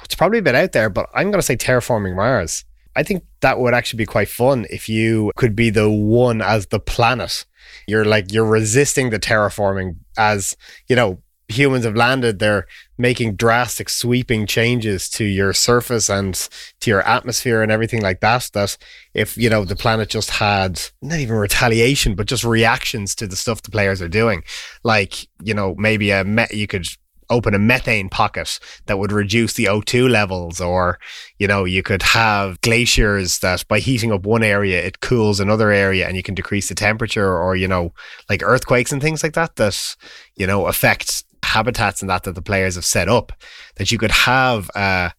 It's 0.04 0.14
probably 0.14 0.38
a 0.38 0.44
bit 0.44 0.54
out 0.54 0.72
there, 0.72 0.88
but 0.92 1.10
I'm 1.16 1.32
going 1.32 1.40
to 1.40 1.46
say 1.46 1.58
terraforming 1.58 2.16
Mars. 2.16 2.64
I 2.96 3.02
think 3.02 3.26
that 3.42 3.60
would 3.60 3.74
actually 3.74 3.98
be 3.98 4.06
quite 4.06 4.30
fun 4.30 4.68
if 4.70 4.88
you 4.88 5.32
could 5.36 5.56
be 5.56 5.72
the 5.72 5.90
one 5.90 6.44
as 6.44 6.68
the 6.68 6.80
planet. 6.80 7.44
You're 7.88 8.06
like, 8.06 8.32
you're 8.32 8.46
resisting 8.46 9.10
the 9.10 9.20
terraforming 9.20 9.96
as, 10.16 10.56
you 10.88 10.96
know, 10.96 11.22
humans 11.48 11.86
have 11.86 11.96
landed, 11.96 12.40
they're 12.40 12.66
making 12.98 13.36
drastic 13.36 13.90
sweeping 13.90 14.48
changes 14.48 15.10
to 15.10 15.26
your 15.26 15.54
surface 15.54 16.10
and 16.10 16.48
to 16.80 16.90
your 16.90 17.02
atmosphere 17.02 17.62
and 17.62 17.72
everything 17.72 18.02
like 18.02 18.20
that. 18.22 18.50
That 18.54 18.78
if, 19.14 19.38
you 19.38 19.50
know, 19.50 19.66
the 19.66 19.76
planet 19.76 20.10
just 20.10 20.32
had 20.32 20.82
not 21.02 21.20
even 21.20 21.36
retaliation, 21.36 22.16
but 22.16 22.28
just 22.28 22.44
reactions 22.44 23.16
to 23.16 23.28
the 23.28 23.36
stuff 23.36 23.62
the 23.62 23.72
players 23.72 24.02
are 24.02 24.08
doing, 24.08 24.44
like, 24.84 25.28
you 25.44 25.54
know, 25.54 25.76
maybe 25.78 26.12
a 26.12 26.24
met, 26.24 26.54
you 26.54 26.68
could 26.68 26.88
open 27.30 27.54
a 27.54 27.60
methane 27.60 28.10
pocket 28.10 28.60
that 28.86 29.00
would 29.00 29.12
reduce 29.12 29.54
the 29.54 29.66
O2 29.66 30.10
levels 30.10 30.62
or 30.62 31.00
you 31.40 31.48
know 31.48 31.66
you 31.66 31.82
could 31.82 32.02
have 32.02 32.60
glaciers 32.62 33.40
that 33.40 33.68
by 33.68 33.80
heating 33.80 34.12
up 34.12 34.26
one 34.26 34.44
area 34.44 34.82
it 34.82 35.00
cools 35.00 35.40
another 35.40 35.72
area 35.72 36.08
and 36.08 36.16
you 36.16 36.24
can 36.24 36.36
decrease 36.36 36.70
the 36.70 36.76
temperature 36.76 37.38
or 37.38 37.56
you 37.56 37.68
know 37.68 37.94
like 38.30 38.44
earthquakes 38.44 38.92
and 38.92 39.02
things 39.02 39.24
like 39.24 39.34
that 39.34 39.56
that 39.56 39.96
you 40.36 40.46
know 40.46 40.68
affect 40.68 41.25
habitats 41.56 42.02
and 42.02 42.10
that 42.10 42.24
that 42.24 42.36
the 42.36 42.42
players 42.42 42.76
have 42.76 42.86
set 42.86 43.10
up 43.10 43.32
that 43.78 43.92
you 43.92 43.98
could 43.98 44.12
have 44.12 44.70
uh 44.76 45.10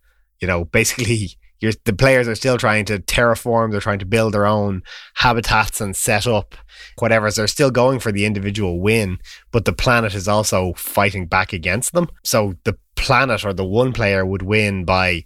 you 0.40 0.46
know 0.46 0.64
basically 0.64 1.30
you're, 1.60 1.72
the 1.84 1.92
players 1.92 2.28
are 2.28 2.34
still 2.34 2.58
trying 2.58 2.84
to 2.86 2.98
terraform, 2.98 3.70
they're 3.70 3.80
trying 3.80 3.98
to 4.00 4.06
build 4.06 4.34
their 4.34 4.46
own 4.46 4.82
habitats 5.14 5.80
and 5.80 5.96
set 5.96 6.26
up 6.26 6.54
whatever. 6.98 7.30
So 7.30 7.40
they're 7.40 7.48
still 7.48 7.70
going 7.70 7.98
for 7.98 8.12
the 8.12 8.26
individual 8.26 8.80
win, 8.80 9.18
but 9.52 9.64
the 9.64 9.72
planet 9.72 10.14
is 10.14 10.28
also 10.28 10.74
fighting 10.74 11.26
back 11.26 11.52
against 11.52 11.92
them. 11.92 12.08
So 12.24 12.54
the 12.64 12.76
planet 12.94 13.44
or 13.44 13.52
the 13.52 13.64
one 13.64 13.92
player 13.92 14.24
would 14.26 14.42
win 14.42 14.84
by 14.84 15.24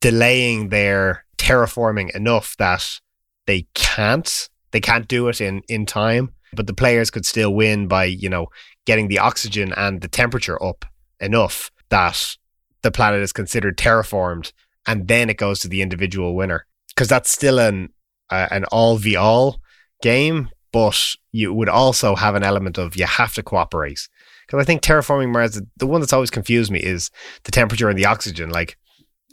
delaying 0.00 0.68
their 0.68 1.24
terraforming 1.38 2.14
enough 2.14 2.56
that 2.58 3.00
they 3.46 3.66
can't 3.74 4.48
they 4.72 4.80
can't 4.80 5.08
do 5.08 5.28
it 5.28 5.40
in 5.40 5.62
in 5.68 5.86
time 5.86 6.32
but 6.52 6.66
the 6.66 6.74
players 6.74 7.10
could 7.10 7.24
still 7.24 7.54
win 7.54 7.88
by 7.88 8.04
you 8.04 8.28
know 8.28 8.46
getting 8.90 9.06
the 9.06 9.20
oxygen 9.20 9.72
and 9.76 10.00
the 10.00 10.08
temperature 10.08 10.60
up 10.60 10.84
enough 11.20 11.70
that 11.90 12.36
the 12.82 12.90
planet 12.90 13.20
is 13.20 13.32
considered 13.32 13.78
terraformed 13.78 14.52
and 14.84 15.06
then 15.06 15.30
it 15.30 15.36
goes 15.36 15.60
to 15.60 15.68
the 15.68 15.80
individual 15.80 16.34
winner 16.34 16.66
because 16.88 17.06
that's 17.06 17.30
still 17.30 17.60
an 17.60 17.90
uh, 18.30 18.48
an 18.50 18.64
all 18.64 18.96
v 18.96 19.14
all 19.14 19.60
game, 20.02 20.48
but 20.72 21.14
you 21.30 21.54
would 21.54 21.68
also 21.68 22.16
have 22.16 22.34
an 22.34 22.42
element 22.42 22.78
of 22.78 22.96
you 22.96 23.06
have 23.06 23.32
to 23.34 23.44
cooperate. 23.44 24.08
Because 24.46 24.60
I 24.60 24.64
think 24.64 24.82
terraforming 24.82 25.32
Mars, 25.32 25.60
the 25.76 25.86
one 25.86 26.00
that's 26.00 26.12
always 26.12 26.30
confused 26.30 26.72
me 26.72 26.80
is 26.80 27.12
the 27.44 27.52
temperature 27.52 27.88
and 27.88 27.96
the 27.96 28.06
oxygen. 28.06 28.50
Like 28.50 28.76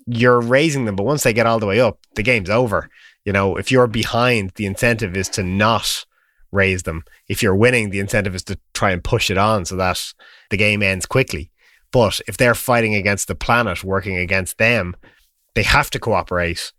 you're 0.05 0.39
raising 0.39 0.86
them, 0.86 0.95
but 0.95 1.05
once 1.05 1.24
they 1.24 1.34
get 1.34 1.47
all 1.47 1.60
the 1.60 1.66
way 1.66 1.80
up, 1.80 1.97
the 2.14 2.22
game's 2.22 2.51
over. 2.51 2.89
You 3.26 3.34
know, 3.34 3.55
if 3.55 3.72
you're 3.72 3.88
behind, 3.88 4.51
the 4.55 4.68
incentive 4.68 5.18
is 5.18 5.30
to 5.30 5.43
not 5.43 6.05
raise 6.52 6.84
them. 6.84 7.04
If 7.28 7.43
you're 7.43 7.56
winning, 7.56 7.89
the 7.89 8.00
incentive 8.00 8.36
is 8.36 8.43
to 8.43 8.60
try 8.74 8.91
and 8.91 9.04
push 9.04 9.30
it 9.30 9.38
on 9.38 9.66
so 9.66 9.76
that 9.76 10.14
the 10.50 10.58
game 10.58 10.82
ends 10.82 11.06
quickly. 11.06 11.52
But 11.91 12.20
if 12.28 12.38
they're 12.38 12.56
fighting 12.56 12.95
against 12.95 13.28
the 13.28 13.36
planet, 13.36 13.84
working 13.84 14.18
against 14.18 14.58
them, 14.58 14.95
they 15.56 15.64
have 15.64 15.89
to 15.91 16.00
cooperate, 16.00 16.72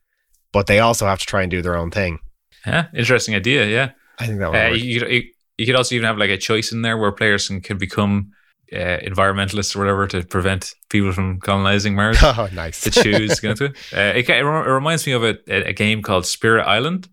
but 0.53 0.67
they 0.67 0.79
also 0.79 1.07
have 1.07 1.19
to 1.21 1.27
try 1.27 1.43
and 1.43 1.51
do 1.51 1.63
their 1.63 1.77
own 1.77 1.91
thing. 1.91 2.19
Yeah, 2.67 2.87
interesting 2.95 3.35
idea. 3.35 3.67
Yeah, 3.67 3.91
I 4.19 4.27
think 4.27 4.39
that 4.41 4.55
uh, 4.55 4.75
you, 4.75 5.01
could, 5.01 5.11
you 5.57 5.67
could 5.67 5.75
also 5.77 5.95
even 5.95 6.07
have 6.07 6.19
like 6.19 6.31
a 6.31 6.37
choice 6.37 6.73
in 6.73 6.83
there 6.83 6.99
where 6.99 7.13
players 7.13 7.49
can, 7.49 7.61
can 7.61 7.79
become 7.79 8.33
uh, 8.73 8.99
environmentalists 8.99 9.75
or 9.75 9.81
whatever 9.81 10.07
to 10.07 10.23
prevent 10.25 10.75
people 10.91 11.13
from 11.13 11.41
colonizing 11.41 11.95
Mars. 11.95 12.19
Oh, 12.23 12.49
nice. 12.53 12.83
to 12.83 12.91
choose. 12.91 13.39
to 13.41 13.51
it. 13.51 13.77
Uh, 13.93 14.19
it, 14.19 14.29
it 14.29 14.43
reminds 14.43 15.07
me 15.07 15.13
of 15.13 15.25
a, 15.25 15.39
a 15.49 15.73
game 15.73 16.03
called 16.03 16.27
Spirit 16.27 16.65
Island, 16.65 17.09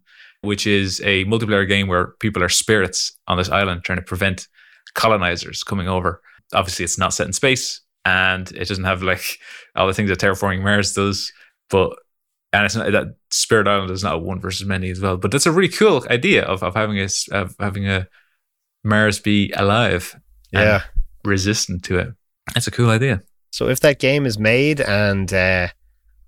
which 0.45 0.67
is 0.67 1.01
a 1.03 1.25
multiplayer 1.25 1.67
game 1.67 1.87
where 1.87 2.13
people 2.19 2.43
are 2.43 2.49
spirits 2.49 3.17
on 3.27 3.37
this 3.37 3.49
island 3.49 3.83
trying 3.83 3.97
to 3.99 4.05
prevent 4.05 4.47
colonizers 4.93 5.63
coming 5.63 5.87
over. 5.87 6.21
Obviously, 6.53 6.85
it's 6.85 6.97
not 6.97 7.13
set 7.13 7.27
in 7.27 7.33
space 7.33 7.81
and 8.05 8.51
it 8.51 8.67
doesn't 8.67 8.83
have 8.83 9.03
like 9.03 9.39
all 9.75 9.87
the 9.87 9.93
things 9.93 10.09
that 10.09 10.19
terraforming 10.19 10.61
Mars 10.61 10.93
does, 10.93 11.33
but 11.69 11.97
and 12.53 12.65
it's 12.65 12.75
not 12.75 12.89
that 12.91 13.15
Spirit 13.31 13.67
Island 13.67 13.91
is 13.91 14.03
not 14.03 14.15
a 14.15 14.17
one 14.17 14.39
versus 14.39 14.65
many 14.65 14.89
as 14.89 15.01
well. 15.01 15.17
But 15.17 15.31
that's 15.31 15.45
a 15.45 15.51
really 15.51 15.67
cool 15.69 16.05
idea 16.09 16.43
of, 16.45 16.63
of 16.63 16.75
having 16.75 16.99
a 16.99 17.09
of 17.31 17.55
having 17.59 17.87
a 17.87 18.07
Mars 18.83 19.19
be 19.19 19.51
alive, 19.57 20.15
yeah, 20.51 20.83
resistant 21.23 21.83
to 21.85 21.97
it. 21.97 22.09
That's 22.53 22.67
a 22.67 22.71
cool 22.71 22.89
idea. 22.89 23.23
So 23.51 23.67
if 23.67 23.79
that 23.81 23.99
game 23.99 24.25
is 24.25 24.37
made 24.37 24.79
and 24.79 25.33
uh, 25.33 25.69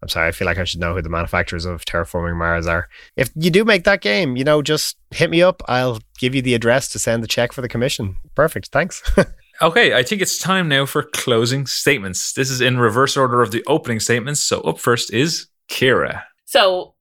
I'm 0.02 0.10
sorry, 0.10 0.28
I 0.28 0.32
feel 0.32 0.46
like 0.46 0.58
I 0.58 0.64
should 0.64 0.80
know 0.80 0.94
who 0.94 1.02
the 1.02 1.10
manufacturers 1.10 1.66
of 1.66 1.84
Terraforming 1.86 2.38
Mars 2.38 2.68
are. 2.68 2.88
If 3.16 3.30
you 3.36 3.50
do 3.50 3.66
make 3.66 3.84
that 3.86 4.02
game, 4.02 4.38
you 4.38 4.44
know, 4.44 4.62
just 4.62 4.98
hit 5.12 5.30
me 5.30 5.42
up. 5.42 5.64
I'll 5.68 6.00
give 6.20 6.36
you 6.36 6.42
the 6.42 6.54
address 6.54 6.90
to 6.90 7.00
send 7.00 7.24
the 7.24 7.28
check 7.28 7.52
for 7.52 7.62
the 7.62 7.70
commission. 7.70 8.16
Perfect. 8.36 8.68
Thanks. 8.68 9.02
okay, 9.62 9.96
I 9.96 10.04
think 10.04 10.22
it's 10.22 10.38
time 10.38 10.68
now 10.68 10.86
for 10.86 11.04
closing 11.04 11.66
statements. 11.66 12.34
This 12.34 12.50
is 12.52 12.62
in 12.62 12.78
reverse 12.78 13.18
order 13.18 13.42
of 13.42 13.52
the 13.52 13.64
opening 13.66 14.00
statements. 14.00 14.42
So 14.42 14.62
up 14.62 14.80
first 14.80 15.12
is 15.12 15.48
Kira. 15.70 16.24
So 16.46 16.94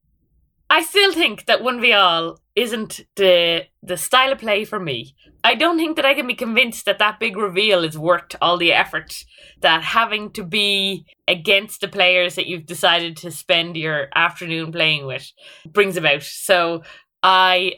I 0.69 0.83
still 0.83 1.13
think 1.13 1.45
that 1.45 1.63
one 1.63 1.79
v 1.79 1.93
all 1.93 2.39
isn't 2.57 3.01
the 3.15 3.65
the 3.83 3.95
style 3.95 4.31
of 4.31 4.39
play 4.39 4.65
for 4.65 4.79
me. 4.79 5.15
I 5.43 5.53
don't 5.53 5.77
think 5.77 5.95
that 5.95 6.05
I 6.05 6.15
can 6.15 6.25
be 6.25 6.33
convinced 6.33 6.85
that 6.85 6.97
that 6.97 7.19
big 7.19 7.37
reveal 7.37 7.83
is 7.83 7.97
worth 7.97 8.35
all 8.41 8.57
the 8.57 8.73
effort 8.73 9.23
that 9.61 9.83
having 9.83 10.31
to 10.31 10.43
be 10.43 11.05
against 11.27 11.81
the 11.81 11.87
players 11.87 12.33
that 12.33 12.47
you've 12.47 12.65
decided 12.65 13.15
to 13.17 13.29
spend 13.29 13.77
your 13.77 14.07
afternoon 14.15 14.71
playing 14.71 15.05
with 15.05 15.31
brings 15.71 15.97
about. 15.97 16.23
So 16.23 16.81
I 17.21 17.75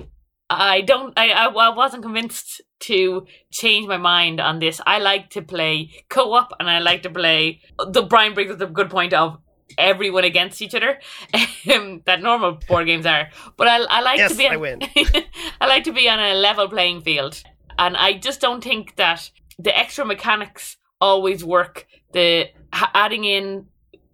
I 0.50 0.80
don't 0.82 1.14
I 1.18 1.32
I 1.32 1.70
wasn't 1.76 2.04
convinced 2.04 2.62
to 2.88 3.28
change 3.52 3.86
my 3.86 3.98
mind 3.98 4.40
on 4.40 4.60
this. 4.60 4.80
I 4.88 5.00
like 5.00 5.30
to 5.32 5.42
play 5.42 5.92
co-op 6.10 6.54
and 6.58 6.70
I 6.70 6.80
like 6.80 7.04
to 7.04 7.10
play 7.10 7.60
the 7.86 8.04
Brian 8.04 8.34
brings 8.34 8.54
up 8.54 8.62
a 8.62 8.68
good 8.68 8.90
point 8.90 9.14
of 9.14 9.40
everyone 9.78 10.24
against 10.24 10.62
each 10.62 10.76
other 10.76 11.00
um, 11.74 12.02
that 12.06 12.22
normal 12.22 12.60
board 12.68 12.88
games 12.88 13.06
are. 13.06 13.30
But 13.58 13.68
I, 13.68 13.78
I 13.78 14.02
like 14.02 14.18
yes, 14.18 14.32
to 14.32 14.38
be 14.38 14.48
on, 14.48 14.54
I 14.54 14.58
win. 14.58 14.82
I 15.62 15.68
like 15.68 15.84
to 15.86 15.94
be 15.94 16.10
on 16.10 16.20
a 16.20 16.34
level 16.34 16.68
playing 16.68 17.02
field, 17.02 17.42
and 17.78 17.96
I 17.98 18.14
just 18.14 18.42
don't 18.42 18.64
think 18.64 18.96
that 18.96 19.30
the 19.58 19.78
extra 19.78 20.06
mechanics 20.06 20.78
always 21.02 21.44
work. 21.44 21.88
The 22.14 22.48
adding 22.72 23.24
in 23.24 23.68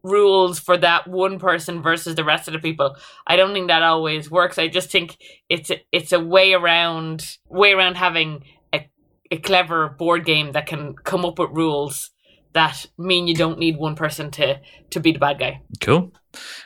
rules 0.05 0.59
for 0.59 0.77
that 0.77 1.07
one 1.07 1.39
person 1.39 1.81
versus 1.81 2.15
the 2.15 2.23
rest 2.23 2.47
of 2.47 2.53
the 2.53 2.59
people. 2.59 2.95
I 3.25 3.35
don't 3.35 3.53
think 3.53 3.67
that 3.67 3.81
always 3.81 4.29
works. 4.29 4.59
I 4.59 4.67
just 4.67 4.91
think 4.91 5.17
it's 5.49 5.71
a, 5.71 5.81
it's 5.91 6.11
a 6.11 6.19
way 6.19 6.53
around 6.53 7.37
way 7.49 7.73
around 7.73 7.95
having 7.95 8.43
a, 8.71 8.87
a 9.31 9.37
clever 9.37 9.89
board 9.89 10.23
game 10.25 10.51
that 10.51 10.67
can 10.67 10.93
come 10.93 11.25
up 11.25 11.39
with 11.39 11.49
rules 11.51 12.11
that 12.55 12.85
mean 12.97 13.27
you 13.27 13.35
don't 13.35 13.59
need 13.59 13.77
one 13.77 13.95
person 13.95 14.31
to 14.31 14.59
to 14.89 14.99
be 14.99 15.11
the 15.11 15.19
bad 15.19 15.37
guy. 15.37 15.61
Cool, 15.81 16.11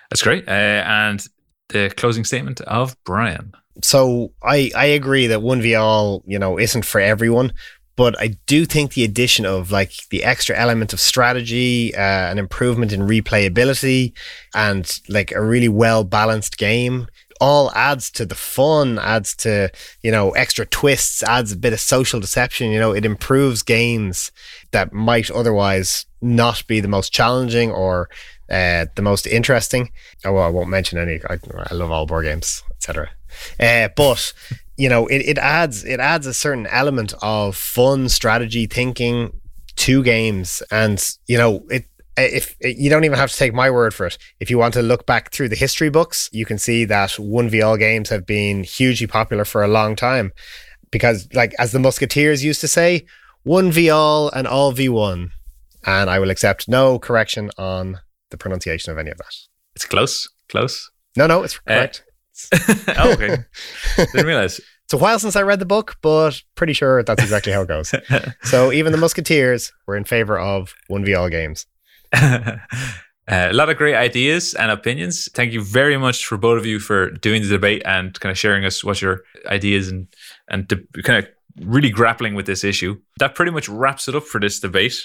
that's 0.10 0.22
great. 0.22 0.48
Uh, 0.48 0.52
and 0.52 1.28
the 1.70 1.92
closing 1.98 2.24
statement 2.24 2.62
of 2.62 2.96
Brian. 3.04 3.52
So 3.84 4.32
I 4.42 4.72
I 4.76 4.86
agree 4.86 5.28
that 5.28 5.42
one 5.42 5.62
v 5.62 5.76
all 5.76 6.24
you 6.26 6.40
know 6.40 6.58
isn't 6.58 6.86
for 6.86 7.02
everyone, 7.02 7.52
but 7.96 8.20
I 8.20 8.38
do 8.46 8.66
think 8.66 8.94
the 8.94 9.04
addition 9.04 9.46
of 9.46 9.72
like 9.72 9.92
the 10.10 10.24
extra 10.24 10.56
element 10.58 10.94
of 10.94 11.00
strategy, 11.00 11.94
uh, 11.96 12.32
an 12.32 12.38
improvement 12.38 12.94
in 12.94 13.02
replayability, 13.02 14.14
and 14.54 15.00
like 15.10 15.32
a 15.32 15.42
really 15.42 15.70
well 15.70 16.04
balanced 16.04 16.58
game 16.58 17.08
all 17.40 17.72
adds 17.74 18.10
to 18.12 18.26
the 18.26 18.36
fun, 18.36 19.00
adds 19.00 19.36
to, 19.38 19.72
you 20.02 20.12
know, 20.12 20.32
extra 20.32 20.66
twists, 20.66 21.24
adds 21.24 21.52
a 21.52 21.58
bit 21.58 21.74
of 21.74 21.80
social 21.80 22.20
deception. 22.20 22.72
You 22.72 22.80
know, 22.80 22.94
it 22.94 23.06
improves 23.06 23.64
games 23.64 24.32
that 24.72 24.94
might 24.94 25.32
otherwise 25.32 26.06
not 26.22 26.66
be 26.68 26.80
the 26.80 26.88
most 26.88 27.14
challenging 27.14 27.72
or 27.72 28.10
uh, 28.50 28.86
the 28.96 29.02
most 29.02 29.28
interesting. 29.28 29.92
Oh, 30.26 30.34
well, 30.34 30.44
I 30.44 30.50
won't 30.50 30.70
mention 30.70 30.98
any. 30.98 31.20
I, 31.30 31.40
I 31.70 31.74
love 31.74 31.92
all 31.92 32.06
board 32.06 32.26
games, 32.26 32.64
etc. 32.72 33.10
Uh, 33.60 33.90
but 33.96 34.34
you 34.78 34.90
know, 34.90 35.08
it, 35.08 35.20
it 35.20 35.38
adds 35.38 35.84
it 35.84 36.00
adds 36.00 36.26
a 36.26 36.34
certain 36.34 36.68
element 36.68 37.14
of 37.22 37.56
fun 37.56 38.10
strategy 38.10 38.66
thinking 38.66 39.40
to 39.76 40.04
games, 40.04 40.64
and 40.72 41.06
you 41.28 41.38
know, 41.38 41.66
it 41.70 41.86
if 42.22 42.56
you 42.62 42.90
don't 42.90 43.04
even 43.04 43.18
have 43.18 43.32
to 43.32 43.38
take 43.38 43.54
my 43.54 43.70
word 43.70 43.94
for 43.94 44.08
it, 44.08 44.18
if 44.40 44.50
you 44.50 44.58
want 44.58 44.74
to 44.76 44.82
look 44.82 45.06
back 45.06 45.32
through 45.32 45.50
the 45.50 45.56
history 45.56 45.90
books, 45.90 46.30
you 46.32 46.46
can 46.46 46.58
see 46.58 46.86
that 46.86 47.12
1v 47.12 47.66
all 47.66 47.78
games 47.78 48.10
have 48.10 48.26
been 48.26 48.64
hugely 48.64 49.08
popular 49.08 49.46
for 49.46 49.64
a 49.64 49.68
long 49.68 49.96
time. 49.96 50.32
Because, 50.92 51.28
like, 51.34 51.54
as 51.60 51.72
the 51.72 51.80
Musketeers 51.80 52.44
used 52.44 52.62
to 52.62 52.68
say, 52.68 53.06
1v 53.46 53.94
all 53.94 54.30
and 54.32 54.48
all 54.48 54.74
v1. 54.74 55.30
And 55.86 56.10
I 56.10 56.20
will 56.20 56.30
accept 56.30 56.68
no 56.68 57.00
correction 57.00 57.52
on 57.58 58.00
the 58.32 58.38
pronunciation 58.38 58.92
of 58.92 58.98
any 58.98 59.12
of 59.12 59.18
that. 59.18 59.36
It's 59.76 59.86
close. 59.86 60.28
Close. 60.50 60.92
No, 61.16 61.28
no, 61.28 61.44
it's 61.44 61.58
correct. 61.60 62.04
Uh, 62.52 62.76
oh, 62.98 63.14
okay. 63.14 63.38
Didn't 63.98 64.26
realize. 64.26 64.60
It's 64.90 64.94
a 64.96 64.98
while 64.98 65.20
since 65.20 65.36
I 65.36 65.44
read 65.44 65.60
the 65.60 65.68
book, 65.68 65.98
but 66.02 66.42
pretty 66.56 66.74
sure 66.74 67.04
that's 67.04 67.22
exactly 67.22 67.54
how 67.54 67.62
it 67.62 67.68
goes. 67.68 67.94
so 68.42 68.72
even 68.72 68.92
the 68.92 68.98
Musketeers 68.98 69.72
were 69.86 69.96
in 69.96 70.04
favor 70.04 70.40
of 70.40 70.74
1v 70.90 71.16
all 71.16 71.30
games. 71.30 71.68
Uh, 73.30 73.48
a 73.52 73.54
lot 73.54 73.70
of 73.70 73.78
great 73.78 73.94
ideas 73.94 74.56
and 74.56 74.72
opinions. 74.72 75.30
Thank 75.36 75.54
you 75.54 75.62
very 75.62 75.98
much 75.98 76.26
for 76.26 76.36
both 76.36 76.58
of 76.58 76.66
you 76.66 76.80
for 76.80 77.12
doing 77.12 77.44
the 77.44 77.48
debate 77.48 77.84
and 77.86 78.20
kind 78.20 78.32
of 78.32 78.40
sharing 78.40 78.66
us 78.66 78.84
what 78.84 79.04
your 79.04 79.22
ideas 79.46 79.88
and 79.88 80.08
and 80.50 80.68
de- 80.68 81.04
kind 81.04 81.24
of 81.24 81.30
really 81.64 81.92
grappling 81.92 82.34
with 82.34 82.48
this 82.48 82.64
issue. 82.64 83.00
That 83.20 83.36
pretty 83.36 83.52
much 83.52 83.70
wraps 83.70 84.08
it 84.08 84.16
up 84.16 84.24
for 84.24 84.40
this 84.40 84.60
debate. 84.60 84.96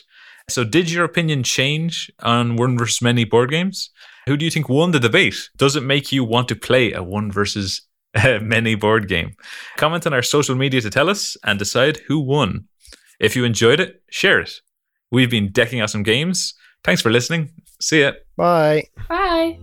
So, 0.49 0.65
did 0.65 0.91
your 0.91 1.05
opinion 1.05 1.43
change 1.43 2.11
on 2.21 2.57
one 2.57 2.79
versus 2.79 3.03
many 3.03 3.25
board 3.25 3.51
games? 3.51 3.91
Who 4.27 4.39
do 4.39 4.47
you 4.47 4.51
think 4.51 4.71
won 4.71 4.93
the 4.93 5.01
debate? 5.01 5.51
Does 5.59 5.77
it 5.77 5.83
make 5.83 6.11
you 6.11 6.25
want 6.25 6.49
to 6.49 6.57
play 6.57 6.93
a 6.93 7.03
one 7.03 7.31
versus 7.31 7.83
many 8.41 8.75
board 8.75 9.07
game? 9.07 9.37
Comment 9.77 10.07
on 10.07 10.15
our 10.15 10.23
social 10.23 10.55
media 10.55 10.81
to 10.81 10.89
tell 10.89 11.11
us 11.11 11.37
and 11.45 11.59
decide 11.59 11.99
who 12.09 12.21
won. 12.21 12.69
If 13.21 13.37
you 13.37 13.45
enjoyed 13.45 13.81
it, 13.81 14.03
share 14.11 14.41
it. 14.41 14.51
We've 15.11 15.31
been 15.31 15.53
decking 15.53 15.81
out 15.81 15.91
some 15.91 16.03
games. 16.03 16.55
Thanks 16.85 17.03
for 17.03 17.11
listening. 17.11 17.51
See 17.81 18.03
ya. 18.03 18.13
Bye. 18.37 18.89
Bye. 19.09 19.59